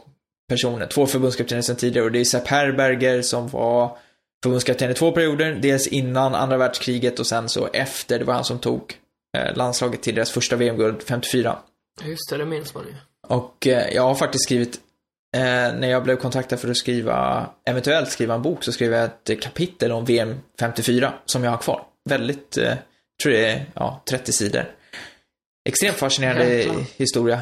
personer, 0.49 0.87
två 0.87 1.07
förbundskaptener 1.07 1.63
sedan 1.63 1.77
tidigare 1.77 2.07
och 2.07 2.13
det 2.13 2.21
är 2.21 2.25
Sepp 2.25 2.49
Herberger 2.49 3.23
som 3.23 3.49
var 3.49 3.99
förbundskapten 4.43 4.91
i 4.91 4.95
två 4.95 5.13
perioder, 5.13 5.59
dels 5.63 5.87
innan 5.87 6.35
andra 6.35 6.57
världskriget 6.57 7.21
och 7.21 7.27
sen 7.27 7.49
så 7.49 7.69
efter, 7.73 8.19
det 8.19 8.25
var 8.25 8.35
han 8.35 8.45
som 8.45 8.59
tog 8.59 8.95
eh, 9.39 9.57
landslaget 9.57 10.03
till 10.03 10.15
deras 10.15 10.31
första 10.31 10.57
VM-guld 10.57 11.03
54. 11.03 11.59
Just 12.05 12.31
det, 12.31 12.37
det 12.37 12.47
minns 12.47 12.75
man 12.75 12.85
ju. 12.87 12.95
Och 13.29 13.67
eh, 13.67 13.95
jag 13.95 14.03
har 14.03 14.15
faktiskt 14.15 14.45
skrivit, 14.45 14.81
eh, 15.37 15.43
när 15.43 15.89
jag 15.89 16.03
blev 16.05 16.17
kontaktad 16.17 16.57
för 16.57 16.71
att 16.71 16.77
skriva, 16.77 17.47
eventuellt 17.69 18.11
skriva 18.11 18.35
en 18.35 18.43
bok, 18.43 18.65
så 18.65 18.73
skrev 18.73 18.93
jag 18.93 19.05
ett 19.05 19.43
kapitel 19.43 19.93
om 19.93 20.05
VM 20.05 20.41
54 20.61 21.13
som 21.27 21.45
jag 21.45 21.51
har 21.51 21.59
kvar. 21.59 21.83
Väldigt, 22.09 22.57
eh, 22.57 22.75
tror 23.23 23.33
det 23.33 23.47
är, 23.51 23.65
ja, 23.75 24.03
30 24.11 24.33
sidor. 24.33 24.65
Extremt 25.69 25.97
fascinerande 25.97 26.55
Jäklar. 26.55 26.77
historia, 26.97 27.41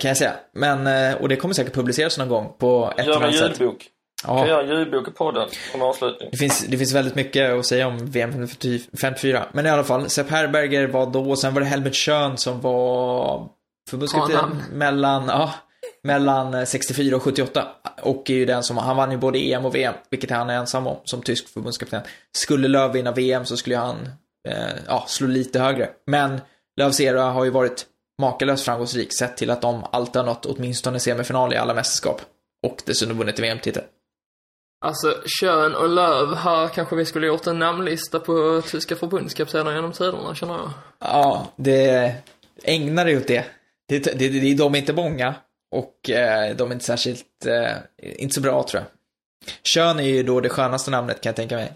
kan 0.00 0.08
jag 0.08 0.16
säga. 0.16 0.32
Men, 0.54 1.14
och 1.16 1.28
det 1.28 1.36
kommer 1.36 1.54
säkert 1.54 1.74
publiceras 1.74 2.18
någon 2.18 2.28
gång 2.28 2.52
på 2.58 2.92
ett 2.96 3.00
eller 3.06 3.16
annat 3.16 3.34
sätt. 3.36 3.60
ljudbok. 3.60 3.86
Kan 4.24 4.36
Ja. 4.38 4.48
göra 4.48 4.62
en 4.62 4.68
ljudbok 4.68 5.08
i 5.08 5.10
podden 5.10 5.48
som 5.72 5.82
avslutning. 5.82 6.28
Det 6.32 6.36
finns, 6.36 6.66
det 6.68 6.78
finns 6.78 6.92
väldigt 6.94 7.14
mycket 7.14 7.50
att 7.50 7.66
säga 7.66 7.86
om 7.86 8.06
VM 8.10 8.48
54. 9.00 9.46
Men 9.52 9.66
i 9.66 9.68
alla 9.70 9.84
fall, 9.84 10.10
Sepp 10.10 10.30
Herberger 10.30 10.86
var 10.86 11.06
då, 11.06 11.30
och 11.30 11.38
sen 11.38 11.54
var 11.54 11.60
det 11.60 11.66
Helmut 11.66 11.96
Schön 11.96 12.36
som 12.36 12.60
var 12.60 13.48
förbundskapten 13.90 14.36
namn. 14.36 14.62
mellan, 14.72 15.28
ja, 15.28 15.54
mellan 16.02 16.54
eh, 16.54 16.64
64 16.64 17.16
och 17.16 17.22
78. 17.22 17.68
Och 18.02 18.30
är 18.30 18.34
ju 18.34 18.46
den 18.46 18.62
som, 18.62 18.76
han 18.76 18.96
vann 18.96 19.10
ju 19.10 19.16
både 19.16 19.38
EM 19.38 19.64
och 19.64 19.74
VM, 19.74 19.94
vilket 20.10 20.30
han 20.30 20.50
är 20.50 20.54
ensam 20.54 20.86
om 20.86 20.96
som 21.04 21.22
tysk 21.22 21.48
förbundskapten. 21.48 22.02
Skulle 22.32 22.68
Löv 22.68 22.92
vinna 22.92 23.12
VM 23.12 23.44
så 23.44 23.56
skulle 23.56 23.76
han, 23.76 23.96
eh, 24.48 24.76
ja, 24.86 25.04
slå 25.08 25.28
lite 25.28 25.60
högre. 25.60 25.90
Men 26.06 26.40
Lövs 26.76 27.00
era 27.00 27.22
har 27.22 27.44
ju 27.44 27.50
varit 27.50 27.86
makalöst 28.20 28.64
framgångsrik 28.64 29.18
sett 29.18 29.36
till 29.36 29.50
att 29.50 29.62
de 29.62 29.84
alltid 29.92 30.16
har 30.16 30.26
nått 30.26 30.46
åtminstone 30.46 31.00
semifinal 31.00 31.52
i 31.52 31.56
alla 31.56 31.74
mästerskap. 31.74 32.20
Och 32.66 32.82
dessutom 32.86 33.18
vunnit 33.18 33.38
VM-titel. 33.38 33.82
Alltså, 34.84 35.14
Kön 35.40 35.74
och 35.74 35.88
Löv, 35.88 36.34
här 36.34 36.68
kanske 36.68 36.96
vi 36.96 37.04
skulle 37.04 37.26
gjort 37.26 37.46
en 37.46 37.58
namnlista 37.58 38.20
på 38.20 38.62
tyska 38.70 38.96
förbundskaptener 38.96 39.74
genom 39.74 39.92
tiderna, 39.92 40.34
känner 40.34 40.54
jag. 40.54 40.70
Ja, 40.98 41.46
det 41.56 42.14
ägnar 42.64 43.04
dig 43.04 43.16
åt 43.16 43.26
det. 43.26 43.44
Det, 43.90 44.18
det, 44.18 44.28
det. 44.28 44.54
De 44.54 44.74
är 44.74 44.78
inte 44.78 44.92
många 44.92 45.34
och 45.70 46.10
eh, 46.10 46.56
de 46.56 46.70
är 46.70 46.72
inte 46.72 46.84
särskilt, 46.84 47.46
eh, 47.46 47.76
inte 47.98 48.34
så 48.34 48.40
bra 48.40 48.62
tror 48.62 48.82
jag. 48.82 48.90
Kön 49.62 49.98
är 49.98 50.04
ju 50.04 50.22
då 50.22 50.40
det 50.40 50.48
skönaste 50.48 50.90
namnet 50.90 51.20
kan 51.20 51.30
jag 51.30 51.36
tänka 51.36 51.56
mig. 51.56 51.72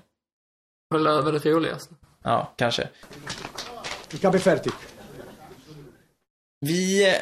Och 0.95 1.01
Löv 1.01 1.29
är 1.29 1.33
det 1.33 1.51
roligaste. 1.51 1.95
Ja, 2.25 2.53
kanske. 2.57 2.89
Il 4.13 4.19
capo 4.19 4.37
è 4.37 4.41
fertig. 4.41 4.73
Vi 6.61 7.09
eh, 7.09 7.15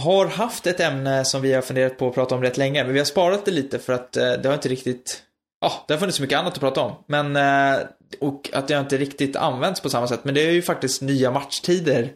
har 0.00 0.26
haft 0.26 0.66
ett 0.66 0.80
ämne 0.80 1.24
som 1.24 1.42
vi 1.42 1.52
har 1.52 1.62
funderat 1.62 1.98
på 1.98 2.08
att 2.08 2.14
prata 2.14 2.34
om 2.34 2.42
rätt 2.42 2.56
länge, 2.56 2.84
men 2.84 2.92
vi 2.92 2.98
har 2.98 3.06
sparat 3.06 3.44
det 3.44 3.50
lite 3.50 3.78
för 3.78 3.92
att 3.92 4.16
eh, 4.16 4.32
det 4.32 4.48
har 4.48 4.54
inte 4.54 4.68
riktigt, 4.68 5.22
ja, 5.60 5.84
det 5.88 5.94
har 5.94 5.98
funnits 5.98 6.16
så 6.16 6.22
mycket 6.22 6.38
annat 6.38 6.54
att 6.54 6.60
prata 6.60 6.80
om. 6.80 6.92
Men, 7.06 7.36
eh, 7.36 7.86
och 8.20 8.50
att 8.52 8.68
det 8.68 8.74
har 8.74 8.82
inte 8.82 8.96
riktigt 8.96 9.36
använts 9.36 9.80
på 9.80 9.90
samma 9.90 10.06
sätt. 10.06 10.24
Men 10.24 10.34
det 10.34 10.40
är 10.40 10.52
ju 10.52 10.62
faktiskt 10.62 11.02
nya 11.02 11.30
matchtider 11.30 12.12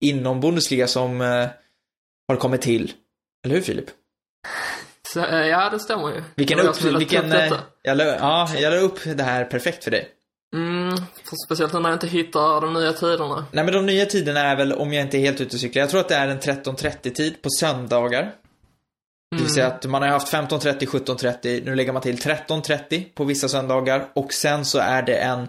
inom 0.00 0.40
Bundesliga 0.40 0.86
som 0.86 1.20
eh, 1.20 1.46
har 2.28 2.36
kommit 2.36 2.62
till. 2.62 2.92
Eller 3.44 3.54
hur 3.54 3.62
Filip? 3.62 3.86
Så, 5.12 5.20
eh, 5.24 5.46
ja, 5.46 5.70
det 5.70 5.78
stämmer 5.80 6.08
ju. 6.08 6.22
Vilken 6.34 6.58
jag 6.58 6.66
upp, 6.66 6.84
vilken, 6.84 7.32
eh, 7.32 7.52
jag 7.82 7.96
la, 7.96 8.04
ja, 8.04 8.48
jag 8.58 8.70
la 8.70 8.80
upp 8.80 8.98
det 9.04 9.22
här 9.22 9.44
perfekt 9.44 9.84
för 9.84 9.90
dig. 9.90 10.08
Mm, 10.56 10.96
För 10.96 11.36
speciellt 11.46 11.72
när 11.72 11.80
jag 11.80 11.92
inte 11.92 12.06
hittar 12.06 12.60
de 12.60 12.72
nya 12.74 12.92
tiderna. 12.92 13.46
Nej 13.52 13.64
men 13.64 13.74
de 13.74 13.86
nya 13.86 14.06
tiderna 14.06 14.40
är 14.40 14.56
väl, 14.56 14.72
om 14.72 14.92
jag 14.92 15.04
inte 15.04 15.18
är 15.18 15.20
helt 15.20 15.40
ute 15.40 15.56
och 15.56 15.60
cyklar, 15.60 15.80
jag 15.80 15.90
tror 15.90 16.00
att 16.00 16.08
det 16.08 16.14
är 16.14 16.28
en 16.28 16.40
13.30 16.40 17.10
tid 17.10 17.42
på 17.42 17.48
söndagar. 17.50 18.32
Det 19.30 19.42
vill 19.42 19.54
säga 19.54 19.66
att 19.66 19.86
man 19.86 20.02
har 20.02 20.08
haft 20.08 20.32
15.30, 20.32 20.86
17.30, 20.86 21.64
nu 21.64 21.74
lägger 21.74 21.92
man 21.92 22.02
till 22.02 22.16
13.30 22.16 23.04
på 23.14 23.24
vissa 23.24 23.48
söndagar 23.48 24.08
och 24.14 24.32
sen 24.32 24.64
så 24.64 24.78
är 24.78 25.02
det 25.02 25.14
en 25.16 25.48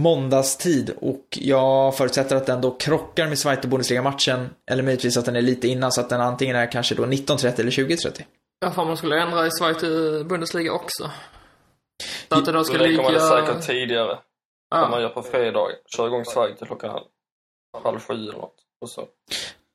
måndagstid 0.00 0.90
och 1.00 1.24
jag 1.30 1.96
förutsätter 1.96 2.36
att 2.36 2.46
den 2.46 2.60
då 2.60 2.70
krockar 2.70 3.26
med 3.26 3.38
Zweite 3.38 3.68
Bundesliga-matchen 3.68 4.50
eller 4.70 4.82
möjligtvis 4.82 5.16
att 5.16 5.24
den 5.24 5.36
är 5.36 5.42
lite 5.42 5.68
innan 5.68 5.92
så 5.92 6.00
att 6.00 6.08
den 6.08 6.20
antingen 6.20 6.56
är 6.56 6.72
kanske 6.72 6.94
då 6.94 7.04
19.30 7.04 7.60
eller 7.60 7.70
20.30. 7.70 8.22
Ja, 8.60 8.70
fan 8.70 8.86
man 8.86 8.96
skulle 8.96 9.20
ändra 9.22 9.46
i 9.46 9.50
Sverige 9.50 9.74
till 9.74 10.24
Bundesliga 10.28 10.72
också. 10.72 11.10
Så 12.28 12.38
att 12.38 12.44
det 12.44 12.52
då 12.52 12.64
ska 12.64 12.78
Då 12.78 12.82
lägger 12.84 13.02
man 13.02 13.12
det 13.12 13.18
ligga... 13.18 13.46
säkert 13.46 13.66
tidigare. 13.66 14.18
Som 14.74 14.90
man 14.90 14.92
Ja, 14.92 15.00
gör 15.00 15.08
på 15.08 15.22
fredag. 15.22 15.66
Kör 15.96 16.06
igång 16.06 16.24
Sverige 16.24 16.56
till 16.56 16.66
klockan 16.66 17.00
halv 17.84 18.00
sju 18.00 18.14
eller 18.14 18.32
något. 18.32 18.54
Och 18.80 18.90
så. 18.90 19.04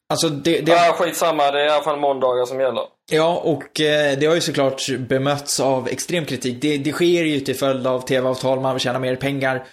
Alltså 0.10 0.30
det, 0.30 0.60
det, 0.60 0.72
Ja, 0.72 0.96
skitsamma. 0.98 1.52
Det 1.52 1.62
är 1.62 1.66
i 1.66 1.70
alla 1.70 1.84
fall 1.84 2.00
måndagar 2.00 2.46
som 2.46 2.60
gäller. 2.60 2.84
Ja, 3.12 3.42
och 3.44 3.82
eh, 3.82 4.18
det 4.20 4.26
har 4.26 4.36
ju 4.36 4.42
såklart 4.42 4.98
bemötts 5.00 5.60
av 5.60 5.88
extrem 5.88 6.26
kritik. 6.26 6.62
Det, 6.62 6.78
det 6.78 6.92
sker 6.92 7.24
ju 7.24 7.40
till 7.40 7.56
följd 7.56 7.88
av 7.88 8.02
tv-avtal, 8.02 8.60
man 8.60 8.74
vill 8.76 8.82
tjäna 8.82 9.00
mer 9.00 9.16
pengar. 9.16 9.66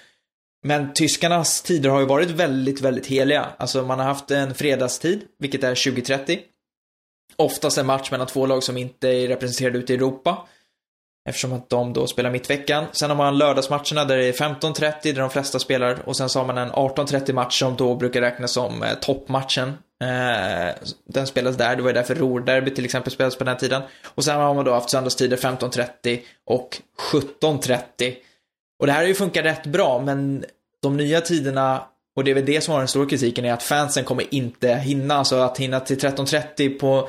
Men 0.64 0.94
tyskarnas 0.94 1.62
tider 1.62 1.90
har 1.90 2.00
ju 2.00 2.06
varit 2.06 2.30
väldigt, 2.30 2.80
väldigt 2.80 3.06
heliga. 3.06 3.46
Alltså 3.56 3.82
man 3.82 3.98
har 3.98 4.06
haft 4.06 4.30
en 4.30 4.54
fredagstid, 4.54 5.22
vilket 5.38 5.64
är 5.64 5.74
20.30. 5.74 6.38
Oftast 7.36 7.78
en 7.78 7.86
match 7.86 8.10
mellan 8.10 8.26
två 8.26 8.46
lag 8.46 8.62
som 8.62 8.76
inte 8.76 9.08
är 9.08 9.28
representerade 9.28 9.78
ute 9.78 9.92
i 9.92 9.96
Europa. 9.96 10.48
Eftersom 11.28 11.52
att 11.52 11.70
de 11.70 11.92
då 11.92 12.06
spelar 12.06 12.30
mittveckan. 12.30 12.84
Sen 12.92 13.10
har 13.10 13.16
man 13.16 13.38
lördagsmatcherna 13.38 14.04
där 14.04 14.16
det 14.16 14.24
är 14.24 14.32
15.30 14.32 14.92
där 15.02 15.20
de 15.20 15.30
flesta 15.30 15.58
spelar. 15.58 16.08
Och 16.08 16.16
sen 16.16 16.28
så 16.28 16.38
har 16.38 16.46
man 16.46 16.58
en 16.58 16.70
18.30 16.72 17.32
match 17.32 17.58
som 17.58 17.76
då 17.76 17.94
brukar 17.94 18.20
räknas 18.20 18.52
som 18.52 18.82
eh, 18.82 18.94
toppmatchen. 18.94 19.68
Eh, 20.02 20.74
den 21.08 21.26
spelas 21.26 21.56
där, 21.56 21.76
det 21.76 21.82
var 21.82 21.90
ju 21.90 21.94
därför 21.94 22.14
Ruhrderby 22.14 22.74
till 22.74 22.84
exempel 22.84 23.12
spelades 23.12 23.38
på 23.38 23.44
den 23.44 23.56
tiden. 23.56 23.82
Och 24.04 24.24
sen 24.24 24.40
har 24.40 24.54
man 24.54 24.64
då 24.64 24.72
haft 24.72 24.90
söndagstider 24.90 25.36
15.30 25.36 26.20
och 26.46 26.78
17.30. 27.12 28.14
Och 28.78 28.86
det 28.86 28.92
här 28.92 29.00
har 29.00 29.08
ju 29.08 29.14
funkat 29.14 29.44
rätt 29.44 29.66
bra, 29.66 30.00
men 30.00 30.44
de 30.82 30.96
nya 30.96 31.20
tiderna, 31.20 31.86
och 32.16 32.24
det 32.24 32.30
är 32.30 32.34
väl 32.34 32.46
det 32.46 32.60
som 32.60 32.72
har 32.72 32.80
den 32.80 32.88
stora 32.88 33.08
kritiken, 33.08 33.44
är 33.44 33.52
att 33.52 33.62
fansen 33.62 34.04
kommer 34.04 34.34
inte 34.34 34.74
hinna. 34.74 35.14
Alltså 35.14 35.36
att 35.36 35.58
hinna 35.58 35.80
till 35.80 35.98
13.30 35.98 36.78
på, 36.78 37.08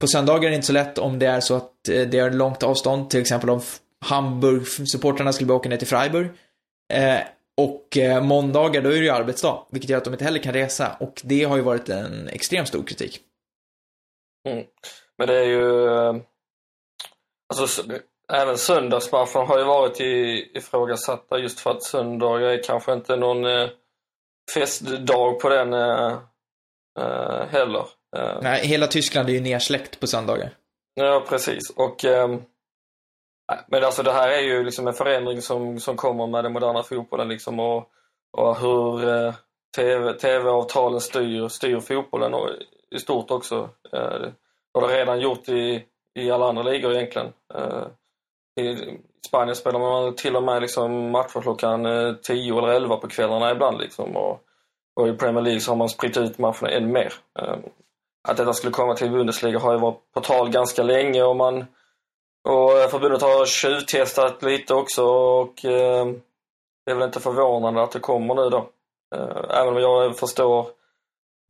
på 0.00 0.06
söndagar 0.06 0.50
är 0.50 0.54
inte 0.54 0.66
så 0.66 0.72
lätt 0.72 0.98
om 0.98 1.18
det 1.18 1.26
är 1.26 1.40
så 1.40 1.56
att 1.56 1.88
eh, 1.88 2.02
det 2.02 2.18
är 2.18 2.30
långt 2.30 2.62
avstånd. 2.62 3.10
Till 3.10 3.20
exempel 3.20 3.50
om 3.50 3.60
Hamburg-supportrarna 4.04 5.32
skulle 5.32 5.52
åka 5.52 5.68
ner 5.68 5.76
till 5.76 5.86
Freiburg. 5.86 6.30
Eh, 6.92 7.20
och 7.56 7.96
eh, 7.96 8.24
måndagar, 8.24 8.82
då 8.82 8.88
är 8.88 8.94
det 8.94 9.04
ju 9.04 9.10
arbetsdag, 9.10 9.66
vilket 9.70 9.90
gör 9.90 9.98
att 9.98 10.04
de 10.04 10.14
inte 10.14 10.24
heller 10.24 10.38
kan 10.38 10.52
resa. 10.52 10.96
Och 11.00 11.22
det 11.24 11.44
har 11.44 11.56
ju 11.56 11.62
varit 11.62 11.88
en 11.88 12.28
extremt 12.28 12.68
stor 12.68 12.82
kritik. 12.82 13.20
Mm. 14.48 14.64
Men 15.18 15.28
det 15.28 15.38
är 15.38 15.44
ju... 15.44 15.86
Eh, 15.86 16.16
alltså, 17.54 17.82
även 18.32 18.58
söndagsmatchen 18.58 19.46
har 19.46 19.58
ju 19.58 19.64
varit 19.64 20.00
ifrågasatta 20.56 21.38
just 21.38 21.60
för 21.60 21.70
att 21.70 21.82
söndagar 21.82 22.48
är 22.48 22.62
kanske 22.62 22.92
inte 22.92 23.16
någon 23.16 23.44
eh, 23.44 23.68
festdag 24.54 25.40
på 25.40 25.48
den 25.48 25.72
eh, 25.72 26.18
eh, 27.00 27.46
heller. 27.48 27.86
Nej, 28.42 28.66
hela 28.66 28.86
Tyskland 28.86 29.28
är 29.28 29.32
ju 29.32 29.40
nersläckt 29.40 30.00
på 30.00 30.06
söndagar. 30.06 30.50
Ja, 30.94 31.24
precis. 31.28 31.70
Och, 31.76 32.04
ehm, 32.04 32.42
men 33.68 33.84
alltså 33.84 34.02
det 34.02 34.12
här 34.12 34.28
är 34.28 34.40
ju 34.40 34.64
liksom 34.64 34.86
en 34.86 34.94
förändring 34.94 35.42
som, 35.42 35.80
som 35.80 35.96
kommer 35.96 36.26
med 36.26 36.44
den 36.44 36.52
moderna 36.52 36.82
fotbollen 36.82 37.28
liksom 37.28 37.60
och, 37.60 37.88
och 38.32 38.56
hur 38.56 39.00
TV, 39.76 40.12
TV-avtalen 40.12 41.00
styr, 41.00 41.48
styr 41.48 41.80
fotbollen 41.80 42.34
och 42.34 42.48
i 42.90 42.98
stort 42.98 43.30
också. 43.30 43.70
Eh, 43.92 44.20
det 44.74 44.80
har 44.80 44.88
det 44.88 44.98
redan 44.98 45.20
gjort 45.20 45.48
i, 45.48 45.84
i 46.18 46.30
alla 46.30 46.48
andra 46.48 46.62
ligor 46.62 46.92
egentligen. 46.92 47.32
I 48.60 48.98
Spanien 49.26 49.56
spelar 49.56 49.80
man 49.80 50.14
till 50.14 50.36
och 50.36 50.42
med 50.42 50.62
liksom 50.62 51.10
matcher 51.10 51.40
klockan 51.40 51.86
eh, 51.86 52.14
10 52.14 52.58
eller 52.58 52.68
11 52.68 52.96
på 52.96 53.08
kvällarna 53.08 53.50
ibland 53.50 53.78
liksom. 53.78 54.16
Och, 54.16 54.40
och 54.96 55.08
i 55.08 55.12
Premier 55.12 55.42
League 55.42 55.60
så 55.60 55.70
har 55.70 55.76
man 55.76 55.88
spritt 55.88 56.16
ut 56.16 56.38
matcherna 56.38 56.70
än 56.70 56.92
mer. 56.92 57.12
Ehm, 57.38 57.60
att 58.28 58.36
detta 58.36 58.52
skulle 58.52 58.72
komma 58.72 58.94
till 58.94 59.10
Bundesliga 59.10 59.58
har 59.58 59.72
ju 59.72 59.78
varit 59.78 60.12
på 60.14 60.20
tal 60.20 60.50
ganska 60.50 60.82
länge 60.82 61.22
och 61.22 61.36
man 61.36 61.64
och 62.48 62.78
eh, 62.78 62.88
förbundet 62.88 63.22
har 63.22 63.46
tjuvtestat 63.46 64.42
lite 64.42 64.74
också 64.74 65.04
och 65.04 65.64
eh, 65.64 66.06
det 66.84 66.90
är 66.90 66.94
väl 66.94 67.06
inte 67.06 67.20
förvånande 67.20 67.82
att 67.82 67.92
det 67.92 68.00
kommer 68.00 68.34
nu 68.34 68.50
då. 68.50 68.68
Eh, 69.14 69.58
även 69.60 69.76
om 69.76 69.80
jag 69.80 70.16
förstår 70.16 70.66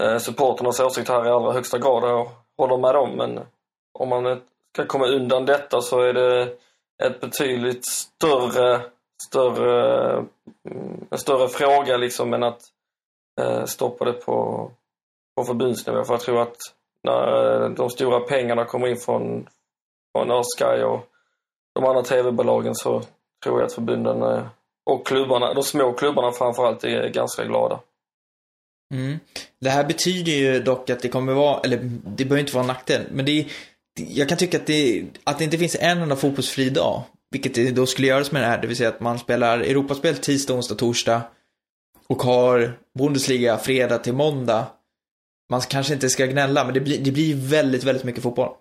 eh, 0.02 0.18
supporternas 0.18 0.80
åsikt 0.80 1.08
här 1.08 1.26
i 1.26 1.30
allra 1.30 1.52
högsta 1.52 1.78
grad 1.78 2.04
och 2.04 2.28
håller 2.56 2.76
med 2.76 2.94
dem 2.94 3.10
men 3.10 3.40
om 3.98 4.08
man 4.08 4.40
ska 4.72 4.86
komma 4.86 5.06
undan 5.06 5.46
detta 5.46 5.80
så 5.80 6.00
är 6.00 6.12
det 6.12 6.56
ett 7.06 7.20
betydligt 7.20 7.86
större, 7.86 8.82
större, 9.28 10.16
en 11.10 11.18
större 11.18 11.48
fråga 11.48 11.96
liksom 11.96 12.34
än 12.34 12.42
att 12.42 12.60
eh, 13.40 13.64
stoppa 13.64 14.04
det 14.04 14.12
på, 14.12 14.70
på 15.36 15.44
förbundsnivå. 15.44 16.04
För 16.04 16.14
jag 16.14 16.20
tror 16.20 16.42
att 16.42 16.56
när 17.04 17.62
eh, 17.62 17.70
de 17.70 17.90
stora 17.90 18.20
pengarna 18.20 18.64
kommer 18.64 18.86
in 18.88 18.96
från, 18.96 19.48
från 20.18 20.42
Sky 20.58 20.82
och 20.82 21.08
de 21.74 21.84
andra 21.84 22.02
tv-bolagen 22.02 22.74
så 22.74 23.00
tror 23.44 23.60
jag 23.60 23.66
att 23.66 23.72
förbunden 23.72 24.22
eh, 24.22 24.46
och 24.90 25.06
klubbarna, 25.06 25.54
de 25.54 25.62
små 25.62 25.92
klubbarna 25.92 26.32
framförallt, 26.32 26.84
är 26.84 27.08
ganska 27.08 27.44
glada. 27.44 27.80
Mm. 28.94 29.18
Det 29.58 29.70
här 29.70 29.84
betyder 29.84 30.32
ju 30.32 30.60
dock 30.62 30.90
att 30.90 31.00
det 31.00 31.08
kommer 31.08 31.32
vara, 31.32 31.60
eller 31.60 31.76
det 32.04 32.24
behöver 32.24 32.40
inte 32.40 32.54
vara 32.54 32.62
en 32.64 32.68
nackdel, 32.68 33.02
men 33.10 33.24
det 33.24 33.32
är, 33.32 33.44
det- 33.44 33.50
jag 33.94 34.28
kan 34.28 34.38
tycka 34.38 34.57
att 34.57 34.66
det, 34.66 35.07
att 35.24 35.38
det 35.38 35.44
inte 35.44 35.59
finns 35.59 35.76
en 35.81 35.98
enda 35.98 36.16
fotbollsfri 36.16 36.70
dag, 36.70 37.02
vilket 37.31 37.55
det 37.55 37.70
då 37.70 37.87
skulle 37.87 38.09
göras 38.09 38.33
med 38.33 38.42
det 38.42 38.46
här, 38.46 38.59
det 38.59 38.66
vill 38.66 38.76
säga 38.76 38.88
att 38.88 39.00
man 39.00 39.18
spelar 39.18 39.59
Europaspel 39.59 40.16
tisdag, 40.16 40.55
onsdag, 40.55 40.74
torsdag 40.74 41.22
och 42.09 42.22
har 42.22 42.78
Bundesliga 42.98 43.59
fredag 43.59 43.98
till 43.98 44.14
måndag. 44.14 44.66
Man 45.50 45.61
kanske 45.61 45.94
inte 45.94 46.11
ska 46.11 46.26
gnälla, 46.26 46.64
men 46.64 46.74
det 46.74 46.81
blir, 46.81 47.05
det 47.05 47.12
blir 47.12 47.50
väldigt, 47.50 47.85
väldigt 47.85 48.05
mycket 48.05 48.22
fotboll. 48.22 48.55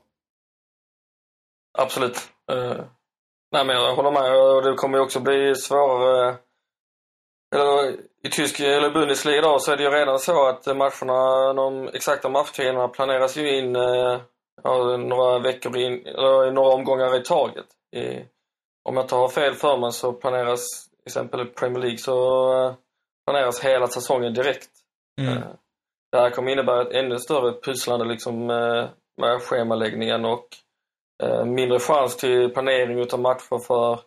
Absolut. 1.77 2.17
Uh, 2.51 2.81
nej 3.51 3.65
men 3.65 3.75
jag 3.75 3.95
håller 3.95 4.11
med 4.11 4.41
och 4.41 4.63
det 4.63 4.73
kommer 4.73 4.97
ju 4.97 5.03
också 5.03 5.19
bli 5.19 5.55
svårare. 5.55 6.29
Eh, 6.29 6.35
eller, 7.55 7.95
I 8.23 8.29
tysk 8.29 8.59
eller 8.59 8.89
Bundesliga 8.89 9.37
idag 9.37 9.61
så 9.61 9.71
är 9.71 9.77
det 9.77 9.83
ju 9.83 9.89
redan 9.89 10.19
så 10.19 10.47
att 10.47 10.65
matcherna, 10.65 11.53
de 11.53 11.87
exakta 11.87 12.29
matchtiderna 12.29 12.87
planeras 12.87 13.37
ju 13.37 13.57
in 13.57 13.75
uh, 13.75 14.21
ja, 14.63 14.97
några 14.97 15.39
veckor 15.39 15.77
in, 15.77 16.05
eller 16.05 16.51
några 16.51 16.73
omgångar 16.73 17.15
i 17.15 17.23
taget. 17.23 17.65
I, 17.95 18.25
om 18.89 18.95
jag 18.95 19.03
inte 19.03 19.15
har 19.15 19.29
fel 19.29 19.53
för 19.53 19.77
mig 19.77 19.91
så 19.91 20.13
planeras, 20.13 20.89
till 20.89 21.05
exempel 21.05 21.41
i 21.41 21.45
Premier 21.45 21.79
League 21.79 21.97
så 21.97 22.17
eh, 22.53 22.73
planeras 23.25 23.63
hela 23.63 23.87
säsongen 23.87 24.33
direkt. 24.33 24.69
Mm. 25.21 25.37
Eh, 25.37 25.43
Det 26.11 26.17
här 26.17 26.29
kommer 26.29 26.51
innebära 26.51 26.81
ett 26.81 26.93
ännu 26.93 27.17
större 27.17 27.53
pusslande 27.61 28.05
liksom, 28.05 28.49
eh, 28.49 28.89
med 29.21 29.41
schemaläggningen 29.41 30.25
och 30.25 30.47
mindre 31.45 31.79
chans 31.79 32.17
till 32.17 32.49
planering 32.49 32.99
utav 32.99 33.19
matcher 33.19 33.59
för, 33.67 33.99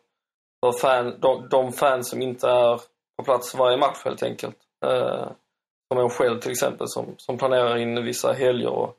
för 0.60 0.72
fan, 0.80 1.20
de, 1.20 1.48
de 1.48 1.72
fans 1.72 2.10
som 2.10 2.22
inte 2.22 2.48
är 2.48 2.80
på 3.16 3.24
plats 3.24 3.54
varje 3.54 3.76
match 3.76 4.04
helt 4.04 4.22
enkelt. 4.22 4.56
Som 5.92 5.98
en 6.00 6.10
själv 6.10 6.40
till 6.40 6.50
exempel 6.50 6.88
som, 6.88 7.14
som 7.16 7.38
planerar 7.38 7.76
in 7.76 8.04
vissa 8.04 8.32
helger. 8.32 8.68
Och 8.68 8.96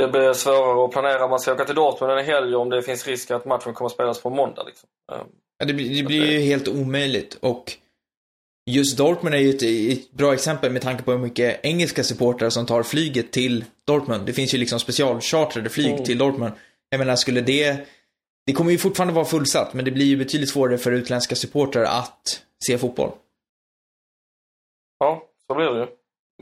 det 0.00 0.08
blir 0.08 0.32
svårare 0.32 0.84
att 0.84 0.90
planera 0.92 1.24
om 1.24 1.30
man 1.30 1.40
ska 1.40 1.52
åka 1.52 1.64
till 1.64 1.74
Dortmund 1.74 2.12
en 2.18 2.24
helg 2.24 2.54
om 2.54 2.70
det 2.70 2.82
finns 2.82 3.06
risk 3.06 3.30
att 3.30 3.44
matchen 3.44 3.74
kommer 3.74 3.86
att 3.86 3.92
spelas 3.92 4.22
på 4.22 4.30
måndag. 4.30 4.62
Liksom. 4.66 4.88
Eh, 5.12 5.18
Ja, 5.60 5.66
det, 5.66 5.72
blir, 5.74 5.96
det 5.96 6.02
blir 6.02 6.26
ju 6.32 6.38
helt 6.40 6.68
omöjligt 6.68 7.34
och 7.40 7.72
just 8.70 8.98
Dortmund 8.98 9.34
är 9.34 9.38
ju 9.38 9.50
ett, 9.50 9.98
ett 9.98 10.10
bra 10.12 10.34
exempel 10.34 10.72
med 10.72 10.82
tanke 10.82 11.02
på 11.02 11.10
hur 11.12 11.18
mycket 11.18 11.60
engelska 11.64 12.04
supportrar 12.04 12.50
som 12.50 12.66
tar 12.66 12.82
flyget 12.82 13.32
till 13.32 13.64
Dortmund. 13.86 14.26
Det 14.26 14.32
finns 14.32 14.54
ju 14.54 14.58
liksom 14.58 14.80
specialchartrade 14.80 15.70
flyg 15.70 15.92
Mm. 15.92 16.04
till 16.04 16.18
Dortmund. 16.18 16.52
Jag 16.90 16.98
menar, 16.98 17.16
skulle 17.16 17.40
det... 17.40 17.76
Det 18.46 18.52
kommer 18.52 18.70
ju 18.70 18.78
fortfarande 18.78 19.14
vara 19.14 19.24
fullsatt, 19.24 19.74
men 19.74 19.84
det 19.84 19.90
blir 19.90 20.06
ju 20.06 20.16
betydligt 20.16 20.50
svårare 20.50 20.78
för 20.78 20.92
utländska 20.92 21.34
supportrar 21.34 21.84
att 21.84 22.42
se 22.66 22.78
fotboll. 22.78 23.10
Ja, 24.98 25.22
så 25.46 25.54
blir 25.54 25.66
det 25.66 25.80
ju. 25.80 25.86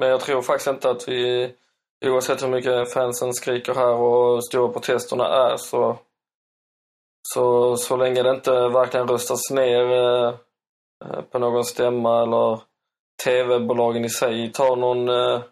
Men 0.01 0.09
jag 0.09 0.21
tror 0.21 0.43
faktiskt 0.43 0.69
inte 0.69 0.91
att 0.91 1.09
vi, 1.09 1.51
oavsett 2.05 2.43
hur 2.43 2.49
mycket 2.49 2.93
fansen 2.93 3.35
skriker 3.35 3.75
här 3.75 3.95
och 3.95 4.45
stora 4.45 4.73
protesterna 4.73 5.25
är, 5.25 5.57
så, 5.57 5.99
så, 7.29 7.77
så 7.77 7.97
länge 7.97 8.23
det 8.23 8.31
inte 8.31 8.51
verkligen 8.51 9.09
röstas 9.09 9.51
ner 9.51 9.93
eh, 9.93 10.35
på 11.33 11.39
någon 11.39 11.65
stämma 11.65 12.23
eller 12.23 12.61
tv-bolagen 13.25 14.05
i 14.05 14.11
sig 14.11 14.53
tar 14.53 14.77
någon, 14.77 15.09
eh, 15.09 15.43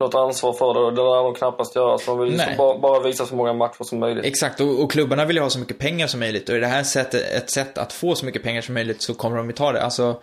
något 0.00 0.14
ansvar 0.14 0.52
för 0.52 0.74
det, 0.74 0.90
det 0.90 1.02
lär 1.02 1.24
de 1.24 1.34
knappast 1.34 1.76
göra. 1.76 1.98
Så 1.98 2.10
de 2.10 2.20
vill 2.20 2.32
liksom 2.32 2.56
bara, 2.56 2.78
bara 2.78 3.00
visa 3.00 3.26
så 3.26 3.34
många 3.34 3.52
matcher 3.52 3.84
som 3.84 3.98
möjligt. 3.98 4.24
Exakt, 4.24 4.60
och, 4.60 4.82
och 4.82 4.90
klubbarna 4.90 5.24
vill 5.24 5.36
ju 5.36 5.42
ha 5.42 5.50
så 5.50 5.58
mycket 5.58 5.78
pengar 5.78 6.06
som 6.06 6.20
möjligt 6.20 6.48
och 6.48 6.54
är 6.54 6.60
det 6.60 6.66
här 6.66 6.82
sättet, 6.82 7.22
ett 7.22 7.50
sätt 7.50 7.78
att 7.78 7.92
få 7.92 8.14
så 8.14 8.26
mycket 8.26 8.42
pengar 8.42 8.60
som 8.60 8.74
möjligt 8.74 9.02
så 9.02 9.14
kommer 9.14 9.36
de 9.36 9.46
ju 9.46 9.52
ta 9.52 9.72
det. 9.72 9.82
Alltså, 9.82 10.22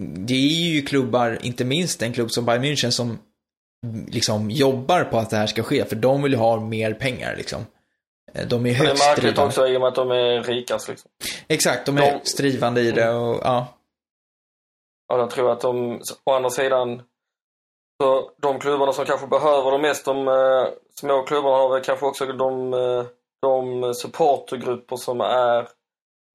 det 0.00 0.34
är 0.34 0.74
ju 0.74 0.82
klubbar, 0.82 1.38
inte 1.42 1.64
minst 1.64 2.02
en 2.02 2.12
klubb 2.12 2.30
som 2.30 2.44
Bayern 2.44 2.64
München 2.64 2.90
som 2.90 3.18
liksom 4.08 4.50
jobbar 4.50 5.04
på 5.04 5.18
att 5.18 5.30
det 5.30 5.36
här 5.36 5.46
ska 5.46 5.62
ske, 5.62 5.84
för 5.84 5.96
de 5.96 6.22
vill 6.22 6.32
ju 6.32 6.38
ha 6.38 6.60
mer 6.60 6.94
pengar 6.94 7.36
liksom. 7.36 7.66
Eh, 8.34 8.46
De 8.46 8.60
är 8.66 8.70
Det 8.70 8.70
är 8.70 8.74
högst 8.74 9.06
märkligt 9.06 9.22
drivande. 9.24 9.46
också 9.48 9.66
i 9.68 9.76
och 9.76 9.80
med 9.80 9.88
att 9.88 9.94
de 9.94 10.10
är 10.10 10.42
rikast 10.42 10.88
liksom. 10.88 11.10
Exakt, 11.48 11.86
de 11.86 11.96
är 11.96 12.00
De- 12.00 12.06
högst 12.10 12.38
drivande 12.38 12.80
i 12.80 12.90
det 12.92 13.10
och 13.10 13.40
ja. 13.44 13.66
Ja, 15.08 15.18
jag 15.18 15.30
tror 15.30 15.52
att 15.52 15.60
de, 15.60 16.00
å 16.24 16.32
andra 16.32 16.50
sidan, 16.50 17.02
så 18.02 18.30
de 18.42 18.58
klubbarna 18.58 18.92
som 18.92 19.04
kanske 19.04 19.26
behöver 19.26 19.70
det 19.70 19.78
mest, 19.78 20.04
de 20.04 20.28
eh, 20.28 20.66
små 21.00 21.22
klubbarna 21.22 21.56
har 21.56 21.72
väl 21.74 21.82
kanske 21.84 22.06
också 22.06 22.26
de, 22.26 22.74
eh, 22.74 23.04
de 23.42 23.94
supportergrupper 23.94 24.96
som 24.96 25.20
är 25.20 25.68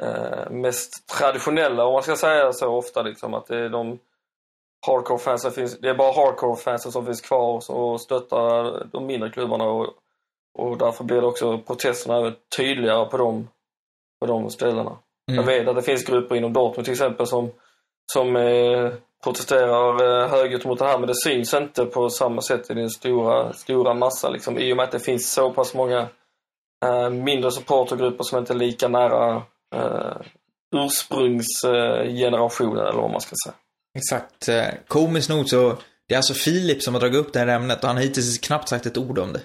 eh, 0.04 0.49
mest 0.52 1.08
traditionella, 1.18 1.86
om 1.86 1.93
man 1.93 2.04
ska 2.04 2.16
säga 2.16 2.54
så 2.54 2.68
ofta 2.68 3.02
liksom, 3.02 3.34
att 3.34 3.47
det 3.47 3.58
är 3.66 3.70
de 3.70 3.99
hardcore-fansen 4.88 5.52
finns, 5.52 5.80
det 5.80 5.90
är 5.90 5.96
bara 5.96 6.12
hardcore-fansen 6.12 6.92
som 6.92 7.06
finns 7.06 7.22
kvar 7.22 7.72
och 7.72 8.02
stöttar 8.02 8.84
de 8.92 9.06
mindre 9.06 9.30
klubbarna 9.30 9.64
och, 9.66 9.88
och 10.60 10.78
därför 10.78 11.04
blir 11.04 11.22
det 11.22 11.28
också 11.28 11.58
protesterna 11.58 12.18
även 12.18 12.34
tydligare 12.58 13.06
på 13.06 13.18
de, 13.18 13.48
på 14.20 14.26
de 14.26 14.50
ställena. 14.50 14.98
Jag 15.26 15.34
Mm. 15.38 15.46
vet 15.46 15.68
att 15.68 15.76
det 15.76 15.82
finns 15.82 16.06
grupper 16.06 16.36
inom 16.36 16.54
Dortmund 16.54 16.86
till 16.86 16.94
exempel 16.94 17.28
som, 17.28 17.52
som 18.14 18.36
eh, 18.36 18.92
protesterar 19.24 20.22
eh, 20.24 20.28
högljutt 20.30 20.66
mot 20.66 20.80
det 20.80 20.86
här 20.86 20.98
men 20.98 21.08
det 21.08 21.16
syns 21.16 21.54
inte 21.54 21.86
på 21.86 22.10
samma 22.10 22.42
sätt 22.42 22.70
i 22.70 22.74
den 22.74 22.90
stora, 22.90 23.54
stora 23.54 23.94
massa 23.94 24.30
liksom, 24.30 24.58
i 24.58 24.74
och 24.74 24.78
med 24.78 24.84
att 24.84 24.92
det 24.92 25.00
finns 25.00 25.32
så 25.34 25.52
pass 25.54 25.74
många 25.74 26.08
eh, 26.86 27.10
mindre 27.10 27.52
supportergrupper 27.52 28.24
som 28.24 28.40
inte 28.40 28.54
är 28.54 28.58
lika 28.58 28.88
nära 28.88 29.42
eh, 29.76 30.18
ursprungsgenerationen 30.76 32.86
eller 32.86 33.02
vad 33.02 33.12
man 33.12 33.22
ska 33.22 33.36
säga. 33.46 33.56
Exakt. 33.98 34.48
Eh, 34.48 34.66
Komiskt 34.88 35.30
nog 35.30 35.50
så, 35.50 35.78
det 36.08 36.14
är 36.14 36.18
alltså 36.18 36.34
Filip 36.34 36.84
som 36.84 36.94
har 36.94 37.02
dragit 37.02 37.18
upp 37.18 37.34
det 37.34 37.39
här 37.39 37.48
ämnet 37.48 37.82
och 37.82 37.88
han 37.88 37.96
har 37.96 38.04
hittills 38.04 38.38
knappt 38.38 38.70
sagt 38.70 38.86
ett 38.86 38.98
ord 38.98 39.20
om 39.20 39.34
det. 39.34 39.42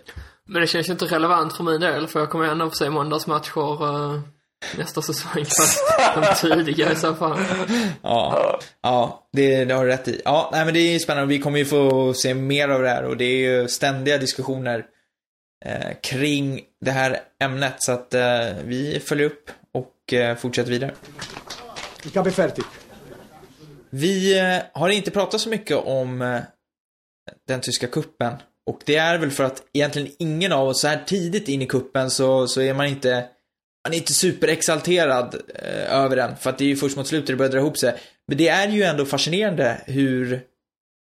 Men 0.49 0.61
det 0.61 0.67
känns 0.67 0.89
ju 0.89 0.93
inte 0.93 1.05
relevant 1.05 1.57
för 1.57 1.65
min 1.65 1.81
del, 1.81 2.07
för 2.07 2.21
jag 2.21 2.31
kommer 2.31 2.45
ändå 2.45 2.71
få 2.71 2.77
se 2.77 2.91
måndagsmatcher 2.91 3.85
uh, 3.85 4.21
nästa 4.79 5.03
säsong. 5.03 5.45
Fast 5.45 6.43
de 6.43 6.65
tidiga 6.65 6.93
i 6.93 6.97
så 6.97 7.15
fall. 7.15 7.39
Ja, 8.03 8.59
ja 8.83 9.29
det, 9.33 9.65
det 9.65 9.75
har 9.75 9.85
du 9.85 9.91
rätt 9.91 10.09
i. 10.09 10.23
Ja, 10.25 10.51
nej 10.53 10.65
men 10.65 10.75
det 10.75 10.81
är 10.81 10.99
spännande. 10.99 11.29
Vi 11.29 11.39
kommer 11.39 11.59
ju 11.59 11.65
få 11.65 12.15
se 12.15 12.35
mer 12.35 12.69
av 12.69 12.83
det 12.83 12.89
här 12.89 13.05
och 13.05 13.17
det 13.17 13.25
är 13.25 13.61
ju 13.61 13.69
ständiga 13.69 14.19
diskussioner 14.19 14.85
eh, 15.65 15.97
kring 16.03 16.61
det 16.81 16.91
här 16.91 17.21
ämnet 17.41 17.83
så 17.83 17.93
att 17.93 18.15
eh, 18.15 18.23
vi 18.65 19.03
följer 19.05 19.27
upp 19.27 19.51
och 19.73 20.13
eh, 20.13 20.37
fortsätter 20.37 20.71
vidare. 20.71 20.95
Il 22.05 22.13
capo 22.13 22.29
è 22.29 22.33
ferti. 22.33 22.63
Vi 23.91 24.39
eh, 24.39 24.59
har 24.73 24.89
inte 24.89 25.11
pratat 25.11 25.41
så 25.41 25.49
mycket 25.49 25.77
om 25.77 26.23
eh, 26.23 26.41
den 27.49 27.61
tyska 27.61 27.87
kuppen 27.87 28.35
och 28.67 28.81
det 28.85 28.97
är 28.97 29.19
väl 29.19 29.31
för 29.31 29.45
att 29.45 29.63
egentligen 29.73 30.13
ingen 30.19 30.53
av 30.53 30.69
oss 30.69 30.81
så 30.81 30.89
här 30.89 31.05
tidigt 31.07 31.49
in 31.49 31.63
i 31.63 31.67
kuppen 31.67 32.11
så, 32.11 32.47
så 32.49 32.61
är 32.61 32.75
man 32.75 32.87
inte 32.87 33.29
man 33.87 33.93
är 33.93 33.97
inte 33.97 34.13
superexalterad 34.13 35.35
eh, 35.55 35.95
över 35.95 36.17
den 36.17 36.37
för 36.37 36.51
att 36.51 36.59
det 36.59 36.65
är 36.65 36.69
ju 36.69 36.77
först 36.77 36.97
mot 36.97 37.07
slutet 37.07 37.27
det 37.27 37.37
börjar 37.37 37.53
dra 37.53 37.59
ihop 37.59 37.79
sig. 37.79 37.95
Men 38.29 38.39
det 38.39 38.49
är 38.49 38.69
ju 38.69 38.83
ändå 38.83 39.05
fascinerande 39.05 39.81
hur 39.87 40.41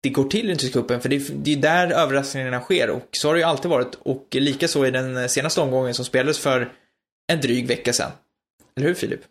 det 0.04 0.10
går 0.10 0.24
till 0.24 0.46
i 0.46 0.48
den 0.48 0.58
tyska 0.58 0.80
kuppen 0.80 1.02
för 1.02 1.10
det 1.10 1.16
är, 1.16 1.34
det 1.34 1.54
är 1.54 1.58
där 1.58 1.92
överraskningarna 1.92 2.60
sker 2.60 2.90
och 2.90 3.08
så 3.12 3.28
har 3.28 3.34
det 3.34 3.40
ju 3.40 3.46
alltid 3.46 3.72
varit 3.72 3.96
och 3.96 4.28
likaså 4.32 4.86
i 4.86 4.92
den 4.92 5.30
senaste 5.30 5.62
omgången 5.62 5.94
som 5.94 6.06
spelades 6.06 6.40
för 6.40 6.74
en 7.28 7.42
dryg 7.42 7.68
vecka 7.68 7.94
sedan. 7.94 8.12
Eller 8.76 8.88
hur 8.88 8.96
Filip? 8.96 9.22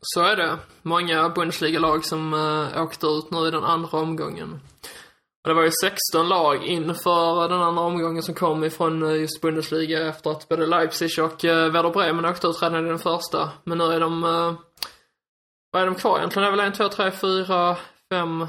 Så 0.00 0.22
är 0.22 0.36
det. 0.36 0.58
Många 0.82 1.28
Bundesliga-lag 1.28 2.04
som 2.04 2.34
uh, 2.34 2.82
åkte 2.82 3.06
ut 3.06 3.30
nu 3.30 3.48
i 3.48 3.50
den 3.50 3.64
andra 3.64 3.98
omgången. 3.98 4.60
Och 5.44 5.48
det 5.48 5.54
var 5.54 5.62
ju 5.62 5.70
16 5.84 6.28
lag 6.28 6.64
inför 6.64 7.48
den 7.48 7.62
andra 7.62 7.82
omgången 7.82 8.22
som 8.22 8.34
kom 8.34 8.64
ifrån 8.64 9.02
eh, 9.02 9.20
just 9.20 9.40
Bundesliga 9.40 10.08
efter 10.08 10.30
att 10.30 10.48
både 10.48 10.66
Leipzig 10.66 11.24
och 11.24 11.44
uh, 11.44 11.50
Werder 11.50 11.90
Bremen 11.90 12.24
åkte 12.24 12.46
ut 12.46 12.62
redan 12.62 12.86
i 12.86 12.88
den 12.88 12.98
första. 12.98 13.50
Men 13.64 13.78
nu 13.78 13.84
är 13.84 14.00
de, 14.00 14.24
uh, 14.24 14.54
vad 15.70 15.82
är 15.82 15.86
de 15.86 15.94
kvar 15.94 16.18
egentligen? 16.18 16.42
Det 16.42 16.48
är 16.48 16.56
väl 16.56 16.66
en, 16.66 16.72
två, 16.72 16.88
tre, 16.88 17.10
fyra, 17.10 17.76
fem, 18.12 18.46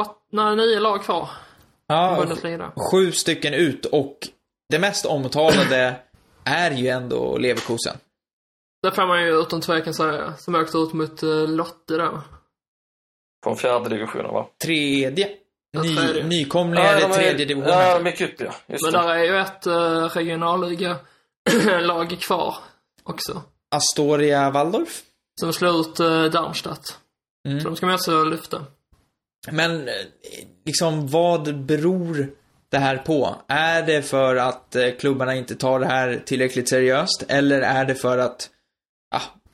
åtta, 0.00 0.14
nej, 0.32 0.56
nio 0.56 0.80
lag 0.80 1.02
kvar 1.02 1.28
Ja, 1.86 2.16
Bundesliga. 2.20 2.72
sju 2.90 3.12
stycken 3.12 3.54
ut 3.54 3.86
och 3.86 4.18
det 4.68 4.78
mest 4.78 5.06
omtalade 5.06 5.96
är 6.44 6.70
ju 6.70 6.88
ändå 6.88 7.38
Leverkusen. 7.38 7.96
Det 8.82 8.92
får 8.92 9.06
man 9.06 9.22
ju 9.22 9.40
utan 9.40 9.60
tvekan 9.60 9.94
säga. 9.94 10.34
Som 10.38 10.54
åkte 10.54 10.78
ut 10.78 10.92
mot 10.92 11.22
uh, 11.22 11.48
Lotte 11.48 11.96
då. 11.96 12.20
Från 13.44 13.56
fjärde 13.56 13.88
divisionen 13.88 14.32
va? 14.32 14.46
Tredje. 14.64 15.28
Ja, 15.70 15.82
Ny, 15.82 15.96
tredje. 15.96 16.24
nykomlingar 16.24 16.94
de 16.94 17.00
i 17.00 17.04
är- 17.04 17.12
tredje 17.14 17.44
divisionen. 17.46 17.78
Ja, 17.78 17.98
de 17.98 18.06
gick 18.10 18.20
upp 18.20 18.40
ja. 18.40 18.54
Just 18.66 18.84
Men 18.84 18.92
det. 18.92 18.98
där 18.98 19.08
är 19.08 19.24
ju 19.24 19.38
ett 19.38 19.66
uh, 19.66 20.08
regionalliga-lag 20.08 22.10
kvar 22.20 22.54
också. 23.02 23.42
Astoria 23.74 24.50
Waldorf. 24.50 25.02
Som 25.40 25.52
slår 25.52 25.80
ut 25.80 26.00
uh, 26.00 26.24
Darmstadt. 26.24 26.98
Mm. 27.48 27.60
Så 27.60 27.68
de 27.68 27.76
ska 27.76 27.86
man 27.86 27.94
också 27.94 28.24
lyfta. 28.24 28.64
Men 29.50 29.88
eh, 29.88 29.94
liksom 30.66 31.08
vad 31.08 31.64
beror 31.64 32.30
det 32.70 32.78
här 32.78 32.96
på? 32.96 33.36
Är 33.48 33.82
det 33.82 34.02
för 34.02 34.36
att 34.36 34.76
eh, 34.76 34.90
klubbarna 35.00 35.34
inte 35.34 35.54
tar 35.54 35.80
det 35.80 35.86
här 35.86 36.22
tillräckligt 36.26 36.68
seriöst? 36.68 37.24
Eller 37.28 37.60
är 37.60 37.84
det 37.84 37.94
för 37.94 38.18
att, 38.18 38.50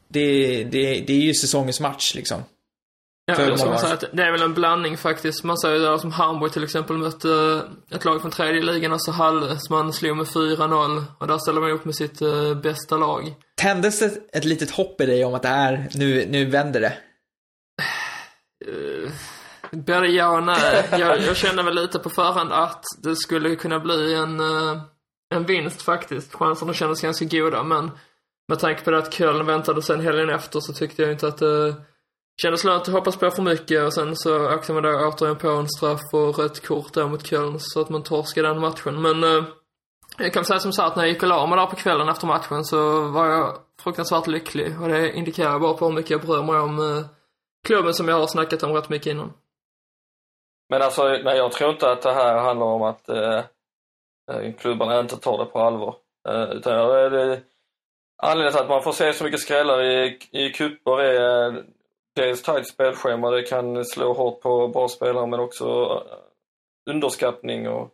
det, 0.08 0.64
det, 0.64 1.00
det 1.00 1.12
är 1.12 1.20
ju 1.20 1.34
säsongens 1.34 1.80
match 1.80 2.14
liksom. 2.14 2.42
Ja, 3.26 3.34
För 3.34 3.48
jag 3.48 3.58
många. 3.58 3.78
säga 3.78 3.94
att 3.94 4.04
det 4.12 4.22
är 4.22 4.32
väl 4.32 4.42
en 4.42 4.54
blandning 4.54 4.96
faktiskt. 4.96 5.44
Man 5.44 5.58
säger 5.58 5.76
ju 5.76 5.82
där 5.82 5.98
som 5.98 6.12
Hamburg 6.12 6.52
till 6.52 6.64
exempel 6.64 6.96
mötte 6.98 7.28
uh, 7.28 7.62
ett 7.90 8.04
lag 8.04 8.20
från 8.20 8.30
tredje 8.30 8.62
ligan, 8.62 8.92
alltså 8.92 9.10
Halle, 9.10 9.58
som 9.58 9.76
man 9.76 9.92
slog 9.92 10.16
med 10.16 10.26
4-0. 10.26 11.04
Och 11.18 11.26
där 11.26 11.38
ställer 11.38 11.60
man 11.60 11.70
upp 11.70 11.84
med 11.84 11.94
sitt 11.94 12.22
uh, 12.22 12.54
bästa 12.54 12.96
lag. 12.96 13.34
Tändes 13.54 13.98
det 13.98 14.12
ett 14.32 14.44
litet 14.44 14.70
hopp 14.70 15.00
i 15.00 15.06
dig 15.06 15.24
om 15.24 15.34
att 15.34 15.42
det 15.42 15.48
är, 15.48 15.88
nu, 15.94 16.26
nu 16.28 16.44
vänder 16.44 16.80
det? 16.80 16.92
Uh, 18.68 19.10
både 19.70 20.08
ja 20.08 20.36
och 20.36 20.42
nej. 20.42 20.88
Jag, 20.90 21.22
jag 21.22 21.36
kände 21.36 21.62
väl 21.62 21.74
lite 21.74 21.98
på 21.98 22.10
förhand 22.10 22.52
att 22.52 22.84
det 23.02 23.16
skulle 23.16 23.56
kunna 23.56 23.80
bli 23.80 24.14
en, 24.14 24.40
eh, 24.40 24.82
en 25.34 25.44
vinst 25.44 25.82
faktiskt. 25.82 26.34
Chanserna 26.34 26.74
kändes 26.74 27.00
ganska 27.00 27.24
goda, 27.24 27.62
men 27.62 27.90
med 28.48 28.58
tanke 28.58 28.84
på 28.84 28.90
det 28.90 28.98
att 28.98 29.14
Köln 29.14 29.46
väntade 29.46 29.82
sen 29.82 30.00
helgen 30.00 30.30
efter 30.30 30.60
så 30.60 30.72
tyckte 30.72 31.02
jag 31.02 31.12
inte 31.12 31.28
att 31.28 31.38
det 31.38 31.74
kändes 32.42 32.64
lönt 32.64 32.88
att 32.88 32.94
hoppas 32.94 33.16
på 33.16 33.30
för 33.30 33.42
mycket 33.42 33.84
och 33.84 33.94
sen 33.94 34.16
så 34.16 34.54
åkte 34.54 34.72
man 34.72 34.82
då 34.82 34.88
återigen 34.88 35.38
på 35.38 35.48
en 35.48 35.68
straff 35.68 36.00
och 36.12 36.38
rött 36.38 36.66
kort 36.66 36.92
då 36.92 37.08
mot 37.08 37.26
Köln 37.26 37.56
så 37.60 37.80
att 37.80 37.88
man 37.88 38.02
torskade 38.02 38.48
den 38.48 38.60
matchen. 38.60 39.02
Men 39.02 39.24
eh, 39.24 39.44
jag 40.18 40.32
kan 40.32 40.44
säga 40.44 40.58
som 40.58 40.72
så 40.72 40.82
att 40.82 40.96
när 40.96 41.02
jag 41.02 41.12
gick 41.12 41.22
och 41.22 41.28
la 41.28 41.46
mig 41.46 41.58
där 41.58 41.66
på 41.66 41.76
kvällen 41.76 42.08
efter 42.08 42.26
matchen 42.26 42.64
så 42.64 43.08
var 43.08 43.26
jag 43.26 43.56
fruktansvärt 43.82 44.26
lycklig 44.26 44.80
och 44.80 44.88
det 44.88 45.12
indikerar 45.12 45.58
bara 45.58 45.74
på 45.74 45.86
hur 45.86 45.92
mycket 45.92 46.10
jag 46.10 46.20
bryr 46.20 46.42
mig 46.42 46.60
om 46.60 46.78
eh, 46.78 47.04
klubben 47.66 47.94
som 47.94 48.08
jag 48.08 48.18
har 48.18 48.26
snackat 48.26 48.62
om 48.62 48.72
rätt 48.72 48.88
mycket 48.88 49.06
innan. 49.06 49.32
Men 50.70 50.82
alltså, 50.82 51.02
nej, 51.02 51.36
jag 51.36 51.52
tror 51.52 51.70
inte 51.70 51.90
att 51.90 52.02
det 52.02 52.12
här 52.12 52.38
handlar 52.38 52.66
om 52.66 52.82
att 52.82 53.08
eh, 53.08 53.38
eh 54.30 54.54
klubbarna 54.58 55.00
inte 55.00 55.16
tar 55.16 55.38
det 55.38 55.44
på 55.44 55.58
allvar. 55.58 55.96
Eh, 56.28 56.50
utan 56.50 56.72
jag- 56.74 57.12
det, 57.12 57.40
anledningen 58.22 58.52
till 58.52 58.62
att 58.62 58.68
man 58.68 58.82
får 58.82 58.92
se 58.92 59.12
så 59.12 59.24
mycket 59.24 59.40
skrällar 59.40 59.82
i, 59.84 60.18
i 60.30 60.50
cuper 60.50 60.98
är 61.00 61.46
eh, 61.48 61.62
dels 62.16 62.42
tajt 62.42 62.68
spelschema, 62.68 63.30
det 63.30 63.42
kan 63.42 63.84
slå 63.84 64.12
hårt 64.12 64.40
på 64.40 64.68
bra 64.68 64.88
spelare 64.88 65.26
men 65.26 65.40
också 65.40 65.64
eh, 66.10 66.92
underskattning 66.94 67.68
och, 67.68 67.90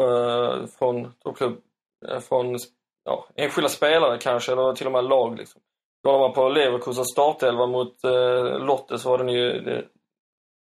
eh, 0.00 0.66
från, 0.78 1.12
klubb, 1.36 1.60
eh, 2.08 2.20
från 2.20 2.56
ja, 3.04 3.26
enskilda 3.34 3.68
spelare 3.68 4.18
kanske, 4.18 4.52
eller 4.52 4.72
till 4.72 4.86
och 4.86 4.92
med 4.92 5.04
lag. 5.04 5.36
Liksom. 5.38 5.60
Kollar 6.04 6.18
man 6.18 6.32
på 6.32 6.48
Leverkusens 6.48 7.10
startelva 7.12 7.66
mot 7.66 8.04
eh, 8.04 8.58
Lotte 8.58 8.98
så 8.98 9.10
var 9.10 9.18
den 9.18 9.28
ju 9.28 9.60
det, 9.60 9.84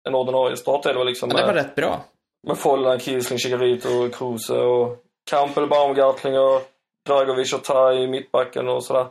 en 0.08 0.14
ordinarie 0.14 0.56
startelva 0.56 1.04
liksom. 1.04 1.28
Men 1.28 1.36
det 1.36 1.42
var 1.46 1.54
med- 1.54 1.64
rätt 1.64 1.74
bra. 1.74 2.00
med 2.46 2.58
Follan, 2.58 2.98
Kiesling, 2.98 3.38
Chigarito, 3.38 4.08
Kruse 4.12 4.58
och 4.58 4.96
Kampel, 5.30 5.66
Baumgartling 5.68 6.38
och 6.38 6.62
Dragovic 7.06 7.52
och 7.52 7.64
Tai 7.64 8.02
i 8.02 8.06
mittbacken 8.06 8.68
och 8.68 8.84
sådär. 8.84 9.06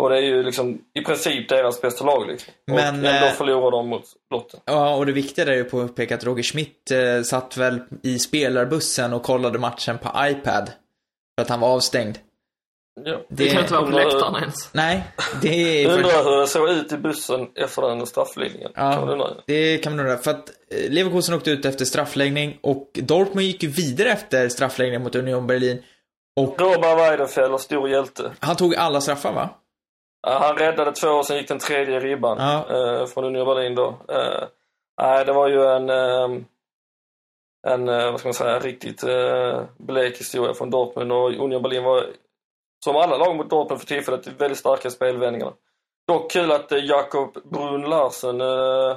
Och 0.00 0.10
det 0.10 0.16
är 0.16 0.22
ju 0.22 0.42
liksom 0.42 0.78
i 0.94 1.00
princip 1.00 1.48
deras 1.48 1.80
bästa 1.80 2.04
lag 2.04 2.28
liksom. 2.28 2.52
Men, 2.66 2.76
och 2.76 3.10
ändå 3.10 3.26
eh, 3.26 3.32
förlorar 3.32 3.70
de 3.70 3.88
mot 3.88 4.04
Lotte. 4.30 4.58
Ja, 4.64 4.94
och 4.94 5.06
det 5.06 5.12
viktiga 5.12 5.44
där 5.44 5.52
är 5.52 5.56
ju 5.56 5.64
på 5.64 5.80
att 5.80 5.88
påpeka 5.88 6.14
att 6.14 6.24
Roger 6.24 6.42
Schmidt 6.42 6.90
eh, 6.90 7.22
satt 7.22 7.56
väl 7.56 7.80
i 8.02 8.18
spelarbussen 8.18 9.12
och 9.12 9.22
kollade 9.22 9.58
matchen 9.58 9.98
på 9.98 10.08
iPad. 10.18 10.70
För 11.38 11.42
att 11.42 11.48
han 11.48 11.60
var 11.60 11.68
avstängd. 11.68 12.18
Ja. 13.04 13.20
Det 13.28 13.48
kan 13.48 13.60
inte 13.60 13.74
vara 13.74 13.84
på 13.84 13.90
läktaren 13.90 14.34
ens. 14.42 14.74
Nej, 14.74 15.04
det 15.42 15.84
är... 15.84 15.90
Undrar 15.96 16.24
hur 16.24 16.40
det 16.40 16.46
såg 16.46 16.70
ut 16.70 16.92
i 16.92 16.96
bussen 16.96 17.48
efter 17.54 17.82
den 17.82 18.06
strafflinjen. 18.06 18.72
Kan 18.74 18.84
man 18.84 19.06
ja, 19.06 19.12
undra. 19.12 19.26
det 19.46 19.78
kan 19.78 19.96
man 19.96 20.06
undra. 20.06 20.16
För 20.16 20.30
att 20.30 20.48
eh, 20.48 20.90
Leverkusen 20.90 21.34
åkte 21.34 21.50
ut 21.50 21.64
efter 21.64 21.84
straffläggning 21.84 22.58
och 22.60 22.90
Dortmund 22.92 23.46
gick 23.46 23.62
ju 23.62 23.68
vidare 23.68 24.08
efter 24.10 24.48
straffläggning 24.48 25.02
mot 25.02 25.14
Union 25.14 25.46
Berlin. 25.46 25.82
Och 26.36 26.60
Robert 26.60 26.98
Weidenfeller, 26.98 27.56
stor 27.58 27.88
hjälte. 27.88 28.32
han 28.40 28.56
tog 28.56 28.74
alla 28.74 29.00
straffar 29.00 29.32
va? 29.32 29.48
Han 30.26 30.56
räddade 30.56 30.92
två 30.92 31.08
och 31.08 31.26
sen 31.26 31.36
gick 31.36 31.48
den 31.48 31.58
tredje 31.58 31.96
i 31.96 32.00
ribban 32.00 32.38
Ja. 32.40 32.64
eh, 32.76 33.06
från 33.06 33.24
Union 33.24 33.46
Berlin 33.46 33.74
då. 33.74 33.86
Eh, 34.08 34.44
Nej, 35.02 35.24
det 35.24 35.32
var 35.32 35.48
ju 35.48 35.64
en, 35.64 35.90
ehm, 35.90 36.44
en 37.68 37.88
eh, 37.88 38.10
vad 38.10 38.20
ska 38.20 38.28
man 38.28 38.34
säga, 38.34 38.58
riktigt 38.58 39.02
eh, 39.04 39.62
blek 39.78 40.18
historia 40.20 40.54
från 40.54 40.70
Dortmund 40.70 41.12
och 41.12 41.30
Union 41.30 41.62
Berlin 41.62 41.84
var, 41.84 42.06
som 42.84 42.96
alla 42.96 43.16
lag 43.16 43.36
mot 43.36 43.50
Dortmund 43.50 43.80
för 43.80 43.86
tillfället, 43.88 44.26
väldigt 44.26 44.58
starka 44.58 44.88
i 44.88 44.90
spelvändningarna. 44.90 45.52
Dock 46.08 46.30
kul 46.30 46.52
att 46.52 46.72
eh, 46.72 46.78
Jakob 46.78 47.38
Brun 47.44 47.82
Larsen, 47.82 48.40
eh, 48.40 48.96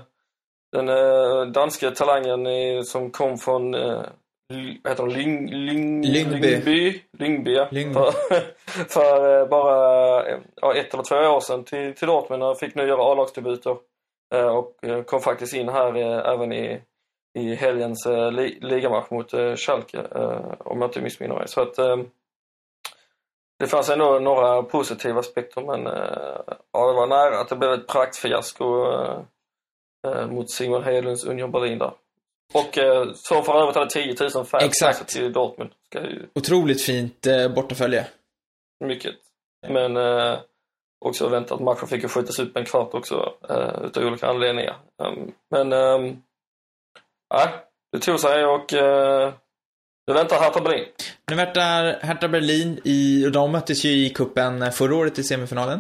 den 0.71 0.89
eh, 0.89 1.41
danska 1.45 1.91
talangen 1.91 2.84
som 2.86 3.11
kom 3.11 3.38
från 3.38 3.73
eh, 3.75 4.01
heter 4.89 5.03
de? 5.05 5.09
Lyng, 5.09 5.47
lyng, 5.49 6.03
Lyngby. 6.03 6.47
Lyngby, 6.47 7.03
Lyngby 7.11 7.53
ja. 7.55 7.67
Lyngby. 7.71 7.93
För, 7.93 8.11
för 8.89 9.41
eh, 9.41 9.47
bara 9.47 10.23
ja, 10.55 10.75
ett 10.75 10.93
eller 10.93 11.03
två 11.03 11.15
år 11.15 11.39
sedan 11.39 11.63
till, 11.63 11.95
till 11.95 12.07
Dortmund 12.07 12.43
och 12.43 12.59
fick 12.59 12.75
nu 12.75 12.87
göra 12.87 13.11
A-lagsdebuter. 13.11 13.77
Eh, 14.35 14.47
Och 14.47 14.83
eh, 14.85 15.03
kom 15.03 15.19
faktiskt 15.19 15.53
in 15.53 15.69
här 15.69 15.95
även 16.33 16.53
i, 16.53 16.81
i 17.39 17.55
helgens 17.55 18.07
li, 18.31 18.57
ligamatch 18.61 19.09
mot 19.11 19.31
Schalke, 19.59 20.01
om 20.59 20.81
jag 20.81 20.87
inte 20.87 21.01
missminner 21.01 21.35
mig. 21.35 21.47
Så 21.47 21.61
att 21.61 21.75
det 23.59 23.67
fanns 23.67 23.89
ändå 23.89 24.19
några 24.19 24.63
positiva 24.63 25.19
aspekter 25.19 25.61
men 25.61 25.83
ja, 26.71 26.87
det 26.87 26.93
var 26.93 27.07
nära 27.07 27.39
att 27.39 27.49
det 27.49 27.55
blev 27.55 27.71
ett 27.73 27.87
praktfiasko 27.87 28.85
mot 30.29 30.49
Simon 30.49 30.83
Hedlunds 30.83 31.25
Union 31.25 31.51
Berlin 31.51 31.79
där. 31.79 31.91
Och 32.53 32.77
eh, 32.77 33.13
som 33.13 33.43
för 33.43 33.61
övrigt 33.61 33.75
hade 33.75 33.89
10 33.89 34.15
000 34.19 34.29
fans 34.45 34.63
Exakt. 34.63 34.99
alltså, 34.99 35.17
till 35.17 35.33
Dortmund. 35.33 35.71
Ska 35.89 36.01
ju, 36.01 36.27
Otroligt 36.35 36.81
fint 36.81 37.27
eh, 37.27 37.47
bortafölje. 37.47 38.07
mycket. 38.85 39.15
Men 39.67 39.97
eh, 39.97 40.39
också 41.05 41.27
väntat 41.29 41.59
matchen 41.61 41.87
fick 41.87 42.03
ju 42.03 42.09
skjutas 42.09 42.39
upp 42.39 42.57
en 42.57 42.65
kvart 42.65 42.93
också 42.93 43.33
eh, 43.49 43.85
utav 43.85 44.03
olika 44.03 44.27
anledningar. 44.27 44.75
Um, 45.03 45.31
men 45.51 45.73
um, 45.73 46.21
nej, 47.33 47.47
det 47.91 47.99
tog 47.99 48.19
sig 48.19 48.45
och 48.45 48.73
eh, 48.73 49.33
nu 50.07 50.13
väntar 50.13 50.39
Hertha 50.39 50.61
Berlin. 50.61 50.85
Nu 51.29 51.35
väntar 51.35 51.99
Hertha 52.01 52.27
Berlin 52.27 52.79
i, 52.83 53.25
och 53.27 53.31
de 53.31 53.51
möttes 53.51 53.85
ju 53.85 53.89
i 53.89 54.09
kuppen 54.09 54.71
förra 54.71 54.95
året 54.95 55.19
i 55.19 55.23
semifinalen. 55.23 55.79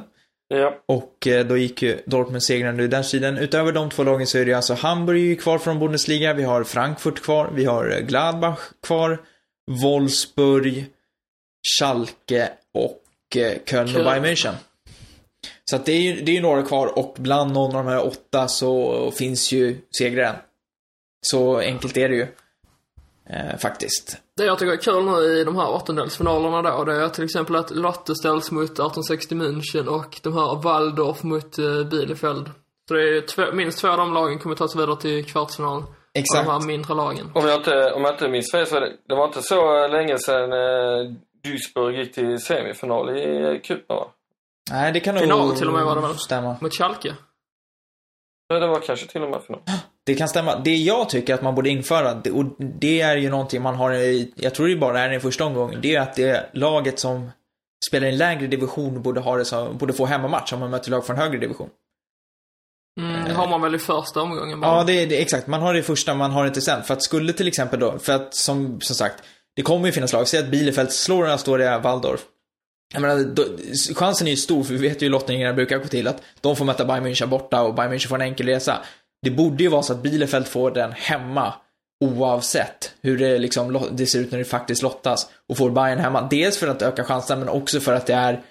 Ja, 0.55 0.79
Och 0.85 1.27
eh, 1.27 1.45
då 1.45 1.57
gick 1.57 1.81
ju 1.81 2.01
Dortmund 2.05 2.43
segrande 2.43 2.83
ur 2.83 2.87
den 2.87 3.03
sidan. 3.03 3.37
Utöver 3.37 3.71
de 3.71 3.89
två 3.89 4.03
lagen 4.03 4.27
så 4.27 4.37
är 4.37 4.45
det 4.45 4.53
alltså 4.53 4.73
Hamburg 4.73 5.21
ju 5.21 5.35
kvar 5.35 5.57
från 5.57 5.79
Bundesliga, 5.79 6.33
vi 6.33 6.43
har 6.43 6.63
Frankfurt 6.63 7.19
kvar, 7.19 7.49
vi 7.53 7.65
har 7.65 7.91
eh, 7.91 7.99
Gladbach 7.99 8.59
kvar, 8.83 9.21
Wolfsburg, 9.81 10.85
Schalke 11.79 12.49
och 12.73 13.01
eh, 13.35 13.57
Köln 13.65 13.95
och. 13.95 14.03
Bayern 14.03 14.25
München. 14.25 14.53
Så 15.65 15.75
att 15.75 15.85
det 15.85 15.91
är 15.91 16.01
ju 16.01 16.21
det 16.21 16.37
är 16.37 16.41
några 16.41 16.63
kvar 16.63 16.99
och 16.99 17.15
bland 17.17 17.53
någon 17.53 17.75
av 17.75 17.85
de 17.85 17.91
här 17.91 18.05
åtta 18.05 18.47
så 18.47 19.11
finns 19.11 19.51
ju 19.51 19.77
segraren. 19.97 20.35
Så 21.21 21.59
enkelt 21.59 21.97
är 21.97 22.09
det 22.09 22.15
ju. 22.15 22.27
Eh, 23.29 23.57
faktiskt. 23.57 24.17
Det 24.37 24.45
jag 24.45 24.59
tycker 24.59 24.73
är 24.73 24.77
kul 24.77 25.03
nu 25.05 25.39
i 25.39 25.43
de 25.43 25.55
här 25.55 25.69
åttondelsfinalerna 25.69 26.61
då, 26.61 26.83
det 26.83 27.03
är 27.03 27.09
till 27.09 27.23
exempel 27.23 27.55
att 27.55 27.71
Lotte 27.71 28.15
ställs 28.15 28.51
mot 28.51 28.63
1860 28.63 29.35
München 29.35 29.87
och 29.87 30.19
de 30.23 30.33
här 30.33 30.61
Waldorf 30.61 31.23
mot 31.23 31.59
uh, 31.59 31.83
Bielefeld. 31.83 32.49
Så 32.87 32.93
det 32.93 33.17
är 33.17 33.21
två, 33.21 33.43
minst 33.53 33.79
två 33.79 33.87
av 33.87 33.97
de 33.97 34.13
lagen 34.13 34.39
kommer 34.39 34.55
ta 34.55 34.67
sig 34.67 34.81
vidare 34.81 35.01
till 35.01 35.25
kvartsfinalen. 35.25 35.83
Exakt. 36.13 36.39
Av 36.39 36.53
de 36.53 36.61
här 36.61 36.67
mindre 36.67 36.93
lagen. 36.93 37.31
om 37.35 37.47
jag 37.47 37.59
inte, 37.59 37.91
om 37.91 38.01
jag 38.01 38.13
inte 38.13 38.27
minns 38.27 38.51
fel 38.51 38.67
så 38.67 38.79
det, 38.79 38.91
det 39.07 39.15
var 39.15 39.25
inte 39.25 39.41
så 39.41 39.87
länge 39.87 40.17
sedan 40.17 40.53
eh, 40.53 41.11
Duisburg 41.43 41.95
gick 41.97 42.13
till 42.13 42.39
semifinal 42.39 43.17
i 43.17 43.41
eh, 43.43 43.61
cupen 43.61 43.95
va? 43.95 44.07
Nej, 44.71 44.91
det 44.91 44.99
kan 44.99 45.15
nog 45.15 45.23
Final 45.23 45.55
till 45.55 45.67
och 45.67 45.73
med 45.73 45.85
var 45.85 45.95
det 45.95 46.01
väl? 46.01 46.17
stämma. 46.17 46.55
Mot 46.61 46.73
Schalke. 46.73 47.15
Ja, 48.47 48.59
det 48.59 48.67
var 48.67 48.79
kanske 48.79 49.07
till 49.07 49.23
och 49.23 49.29
med 49.29 49.43
final. 49.43 49.61
Det 50.05 50.15
kan 50.15 50.27
stämma. 50.27 50.59
Det 50.59 50.75
jag 50.75 51.09
tycker 51.09 51.33
att 51.33 51.41
man 51.41 51.55
borde 51.55 51.69
införa, 51.69 52.11
och 52.31 52.45
det 52.59 53.01
är 53.01 53.17
ju 53.17 53.29
någonting 53.29 53.61
man 53.61 53.75
har 53.75 53.93
i, 53.93 54.33
jag 54.35 54.55
tror 54.55 54.67
det 54.67 54.75
bara 54.75 54.99
är 54.99 55.13
i 55.13 55.19
första 55.19 55.45
omgången, 55.45 55.79
det 55.81 55.95
är 55.95 56.01
att 56.01 56.15
det 56.15 56.49
laget 56.53 56.99
som 56.99 57.31
spelar 57.87 58.07
i 58.07 58.09
en 58.09 58.17
lägre 58.17 58.47
division 58.47 59.01
borde 59.01 59.19
ha 59.19 59.37
det 59.37 59.45
som, 59.45 59.77
borde 59.77 59.93
få 59.93 60.05
hemmamatch 60.05 60.53
om 60.53 60.59
man 60.59 60.69
möter 60.69 60.91
lag 60.91 61.05
från 61.05 61.17
högre 61.17 61.37
division. 61.37 61.69
Mm, 62.99 63.25
det 63.25 63.33
har 63.33 63.47
man 63.47 63.61
väl 63.61 63.75
i 63.75 63.79
första 63.79 64.21
omgången 64.21 64.59
bara. 64.59 64.77
Ja, 64.77 64.83
det 64.83 64.93
är 64.93 65.07
det, 65.07 65.21
exakt. 65.21 65.47
Man 65.47 65.61
har 65.61 65.73
det 65.73 65.79
i 65.79 65.83
första, 65.83 66.13
man 66.13 66.31
har 66.31 66.43
det 66.43 66.47
inte 66.47 66.61
sen. 66.61 66.83
För 66.83 66.93
att 66.93 67.03
skulle 67.03 67.33
till 67.33 67.47
exempel 67.47 67.79
då, 67.79 67.99
för 67.99 68.13
att 68.13 68.35
som, 68.35 68.81
som 68.81 68.95
sagt, 68.95 69.23
det 69.55 69.61
kommer 69.61 69.85
ju 69.85 69.91
finnas 69.91 70.13
lag. 70.13 70.27
Säg 70.27 70.39
att 70.39 70.51
Bielefeld 70.51 70.91
slår 70.91 71.27
Astoria 71.27 71.79
Waldorf. 71.79 72.21
Jag 72.93 73.01
menar, 73.01 73.23
då, 73.23 73.43
chansen 73.95 74.27
är 74.27 74.31
ju 74.31 74.37
stor, 74.37 74.63
för 74.63 74.73
vi 74.73 74.87
vet 74.87 75.01
ju 75.01 75.05
hur 75.05 75.11
lottningarna 75.11 75.53
brukar 75.53 75.77
gå 75.77 75.87
till, 75.87 76.07
att 76.07 76.21
de 76.41 76.55
får 76.55 76.65
möta 76.65 76.85
Bayern 76.85 77.05
München 77.05 77.27
borta 77.27 77.61
och 77.61 77.75
Bayern 77.75 77.93
München 77.93 78.07
får 78.07 78.15
en 78.15 78.21
enkel 78.21 78.47
resa. 78.47 78.81
Det 79.23 79.31
borde 79.31 79.63
ju 79.63 79.69
vara 79.69 79.83
så 79.83 79.93
att 79.93 80.03
Bielefeld 80.03 80.47
får 80.47 80.71
den 80.71 80.91
hemma, 80.91 81.53
oavsett 82.05 82.93
hur 83.01 83.17
det, 83.17 83.37
liksom, 83.37 83.87
det 83.91 84.05
ser 84.05 84.19
ut 84.19 84.31
när 84.31 84.39
det 84.39 84.45
faktiskt 84.45 84.81
lottas. 84.81 85.29
Och 85.49 85.57
får 85.57 85.69
Bayern 85.69 85.99
hemma. 85.99 86.27
Dels 86.31 86.57
för 86.57 86.67
att 86.67 86.81
öka 86.81 87.03
chansen, 87.03 87.39
men 87.39 87.49
också 87.49 87.79
för 87.79 87.93
att 87.93 88.05
det 88.05 88.13
är 88.13 88.41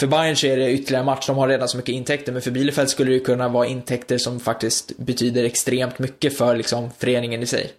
för 0.00 0.06
Bayern 0.06 0.36
så 0.36 0.46
är 0.46 0.56
det 0.56 0.72
ytterligare 0.72 1.04
match, 1.04 1.26
de 1.26 1.36
har 1.36 1.48
redan 1.48 1.68
så 1.68 1.76
mycket 1.76 1.92
intäkter, 1.92 2.32
men 2.32 2.42
för 2.42 2.50
Bielefeld 2.50 2.90
skulle 2.90 3.10
det 3.10 3.14
ju 3.14 3.24
kunna 3.24 3.48
vara 3.48 3.66
intäkter 3.66 4.18
som 4.18 4.40
faktiskt 4.40 4.96
betyder 4.96 5.44
extremt 5.44 5.98
mycket 5.98 6.38
för 6.38 6.56
liksom 6.56 6.90
föreningen 6.98 7.42
i 7.42 7.46
sig. 7.46 7.72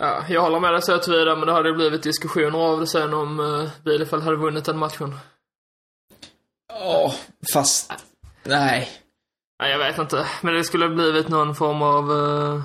Ja, 0.00 0.24
jag 0.28 0.42
håller 0.42 0.60
med 0.60 0.72
dig 0.72 0.82
så 0.82 0.98
tillvida, 0.98 1.36
men 1.36 1.46
det 1.46 1.52
hade 1.52 1.68
ju 1.68 1.74
blivit 1.74 2.02
diskussioner 2.02 2.58
av 2.58 2.80
det 2.80 2.86
sen 2.86 3.14
om 3.14 3.40
uh, 3.40 3.68
Bielefeld 3.84 4.22
hade 4.22 4.36
vunnit 4.36 4.64
den 4.64 4.78
matchen. 4.78 5.14
Ja, 6.68 7.14
fast... 7.52 7.92
Nej. 8.44 8.88
Nej, 9.60 9.70
jag 9.70 9.78
vet 9.78 9.98
inte. 9.98 10.26
Men 10.42 10.54
det 10.54 10.64
skulle 10.64 10.84
ha 10.84 10.94
blivit 10.94 11.28
någon 11.28 11.54
form 11.54 11.82
av, 11.82 12.10
uh, 12.10 12.60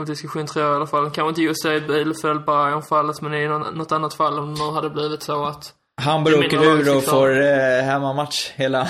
av 0.00 0.06
diskussion 0.06 0.46
tror 0.46 0.64
jag 0.64 0.72
i 0.72 0.76
alla 0.76 0.86
fall. 0.86 1.10
Kanske 1.10 1.28
inte 1.28 1.42
just 1.42 1.64
i 1.66 1.80
Bielefeld 1.80 2.44
bayern 2.44 2.82
fallet 2.82 3.20
men 3.20 3.34
i 3.34 3.48
något 3.48 3.92
annat 3.92 4.14
fall 4.14 4.38
om 4.38 4.54
det 4.54 4.72
hade 4.72 4.90
blivit 4.90 5.22
så 5.22 5.44
att 5.44 5.74
Hamburg 6.00 6.40
Det 6.40 6.46
åker 6.46 6.64
ur 6.64 6.96
och 6.96 7.02
får 7.02 7.40
eh, 7.40 7.82
hemmamatch 7.82 8.50
hela... 8.54 8.88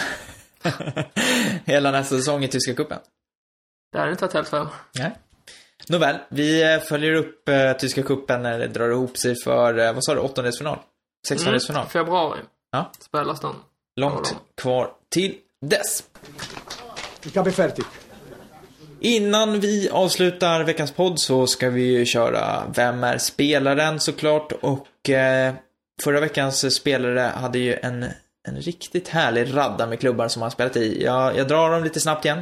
hela 1.65 1.91
nästa 1.91 2.17
säsong 2.17 2.45
i 2.45 2.49
Tyska 2.49 2.75
cupen. 2.75 2.99
det 3.93 3.99
hade 3.99 4.11
inte 4.11 4.25
varit 4.25 4.35
helt 4.35 4.49
fel. 4.49 4.67
Nej. 4.99 5.19
Nåväl, 5.89 6.19
vi 6.29 6.75
eh, 6.75 6.81
följer 6.81 7.15
upp 7.15 7.49
eh, 7.49 7.73
Tyska 7.73 8.03
cupen 8.03 8.43
när 8.43 8.59
det 8.59 8.69
drar 8.69 8.91
ihop 8.91 9.17
sig 9.17 9.35
för, 9.45 9.79
eh, 9.79 9.93
vad 9.93 10.05
sa 10.05 10.15
du, 10.15 10.21
åttondelsfinal? 10.21 10.79
Sextondelsfinal? 11.29 11.87
Februari 11.87 12.41
Ja. 12.73 12.91
spelas 12.99 13.41
den. 13.41 13.55
Långt 14.01 14.37
kvar 14.57 14.91
till 15.09 15.37
dess. 15.63 16.05
Innan 19.01 19.61
vi 19.61 19.89
avslutar 19.89 20.65
veckans 20.65 20.93
podd 20.93 21.21
så 21.21 21.47
ska 21.47 21.71
vi 21.71 21.83
ju 21.83 22.05
köra 22.05 22.63
Vem 22.75 23.05
är 23.05 23.19
spelaren 23.19 24.01
såklart 24.01 24.53
och 24.53 25.11
eh, 25.11 25.55
förra 26.03 26.21
veckans 26.21 26.75
spelare 26.75 27.21
hade 27.21 27.59
ju 27.59 27.79
en, 27.83 28.03
en 28.49 28.57
riktigt 28.57 29.09
härlig 29.09 29.57
radda 29.57 29.87
med 29.87 30.01
klubbar 30.01 30.29
som 30.29 30.43
han 30.43 30.51
spelat 30.51 30.77
i. 30.77 31.03
Jag, 31.03 31.37
jag 31.37 31.49
drar 31.49 31.71
dem 31.71 31.85
lite 31.85 32.01
snabbt 32.01 32.25
igen. 32.25 32.41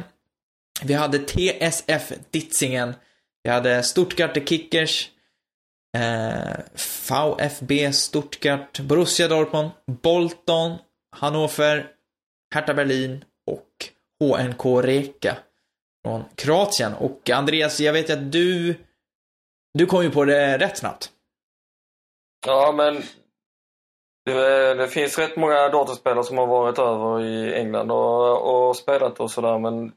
Vi 0.83 0.93
hade 0.93 1.19
TSF 1.19 2.11
Ditzingen. 2.31 2.93
Vi 3.43 3.49
hade 3.49 3.83
Stuttgart 3.83 4.49
Kickers. 4.49 5.09
Eh, 5.97 6.59
VfB 7.09 7.93
Stuttgart, 7.93 8.79
Borussia 8.79 9.27
Dortmund, 9.27 9.69
Bolton, 10.01 10.77
Hannover, 11.15 11.87
Hertha 12.53 12.73
Berlin 12.73 13.25
och 13.51 13.67
HNK 14.19 14.65
Reka 14.83 15.37
från 16.05 16.23
Kroatien. 16.35 16.93
Och 16.93 17.29
Andreas, 17.29 17.79
jag 17.79 17.93
vet 17.93 18.09
att 18.09 18.31
du, 18.31 18.75
du 19.73 19.85
kom 19.85 20.03
ju 20.03 20.11
på 20.11 20.25
det 20.25 20.57
rätt 20.57 20.77
snabbt. 20.77 21.11
Ja, 22.47 22.73
men 22.77 23.01
det, 24.25 24.73
det 24.73 24.87
finns 24.87 25.17
rätt 25.17 25.37
många 25.37 25.69
datorspelare 25.69 26.23
som 26.23 26.37
har 26.37 26.47
varit 26.47 26.79
över 26.79 27.21
i 27.21 27.53
England 27.53 27.91
och, 27.91 28.67
och 28.67 28.75
spelat 28.75 29.19
och 29.19 29.31
sådär, 29.31 29.59
men 29.59 29.91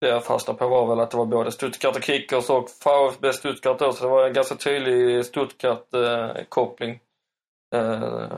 det 0.00 0.08
jag 0.08 0.24
fastnade 0.24 0.58
på 0.58 0.68
var 0.68 0.86
väl 0.86 1.00
att 1.00 1.10
det 1.10 1.16
var 1.16 1.26
både 1.26 1.52
Stuttgart 1.52 1.96
och 1.96 2.02
Kickers 2.02 2.50
och 2.50 2.68
VfB 2.84 3.32
Stuttgart 3.32 3.78
då, 3.78 3.92
så 3.92 4.04
det 4.04 4.10
var 4.10 4.26
en 4.26 4.32
ganska 4.32 4.54
tydlig 4.54 5.24
Stuttgart-koppling. 5.26 7.00
Eh, 7.74 8.32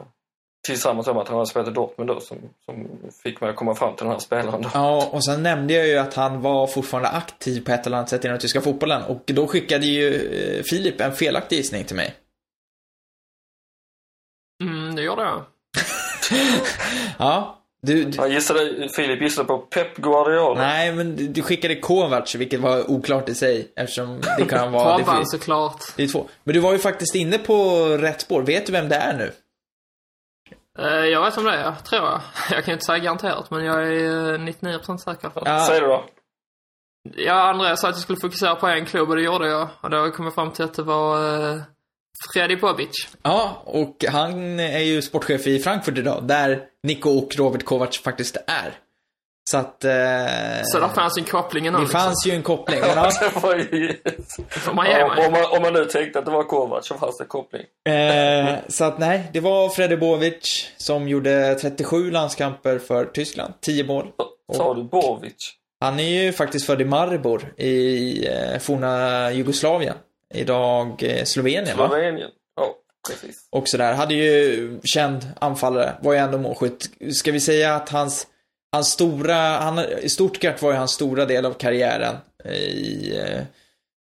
tillsammans 0.65 1.07
med 1.07 1.17
att 1.17 1.29
han 1.29 1.37
hade 1.37 1.47
spelat 1.51 1.69
i 1.69 1.71
Dortmund 1.71 2.11
då, 2.11 2.21
som, 2.21 2.39
som 2.65 2.89
fick 3.23 3.41
mig 3.41 3.51
att 3.51 3.57
komma 3.57 3.75
fram 3.75 3.97
till 3.97 4.05
den 4.05 4.13
här 4.13 4.19
spelaren 4.21 4.63
då. 4.63 4.71
Ja, 4.75 5.09
och 5.13 5.25
sen 5.25 5.43
nämnde 5.43 5.75
jag 5.75 5.87
ju 5.89 5.99
att 5.99 6.15
han 6.15 6.41
var 6.41 6.67
fortfarande 6.67 7.09
aktiv 7.09 7.65
på 7.65 7.73
ett 7.73 7.87
eller 7.87 7.97
annat 7.97 8.09
sätt 8.09 8.25
i 8.25 8.29
den 8.29 8.39
tyska 8.39 8.61
fotbollen. 8.61 9.03
Och 9.03 9.23
då 9.27 9.47
skickade 9.47 9.87
ju 9.87 10.15
eh, 10.15 10.63
Filip 10.63 11.01
en 11.01 11.13
felaktig 11.13 11.57
gissning 11.57 11.85
till 11.85 11.97
mig. 11.97 12.15
Mm, 14.63 14.97
det 14.97 15.03
gjorde 15.03 15.23
jag. 15.23 15.43
Ja, 17.19 17.61
du, 17.83 18.05
du 18.05 18.19
Han 18.19 18.31
gissade, 18.31 18.89
Filip 18.97 19.23
gissade 19.23 19.47
på 19.49 19.59
Pep 19.59 19.97
Guardiola. 19.97 20.61
Nej, 20.61 20.93
men 20.93 21.17
du, 21.17 21.29
du 21.29 21.43
skickade 21.43 21.77
Kovac, 21.77 22.35
vilket 22.35 22.61
var 22.61 22.91
oklart 22.91 23.29
i 23.29 23.35
sig. 23.35 23.73
Eftersom 23.77 24.21
det 24.39 24.45
kan 24.45 24.73
vara... 24.73 25.05
finns- 25.17 25.31
såklart. 25.31 25.83
det 25.97 26.03
är 26.03 26.09
två. 26.09 26.29
Men 26.45 26.55
du 26.55 26.61
var 26.61 26.73
ju 26.73 26.79
faktiskt 26.79 27.15
inne 27.15 27.39
på 27.39 27.87
rätt 28.01 28.21
spår. 28.21 28.43
Vet 28.43 28.67
du 28.67 28.73
vem 28.73 28.89
det 28.89 28.97
är 28.97 29.17
nu? 29.19 29.33
Eh, 30.79 30.87
jag 30.87 31.25
vet 31.25 31.39
om 31.39 31.45
det 31.45 31.53
är, 31.53 31.73
tror 31.73 32.03
jag. 32.03 32.21
Jag 32.51 32.65
kan 32.65 32.73
ju 32.73 32.73
inte 32.73 32.85
säga 32.85 32.99
garanterat, 32.99 33.51
men 33.51 33.65
jag 33.65 33.83
är 33.89 34.33
eh, 34.35 34.39
99% 34.39 34.97
säker. 34.97 35.31
Ja. 35.35 35.67
Säg 35.69 35.81
det 35.81 35.87
då. 35.87 36.05
Ja, 37.17 37.51
Andreas 37.51 37.81
sa 37.81 37.89
att 37.89 37.95
jag 37.95 38.03
skulle 38.03 38.21
fokusera 38.21 38.55
på 38.55 38.67
en 38.67 38.87
klubb 38.87 39.11
och 39.11 39.17
det 39.17 39.23
gjorde 39.23 39.49
jag. 39.49 39.69
Och 39.81 39.91
då 39.91 40.11
kom 40.11 40.25
jag 40.25 40.35
fram 40.35 40.51
till 40.51 40.65
att 40.65 40.75
det 40.75 40.83
var 40.83 41.39
eh, 41.53 41.61
Freddy 42.33 42.57
Bobic. 42.57 43.09
Ja, 43.23 43.63
och 43.65 44.05
han 44.09 44.61
är 44.61 44.79
ju 44.79 45.03
sportchef 45.03 45.47
i 45.47 45.59
Frankfurt 45.59 45.99
idag, 45.99 46.25
där 46.27 46.63
Nico 46.83 47.11
och 47.11 47.37
Robert 47.37 47.65
Kovacs 47.65 48.03
faktiskt 48.03 48.37
är. 48.47 48.75
Så 49.51 49.57
att... 49.59 49.85
Eh, 49.85 49.91
Så 50.65 50.79
där 50.81 50.89
fanns 50.95 51.19
en 51.19 51.25
koppling 51.25 51.67
ändå. 51.67 51.79
det 51.79 51.85
liksom. 51.85 52.01
fanns 52.01 52.27
ju 52.27 52.33
en 52.33 52.43
koppling. 52.43 52.81
Ja, 52.83 53.11
Det 53.21 53.77
ju... 53.77 53.97
man 54.75 54.87
om, 55.27 55.33
man, 55.33 55.45
om 55.57 55.63
man 55.63 55.73
nu 55.73 55.85
tänkte 55.85 56.19
att 56.19 56.25
det 56.25 56.31
var 56.31 56.43
Kovac 56.43 56.87
så 56.87 56.95
fanns 56.95 57.19
det 57.19 57.25
koppling. 57.25 57.63
eh, 57.89 58.55
så 58.69 58.85
att 58.85 58.99
nej, 58.99 59.31
det 59.33 59.41
var 59.41 59.69
Freddy 59.69 59.97
Bovic 59.97 60.69
som 60.77 61.09
gjorde 61.09 61.55
37 61.55 62.11
landskamper 62.11 62.79
för 62.79 63.05
Tyskland, 63.05 63.55
10 63.61 63.85
mål. 63.85 64.07
Sa 64.53 64.75
du 64.75 64.83
Bovic? 64.83 65.55
Han 65.81 66.01
är 66.01 66.23
ju 66.23 66.33
faktiskt 66.33 66.67
född 66.67 66.81
i 66.81 66.85
Maribor 66.85 67.55
i 67.57 68.27
eh, 68.29 68.59
forna 68.59 69.33
Jugoslavien. 69.33 69.95
Idag 70.35 71.03
eh, 71.03 71.25
Slovenien 71.25 71.77
va? 71.79 71.89
Slovenien? 71.89 72.31
Ja, 72.57 72.75
precis. 73.09 73.49
Och 73.53 73.69
sådär. 73.69 73.93
Hade 73.95 74.15
ju 74.15 74.81
känd 74.85 75.27
anfallare, 75.41 75.95
var 76.03 76.13
ju 76.13 76.19
ändå 76.19 76.39
målskytt. 76.39 76.91
Ska 77.15 77.33
vi 77.33 77.41
säga 77.41 77.75
att 77.75 77.89
hans, 77.89 78.27
hans 78.75 78.93
stora, 78.93 79.35
han, 79.37 79.79
i 79.79 80.09
Stuttgart 80.09 80.63
var 80.63 80.73
ju 80.73 80.77
hans 80.77 80.93
stora 80.93 81.27
del 81.27 81.47
av 81.47 81.53
karriären 81.53 82.17
i, 82.45 83.13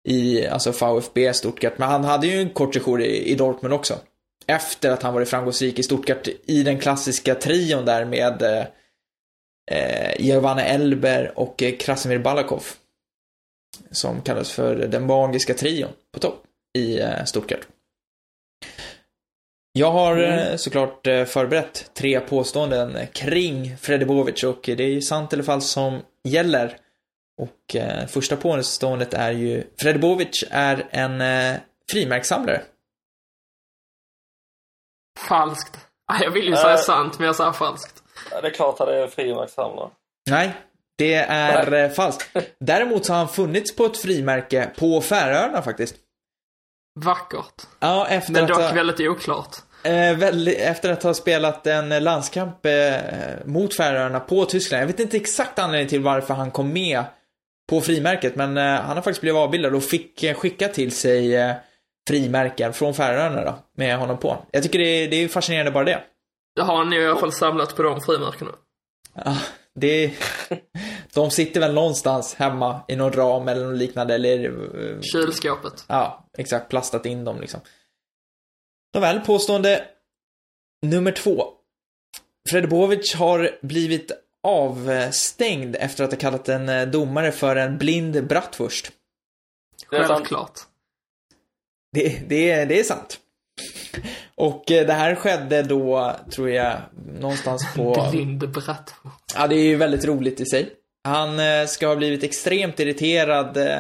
i 0.10 0.48
alltså 0.48 0.72
VfB 0.72 1.34
Stuttgart. 1.34 1.78
Men 1.78 1.90
han 1.90 2.04
hade 2.04 2.28
ju 2.28 2.42
en 2.42 2.50
kort 2.50 2.74
sejour 2.74 3.02
i, 3.02 3.32
i 3.32 3.36
Dortmund 3.36 3.74
också. 3.74 4.00
Efter 4.48 4.92
att 4.92 5.04
han 5.04 5.14
varit 5.14 5.30
framgångsrik 5.30 5.80
i 5.80 5.84
Stuttgart 5.84 6.28
i 6.46 6.64
den 6.64 6.80
klassiska 6.80 7.36
trion 7.36 7.86
där 7.86 8.06
med 8.06 8.42
eh, 9.72 10.22
Giovanni 10.22 10.62
Elber 10.62 11.32
och 11.36 11.64
eh, 11.64 11.76
Krasimir 11.76 12.20
Balakov. 12.20 12.64
Som 13.92 14.22
kallas 14.22 14.52
för 14.52 14.76
den 14.76 15.06
magiska 15.06 15.54
trion 15.54 15.90
på 16.14 16.20
topp 16.20 16.44
i 16.78 17.00
eh, 17.00 17.24
Stuttgart. 17.26 17.68
Jag 19.76 19.92
har 19.92 20.18
eh, 20.18 20.56
såklart 20.56 21.08
eh, 21.08 21.26
förberett 21.26 21.92
tre 21.94 22.20
påståenden 22.20 23.08
kring 23.14 23.78
Freddy 23.78 24.06
Bovic 24.06 24.44
och 24.44 24.60
det 24.64 24.84
är 24.84 24.88
ju 24.90 25.02
sant 25.02 25.34
eller 25.34 25.44
falskt 25.44 25.70
som 25.72 26.02
gäller. 26.24 26.78
Och 27.42 27.76
eh, 27.76 28.08
första 28.08 28.36
påståendet 28.36 29.14
är 29.14 29.32
ju 29.32 29.64
Freddy 29.78 30.00
Bovic 30.00 30.44
är 30.52 30.88
en 30.92 31.22
eh, 31.22 31.60
frimärkssamlare. 31.92 32.62
Falskt. 35.28 35.78
Ah, 36.08 36.24
Jag 36.24 36.32
vill 36.32 36.46
ju 36.46 36.54
Äh. 36.54 36.62
säga 36.62 36.78
sant, 36.78 37.20
men 37.20 37.26
jag 37.26 37.36
säger 37.36 37.52
falskt. 37.52 38.04
Det 38.42 38.48
är 38.48 38.52
klart 38.52 38.80
att 38.82 38.88
det 38.88 38.96
är 38.98 39.04
en 39.04 39.10
frimärkssamlare. 39.10 39.90
Nej, 40.30 40.54
det 40.98 41.14
är 41.16 41.74
eh, 41.74 41.90
falskt. 41.90 42.38
Däremot 42.60 43.06
så 43.06 43.14
har 43.14 43.18
han 43.18 43.28
funnits 43.30 43.76
på 43.76 43.86
ett 43.86 43.98
frimärke 43.98 44.70
på 44.78 45.02
Färöarna 45.02 45.62
faktiskt. 45.62 45.96
Vackert. 47.00 47.54
Ja, 47.80 48.08
efter 48.08 48.32
Men 48.34 48.44
att 48.44 48.48
dock 48.50 48.58
ha, 48.62 48.74
väldigt 48.74 49.00
oklart. 49.00 49.56
eh, 49.84 50.18
väl, 50.18 50.48
efter 50.48 50.92
att 50.92 51.04
ha 51.04 51.14
spelat 51.14 51.68
en 51.68 52.04
landskamp 52.04 52.66
eh, 52.66 52.96
mot 53.46 53.76
Färöarna 53.78 54.20
på 54.20 54.46
Tyskland. 54.46 54.82
Jag 54.82 54.88
vet 54.88 55.00
inte 55.00 55.18
exakt 55.18 55.60
anledningen 55.60 55.90
till 55.90 56.02
varför 56.02 56.34
han 56.34 56.52
kom 56.52 56.74
med 56.74 57.04
på 57.70 57.82
frimärket, 57.82 58.36
men 58.36 58.58
eh, 58.58 58.64
han 58.64 58.96
har 58.98 59.02
faktiskt 59.04 59.22
blivit 59.22 59.38
avbildad 59.40 59.76
och 59.76 59.84
fick 59.84 60.24
eh, 60.24 60.36
skicka 60.36 60.68
till 60.68 60.92
sig 60.92 61.36
eh, 61.36 61.56
frimärken 62.08 62.74
från 62.74 62.94
Färöarna 62.94 63.44
då, 63.46 63.56
med 63.78 63.98
honom 63.98 64.18
på. 64.18 64.38
Jag 64.52 64.64
tycker 64.64 64.80
det 64.80 65.08
det 65.08 65.16
är 65.16 65.28
fascinerande 65.28 65.72
bara 65.72 65.84
det. 65.84 66.00
Jag 66.54 66.64
har 66.64 66.86
nu 66.86 67.02
i 67.02 67.08
alla 67.08 67.20
fall 67.20 67.32
samlat 67.32 67.76
på 67.76 67.84
de 67.84 68.02
frimärkena. 68.02 68.52
Ja, 69.26 69.38
det 69.80 70.14
De 71.14 71.32
sitter 71.32 71.60
väl 71.60 71.74
någonstans 71.74 72.34
hemma 72.36 72.82
i 72.88 72.96
någon 72.96 73.12
ram 73.14 73.48
eller 73.48 73.66
något 73.66 73.78
liknande 73.78 74.16
eller 74.16 74.46
eh, 74.46 75.02
Kylskåpet. 75.02 75.86
Ja, 75.88 76.30
exakt. 76.38 76.70
Plastat 76.70 77.06
in 77.06 77.24
dem 77.26 77.42
liksom. 77.42 77.60
Nåväl, 78.94 79.20
påstående 79.20 79.86
nummer 80.82 81.12
två. 81.12 81.44
Fred 82.50 82.70
Bovic 82.70 83.14
har 83.16 83.58
blivit 83.62 84.12
avstängd 84.44 85.76
efter 85.80 86.04
att 86.04 86.12
ha 86.12 86.20
kallat 86.20 86.50
en 86.50 86.70
eh, 86.70 86.88
domare 86.88 87.32
för 87.32 87.56
en 87.56 87.78
blind 87.78 88.28
bratwurst. 88.28 88.92
Självklart. 89.88 90.60
Det, 91.92 92.30
det, 92.30 92.52
är- 92.52 92.66
det 92.66 92.80
är 92.80 92.84
sant. 92.84 93.20
Och 94.36 94.72
eh, 94.72 94.88
det 94.88 94.94
här 94.94 95.16
skedde 95.16 95.64
då, 95.64 96.16
tror 96.32 96.50
jag, 96.50 96.78
någonstans 97.20 97.74
på... 97.76 98.08
Blind 98.12 98.52
bratt. 98.52 98.94
Ja, 99.36 99.48
det 99.48 99.56
är 99.56 99.64
ju 99.64 99.76
väldigt 99.76 100.06
roligt 100.06 100.42
i 100.42 100.46
sig. 100.46 100.70
Han 101.04 101.40
eh, 101.40 101.66
ska 101.66 101.88
ha 101.88 101.96
blivit 101.96 102.24
extremt 102.24 102.80
irriterad 102.80 103.58
eh, 103.58 103.80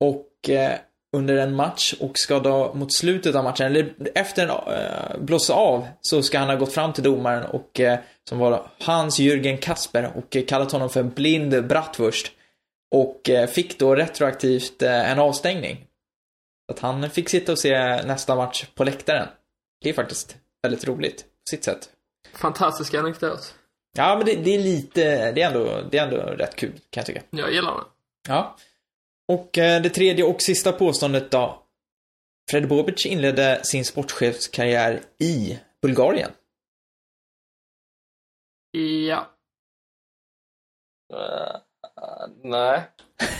och 0.00 0.50
eh, 0.50 0.78
under 1.16 1.36
en 1.36 1.54
match 1.54 1.94
och 2.00 2.18
ska 2.18 2.38
då 2.38 2.74
mot 2.74 2.94
slutet 2.94 3.34
av 3.34 3.44
matchen, 3.44 3.66
eller 3.66 3.94
efter 4.14 4.48
en 4.48 5.26
blåsa 5.26 5.54
av, 5.54 5.86
så 6.00 6.22
ska 6.22 6.38
han 6.38 6.48
ha 6.48 6.56
gått 6.56 6.72
fram 6.72 6.92
till 6.92 7.04
domaren 7.04 7.44
och 7.44 7.80
som 8.28 8.38
var 8.38 8.70
Hans-Jürgen 8.78 9.56
Kasper 9.56 10.12
och 10.16 10.48
kallat 10.48 10.72
honom 10.72 10.90
för 10.90 11.00
en 11.00 11.10
blind 11.10 11.66
bratwurst. 11.66 12.32
Och 12.94 13.30
fick 13.48 13.78
då 13.78 13.94
retroaktivt 13.94 14.82
en 14.82 15.18
avstängning. 15.18 15.76
Så 16.66 16.74
att 16.74 16.78
han 16.78 17.10
fick 17.10 17.28
sitta 17.28 17.52
och 17.52 17.58
se 17.58 18.02
nästa 18.02 18.36
match 18.36 18.66
på 18.74 18.84
läktaren. 18.84 19.28
Det 19.82 19.88
är 19.88 19.94
faktiskt 19.94 20.36
väldigt 20.62 20.84
roligt 20.84 21.22
på 21.22 21.50
sitt 21.50 21.64
sätt. 21.64 21.88
Fantastisk 22.34 22.94
anekdot. 22.94 23.54
Ja, 23.96 24.16
men 24.16 24.26
det, 24.26 24.36
det 24.36 24.54
är 24.54 24.58
lite, 24.58 25.32
det 25.32 25.42
är, 25.42 25.46
ändå, 25.46 25.82
det 25.90 25.98
är 25.98 26.04
ändå 26.04 26.16
rätt 26.16 26.56
kul, 26.56 26.72
kan 26.72 27.00
jag 27.00 27.06
tycka. 27.06 27.22
Jag 27.30 27.52
gillar 27.52 27.74
det. 27.74 27.84
Ja. 28.28 28.56
Och 29.28 29.58
eh, 29.58 29.82
det 29.82 29.90
tredje 29.90 30.24
och 30.24 30.42
sista 30.42 30.72
påståendet 30.72 31.30
då. 31.30 31.62
Fred 32.50 32.68
Bobic 32.68 33.06
inledde 33.06 33.60
sin 33.64 33.84
sportchefskarriär 33.84 35.00
i 35.18 35.58
Bulgarien. 35.82 36.30
Ja. 39.08 39.30
Eh, 41.14 41.56
nej. 42.42 42.82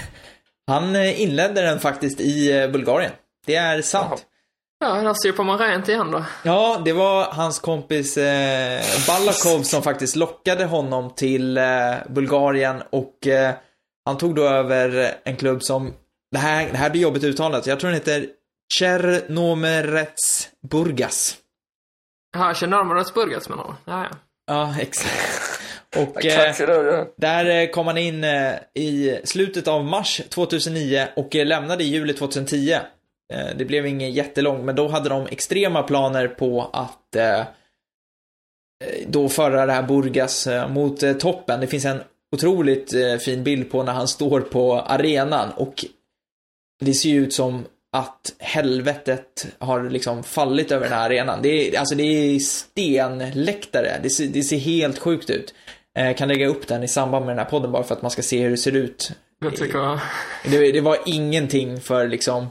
Han 0.66 0.96
eh, 0.96 1.22
inledde 1.22 1.62
den 1.62 1.80
faktiskt 1.80 2.20
i 2.20 2.68
Bulgarien. 2.72 3.12
Det 3.46 3.54
är 3.54 3.82
sant. 3.82 4.26
Ja, 4.82 5.02
där 5.02 5.14
sopar 5.14 5.44
man 5.44 5.58
rent 5.58 5.88
igen 5.88 6.10
då. 6.10 6.24
Ja, 6.42 6.82
det 6.84 6.92
var 6.92 7.24
hans 7.24 7.58
kompis 7.58 8.16
eh, 8.16 8.82
Balakov 9.06 9.62
som 9.62 9.82
faktiskt 9.82 10.16
lockade 10.16 10.64
honom 10.64 11.10
till 11.14 11.58
eh, 11.58 11.64
Bulgarien 12.08 12.82
och 12.90 13.26
eh, 13.26 13.54
han 14.04 14.18
tog 14.18 14.34
då 14.34 14.42
över 14.42 15.14
en 15.24 15.36
klubb 15.36 15.62
som, 15.62 15.94
det 16.32 16.38
här, 16.38 16.68
det 16.70 16.76
här 16.76 16.90
blir 16.90 17.02
jobbigt 17.02 17.24
uttalat, 17.24 17.66
jag 17.66 17.80
tror 17.80 17.90
den 17.90 17.98
heter 17.98 18.26
Chernomerets 18.78 20.48
Burgas. 20.70 21.36
De 22.32 22.88
vad 22.88 23.12
Burgas 23.14 23.48
menar 23.48 23.64
du? 23.64 23.92
Ja, 23.92 24.06
ja. 24.10 24.16
Ja, 24.46 24.74
exakt. 24.80 25.60
Och 25.96 26.24
eh, 26.24 26.54
ja. 26.58 27.06
där 27.16 27.62
eh, 27.62 27.68
kom 27.68 27.86
han 27.86 27.98
in 27.98 28.24
eh, 28.24 28.54
i 28.74 29.20
slutet 29.24 29.68
av 29.68 29.84
mars 29.84 30.20
2009 30.28 31.08
och 31.16 31.36
eh, 31.36 31.46
lämnade 31.46 31.84
i 31.84 31.86
juli 31.86 32.12
2010. 32.12 32.78
Eh, 33.32 33.56
det 33.56 33.64
blev 33.64 33.86
ingen 33.86 34.12
jättelång, 34.12 34.64
men 34.64 34.76
då 34.76 34.88
hade 34.88 35.08
de 35.08 35.26
extrema 35.26 35.82
planer 35.82 36.28
på 36.28 36.70
att 36.72 37.16
eh, 37.16 37.40
eh, 37.40 37.46
då 39.06 39.28
föra 39.28 39.66
det 39.66 39.72
här 39.72 39.82
Burgas 39.82 40.48
mot 40.68 41.02
eh, 41.02 41.12
toppen. 41.12 41.60
Det 41.60 41.66
finns 41.66 41.84
en 41.84 42.00
otroligt 42.32 42.94
eh, 42.94 43.16
fin 43.16 43.44
bild 43.44 43.70
på 43.70 43.82
när 43.82 43.92
han 43.92 44.08
står 44.08 44.40
på 44.40 44.80
arenan 44.80 45.50
och 45.50 45.84
det 46.80 46.94
ser 46.94 47.08
ju 47.08 47.22
ut 47.22 47.34
som 47.34 47.64
att 47.92 48.34
helvetet 48.38 49.46
har 49.58 49.90
liksom 49.90 50.22
fallit 50.22 50.72
över 50.72 50.84
den 50.84 50.98
här 50.98 51.06
arenan. 51.06 51.42
Det 51.42 51.48
är, 51.48 51.78
alltså 51.78 51.94
det 51.94 52.02
är 52.02 52.38
stenläktare. 52.38 54.00
Det 54.02 54.10
ser, 54.10 54.26
det 54.26 54.42
ser 54.42 54.56
helt 54.56 54.98
sjukt 54.98 55.30
ut. 55.30 55.54
Eh, 55.98 56.16
kan 56.16 56.28
lägga 56.28 56.46
upp 56.46 56.68
den 56.68 56.82
i 56.82 56.88
samband 56.88 57.26
med 57.26 57.36
den 57.36 57.44
här 57.44 57.50
podden 57.50 57.72
bara 57.72 57.82
för 57.82 57.94
att 57.94 58.02
man 58.02 58.10
ska 58.10 58.22
se 58.22 58.42
hur 58.42 58.50
det 58.50 58.56
ser 58.56 58.76
ut. 58.76 59.12
Jag 59.40 59.56
tycker... 59.56 60.00
Det, 60.44 60.72
det 60.72 60.80
var 60.80 60.98
ingenting 61.06 61.80
för 61.80 62.08
liksom 62.08 62.46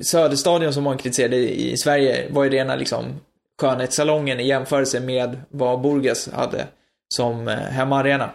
Söderstadion 0.00 0.74
som 0.74 0.84
man 0.84 0.98
kritiserade 0.98 1.36
i 1.36 1.76
Sverige 1.76 2.26
var 2.30 2.44
ju 2.44 2.50
rena 2.50 2.76
liksom 2.76 3.20
skönhetssalongen 3.60 4.40
i 4.40 4.46
jämförelse 4.46 5.00
med 5.00 5.40
vad 5.48 5.80
Burgas 5.80 6.28
hade 6.28 6.66
som 7.14 7.48
eh, 7.48 7.56
hemmaarena. 7.56 8.30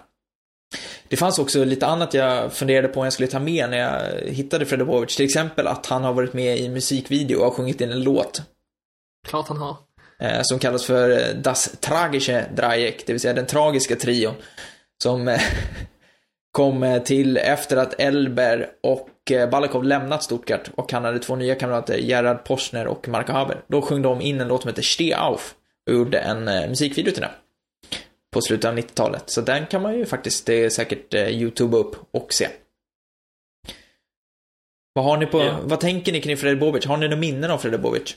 Det 1.08 1.18
fanns 1.18 1.40
också 1.40 1.64
lite 1.64 1.88
annat 1.88 2.14
jag 2.14 2.54
funderade 2.54 2.88
på 2.88 3.00
om 3.00 3.04
jag 3.04 3.14
skulle 3.14 3.28
ta 3.28 3.40
med 3.40 3.70
när 3.70 3.78
jag 3.78 4.22
hittade 4.32 4.66
Fredovovic. 4.66 5.16
Till 5.16 5.26
exempel 5.26 5.68
att 5.68 5.86
han 5.86 6.04
har 6.04 6.14
varit 6.14 6.34
med 6.34 6.60
i 6.60 6.70
musikvideo 6.70 7.40
och 7.40 7.54
sjungit 7.54 7.82
in 7.82 7.92
en 7.92 8.04
låt. 8.04 8.42
Klart 9.28 9.48
han 9.48 9.58
har. 9.58 9.78
Eh, 10.20 10.42
som 10.42 10.60
kallas 10.60 10.86
för 10.86 11.10
eh, 11.10 11.36
Das 11.36 11.78
Tragische 11.80 12.46
Dreieck, 12.56 13.04
det 13.06 13.14
vill 13.14 13.20
säga 13.20 13.34
den 13.34 13.46
tragiska 13.46 13.96
trion. 13.96 14.34
Som 15.04 15.38
kom 16.52 17.00
till 17.06 17.38
efter 17.38 17.78
att 17.78 18.00
Elber 18.00 18.70
och 18.84 19.10
Balakov 19.52 19.84
lämnat 19.84 20.24
Stuttgart 20.24 20.70
och 20.76 20.92
han 20.92 21.06
hade 21.06 21.20
två 21.20 21.36
nya 21.36 21.56
kamrater, 21.56 21.98
Gerhard 21.98 22.44
Posner 22.46 22.88
och 22.88 23.08
Mark 23.08 23.30
Haber. 23.30 23.64
Då 23.68 23.82
sjöng 23.82 24.02
de 24.02 24.22
in 24.22 24.42
en 24.42 24.48
låt 24.48 24.62
som 24.62 24.70
heter 24.70 24.82
Steh 24.82 25.24
auf 25.24 25.56
och 25.88 25.94
gjorde 25.94 26.20
en 26.20 26.48
eh, 26.48 26.70
musikvideo 26.70 27.12
till 27.14 27.22
den. 27.22 27.32
på 28.34 28.42
slutet 28.42 28.70
av 28.70 28.78
90-talet. 28.78 29.24
Så 29.30 29.42
den 29.42 29.66
kan 29.68 29.82
man 29.82 29.94
ju 29.98 30.06
faktiskt 30.06 30.46
det 30.46 30.66
är 30.66 30.70
säkert 30.70 31.14
eh, 31.14 31.28
YouTube 31.30 31.78
upp 31.78 31.96
och 32.12 32.34
se. 32.34 32.48
Vad 34.94 35.06
har 35.06 35.18
ni 35.18 35.26
på, 35.26 35.40
Ja. 35.40 35.60
vad 35.64 35.80
tänker 35.80 36.12
ni 36.12 36.22
kring 36.22 36.38
Fredrik 36.38 36.60
Bobic? 36.60 36.86
Har 36.86 36.98
ni 36.98 37.06
några 37.08 37.20
minnen 37.20 37.52
av 37.52 37.58
Fredrik 37.58 37.82
Bobic? 37.82 38.16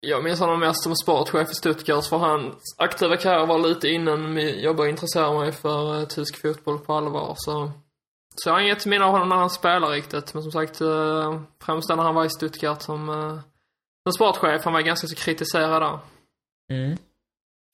Jag 0.00 0.24
minns 0.24 0.40
honom 0.40 0.60
mest 0.60 0.82
som 0.82 0.96
sportchef 0.96 1.50
i 1.50 1.54
Stuttgart 1.54 2.04
för 2.06 2.16
hans 2.16 2.54
aktiva 2.78 3.16
karriär 3.16 3.46
var 3.46 3.58
lite 3.58 3.88
innan 3.88 4.36
jag 4.36 4.76
började 4.76 4.90
intressera 4.90 5.38
mig 5.40 5.52
för 5.52 6.00
eh, 6.00 6.06
tysk 6.06 6.40
fotboll 6.42 6.78
på 6.78 6.92
allvar. 6.92 7.34
Så, 7.36 7.70
så 8.40 8.48
jag 8.48 8.54
har 8.54 8.60
inget 8.60 8.86
minne 8.86 9.04
av 9.04 9.10
honom 9.10 9.28
när 9.28 9.36
han 9.36 9.50
spelar 9.50 9.88
riktigt. 9.88 10.34
Men 10.34 10.42
som 10.42 10.52
sagt, 10.52 10.80
eh, 10.80 11.40
främst 11.62 11.88
när 11.88 11.96
han 11.96 12.14
var 12.14 12.24
i 12.24 12.30
Stuttgart 12.30 12.82
som, 12.82 13.08
eh, 13.08 13.38
som 14.02 14.12
sportchef. 14.12 14.64
Han 14.64 14.72
var 14.72 14.80
ganska 14.80 15.06
så 15.06 15.16
kritiserad 15.16 15.82
där. 15.82 15.98
Mm. 16.72 16.96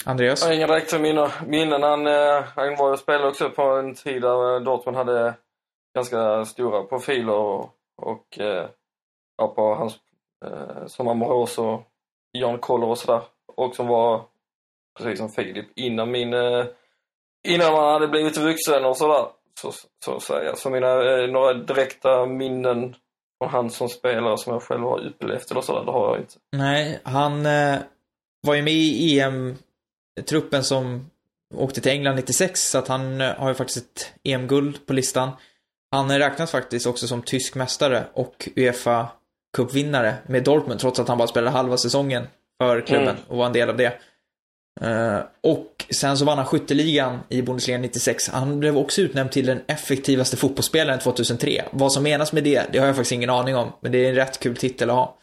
Andreas? 0.05 0.41
Jag 0.41 0.49
har 0.49 0.55
inga 0.55 0.67
direkta 0.67 0.99
minnen. 0.99 1.31
minnen. 1.47 1.83
Han, 1.83 2.07
eh, 2.07 2.45
han 2.57 2.77
var 2.77 2.91
ju 2.91 2.97
spelare 2.97 3.29
också 3.29 3.51
på 3.51 3.63
en 3.63 3.95
tid 3.95 4.23
där 4.23 4.55
eh, 4.55 4.63
Dortmund 4.63 4.97
hade 4.97 5.35
ganska 5.95 6.45
stora 6.45 6.83
profiler 6.83 7.35
och, 7.35 7.71
och 8.03 8.39
eh, 8.39 8.69
ja, 9.37 9.49
på 9.49 9.75
hans, 9.75 9.97
eh, 10.47 10.87
som 10.87 11.09
Amoroso, 11.09 11.83
Jan 12.33 12.59
Koller 12.59 12.87
och 12.87 12.99
sådär. 12.99 13.23
Och 13.57 13.75
som 13.75 13.87
var, 13.87 14.25
precis 14.99 15.19
som 15.19 15.29
Filip, 15.29 15.67
innan 15.77 16.11
min, 16.11 16.35
eh, 16.35 16.65
innan 17.49 17.73
man 17.73 17.93
hade 17.93 18.09
blivit 18.09 18.37
vuxen 18.37 18.85
och 18.85 18.97
sådär. 18.97 19.27
Så, 19.61 19.73
så 20.05 20.17
att 20.17 20.23
säga. 20.23 20.57
Så 20.57 20.71
mina, 20.71 21.19
eh, 21.19 21.29
några 21.29 21.55
direkta 21.55 22.27
minnen 22.27 22.97
från 23.39 23.51
han 23.51 23.71
som 23.71 23.89
spelare 23.89 24.39
som 24.39 24.53
jag 24.53 24.63
själv 24.63 24.83
har 24.83 25.07
upplevt 25.07 25.51
eller 25.51 25.61
sådär, 25.61 25.85
det 25.85 25.93
har 25.93 26.09
jag 26.09 26.19
inte. 26.21 26.35
Nej, 26.57 27.01
han 27.03 27.47
eh, 27.47 27.77
var 28.47 28.55
ju 28.55 28.63
med 28.63 28.73
i 28.73 29.21
EM-truppen 29.21 30.65
som 30.65 31.11
åkte 31.55 31.81
till 31.81 31.93
England 31.93 32.17
96, 32.17 32.71
så 32.71 32.79
att 32.79 32.89
han 32.89 33.21
eh, 33.21 33.35
har 33.37 33.49
ju 33.49 33.55
faktiskt 33.55 33.87
ett 33.87 34.13
EM-guld 34.25 34.87
på 34.87 34.93
listan. 34.93 35.31
Han 35.91 36.11
eh, 36.11 36.19
räknas 36.19 36.51
faktiskt 36.51 36.87
också 36.87 37.07
som 37.07 37.23
tysk 37.23 37.55
mästare 37.55 38.05
och 38.13 38.49
Uefa 38.57 39.09
cupvinnare 39.57 40.15
med 40.27 40.45
Dortmund, 40.45 40.81
trots 40.81 41.01
att 41.01 41.09
han 41.09 41.19
bara 41.19 41.29
spelade 41.29 41.57
halva 41.57 41.77
säsongen 41.77 42.27
för 42.61 42.81
klubben 42.81 43.09
Mm. 43.09 43.23
och 43.29 43.37
var 43.37 43.47
en 43.47 43.53
del 43.53 43.71
av 43.71 43.77
det. 43.77 43.93
Eh, 44.81 45.19
och 45.41 45.87
sen 45.91 46.19
så 46.19 46.25
vann 46.25 46.39
han 46.39 46.47
skytteligan 46.47 47.21
i 47.29 47.43
Bundesliga 47.43 47.79
96. 47.79 48.29
Han 48.29 48.61
blev 48.61 48.79
också 48.79 49.01
utnämnd 49.01 49.33
till 49.33 49.47
den 49.47 49.61
effektivaste 49.67 50.37
fotbollsspelaren 50.37 50.99
2003. 50.99 51.65
Vad 51.71 51.93
som 51.93 52.03
menas 52.03 52.33
med 52.33 52.45
det, 52.45 52.63
det 52.73 52.79
har 52.79 52.87
jag 52.87 52.97
faktiskt 52.97 53.13
ingen 53.13 53.31
aning 53.31 53.57
om, 53.57 53.73
men 53.81 53.93
det 53.93 53.99
är 53.99 54.09
en 54.09 54.15
rätt 54.15 54.41
kul 54.41 54.57
titel 54.57 54.91
att 54.91 54.97
ha. 54.97 55.19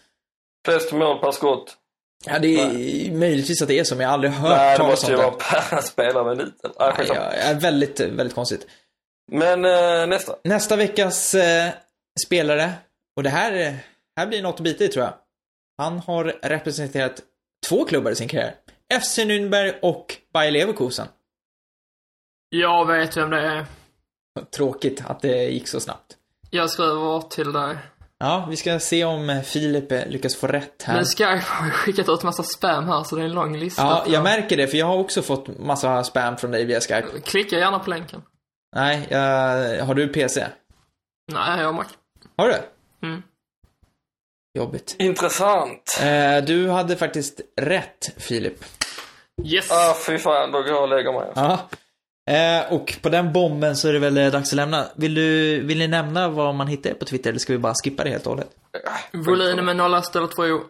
Flest 0.66 0.92
mål 0.94 1.20
per 1.20 1.32
skott. 1.32 1.78
Ja, 2.26 2.40
det 2.40 2.48
är 2.48 3.12
möjligtvis 3.12 3.62
att 3.62 3.68
det 3.68 3.80
är 3.80 3.84
så, 3.84 3.96
men 3.96 4.02
jag 4.04 4.10
har 4.10 4.14
aldrig 4.14 4.34
hört 4.34 4.58
Nej, 4.58 4.72
det 4.72 4.78
talas 4.78 4.92
måste 4.92 5.06
om 5.06 5.12
ju 5.12 5.18
det. 5.18 5.24
vara 5.24 5.36
per 5.70 5.82
spelarminuten. 5.82 6.54
Nej, 6.64 6.72
Nej, 6.80 6.94
skitsamma. 6.98 7.20
ja, 7.20 7.32
är 7.32 7.54
väldigt, 7.54 8.00
väldigt 8.00 8.36
konstigt. 8.36 8.68
Men 9.32 9.66
eh, 9.66 10.08
nästa. 10.08 10.36
Nästa 10.44 10.76
veckas 10.76 11.34
eh, 11.36 11.70
spelare, 12.26 12.74
och 13.16 13.24
det 13.24 13.30
här, 13.30 13.78
här 14.18 14.28
blir 14.28 14.42
något 14.42 14.56
att 14.56 14.62
bita 14.62 14.84
i 14.84 14.88
tror 14.88 15.06
jag. 15.06 15.14
Han 15.78 16.00
har 16.00 16.24
representerat 16.42 17.22
två 17.70 17.86
klubbar 17.86 18.12
i 18.12 18.16
sin 18.16 18.28
karriär. 18.28 18.56
FC 19.00 19.18
Nürnberg 19.20 19.74
och 19.82 20.16
Bayer 20.34 20.52
Leverkusen. 20.52 21.08
Jag 22.50 22.88
vet 22.88 23.18
vem 23.18 23.30
det 23.30 23.42
är. 23.42 23.66
Tråkigt 24.56 25.04
att 25.06 25.22
det 25.22 25.44
gick 25.44 25.68
så 25.68 25.80
snabbt. 25.80 26.18
Jag 26.50 26.70
skriver 26.70 27.22
till 27.22 27.52
dig. 27.52 27.78
Ja, 28.18 28.48
vi 28.50 28.56
ska 28.56 28.80
se 28.80 29.06
om 29.06 29.42
Filip 29.46 29.92
eh, 29.92 30.08
lyckas 30.08 30.36
få 30.36 30.48
rätt 30.48 30.84
här. 30.84 30.96
Men 30.96 31.06
Skype 31.06 31.44
har 31.46 31.70
skickat 31.70 32.10
ut 32.10 32.24
massa 32.24 32.44
spam 32.44 32.88
här 32.88 33.04
så 33.04 33.16
det 33.16 33.22
är 33.22 33.26
en 33.26 33.32
lång 33.32 33.58
lista. 33.58 33.82
Ja, 33.82 34.06
jag 34.08 34.24
märker 34.24 34.58
det, 34.58 34.68
för 34.68 34.78
jag 34.78 34.86
har 34.86 34.98
också 34.98 35.22
fått 35.22 35.60
massa 35.60 36.04
spam 36.04 36.38
från 36.38 36.52
dig 36.52 36.66
via 36.66 36.80
Skype. 36.80 37.08
Klicka 37.24 37.58
gärna 37.58 37.80
på 37.80 37.90
länken. 37.90 38.22
Nej, 38.76 39.08
jag, 39.10 39.86
har 39.86 39.94
du 39.94 40.08
PC? 40.08 40.48
Nej, 41.32 41.60
jag 41.60 41.66
har 41.66 41.74
Mac. 41.74 41.86
Har 42.38 42.48
du? 42.48 42.58
Mm. 43.08 43.24
Jobbigt. 44.58 44.96
Intressant. 45.00 46.00
Eh, 46.02 46.44
du 46.46 46.70
hade 46.70 46.96
faktiskt 46.96 47.42
rätt, 47.62 48.14
Filip. 48.18 48.66
Yes! 49.44 49.72
Ah, 49.72 49.94
fy 50.06 50.18
fan, 50.18 50.52
då 50.52 50.60
går 50.62 50.68
jag 50.68 50.82
och 50.82 50.90
lägger 50.90 51.12
mig. 51.14 51.32
Ja. 51.36 51.60
Eh, 52.30 52.74
och 52.74 52.98
på 53.02 53.10
den 53.10 53.34
bomben 53.34 53.76
så 53.76 53.88
är 53.88 53.94
det 53.94 54.00
väl 54.00 54.18
eh, 54.18 54.32
dags 54.32 54.50
att 54.50 54.56
lämna. 54.56 54.86
Vill, 54.96 55.14
du, 55.14 55.60
vill 55.62 55.78
ni 55.78 55.88
nämna 55.88 56.30
vad 56.30 56.56
man 56.56 56.68
hittar 56.68 56.94
på 56.94 57.06
Twitter 57.06 57.30
eller 57.30 57.40
ska 57.40 57.54
vi 57.54 57.60
bara 57.60 57.74
skippa 57.84 58.04
det 58.04 58.10
helt 58.10 58.26
och 58.26 58.32
hållet? 58.32 58.50
Volym 59.14 59.66
med 59.66 59.76
nolla 59.76 60.02
stället 60.02 60.36
för 60.36 60.52
O. 60.52 60.62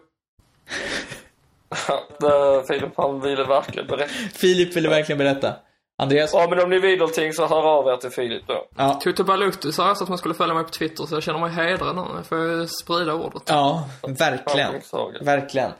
Där 2.20 2.62
Filip 2.62 2.92
han 2.96 3.20
ville 3.20 3.44
verkligen 3.44 3.88
berätta. 3.88 4.12
Filip 4.34 4.76
ville 4.76 4.88
verkligen 4.88 5.18
berätta. 5.18 5.54
Andreas? 6.02 6.30
Ja, 6.32 6.46
men 6.50 6.58
om 6.60 6.70
ni 6.70 6.78
vill 6.78 6.98
någonting 6.98 7.32
så 7.32 7.46
hör 7.46 7.62
av 7.62 7.86
er 7.86 7.96
till 7.96 8.10
Filip 8.10 8.46
då. 8.46 8.66
Ja. 8.76 9.00
Tutu 9.04 9.24
Balutu 9.24 9.72
sa 9.72 9.90
också 9.90 10.04
att 10.04 10.08
man 10.08 10.18
skulle 10.18 10.34
följa 10.34 10.54
mig 10.54 10.64
på 10.64 10.70
Twitter 10.70 11.06
så 11.06 11.14
jag 11.14 11.22
känner 11.22 11.38
mig 11.38 11.50
hedrad 11.50 11.96
nu. 11.96 12.02
Jag 12.16 12.26
får 12.26 12.66
sprida 12.66 13.14
ordet. 13.14 13.42
Ja, 13.46 13.88
verkligen. 14.02 14.72
Verkligen. 15.20 15.70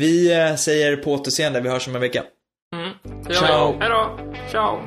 Vi 0.00 0.32
eh, 0.32 0.56
säger 0.56 0.96
på 0.96 1.12
återseende, 1.12 1.60
vi 1.60 1.68
hörs 1.68 1.88
om 1.88 1.94
en 1.94 2.00
vecka. 2.00 2.24
Mm. 2.74 3.24
Ciao. 3.24 3.72
vi. 3.72 3.78
Hejdå! 3.80 4.18
Ciao! 4.50 4.80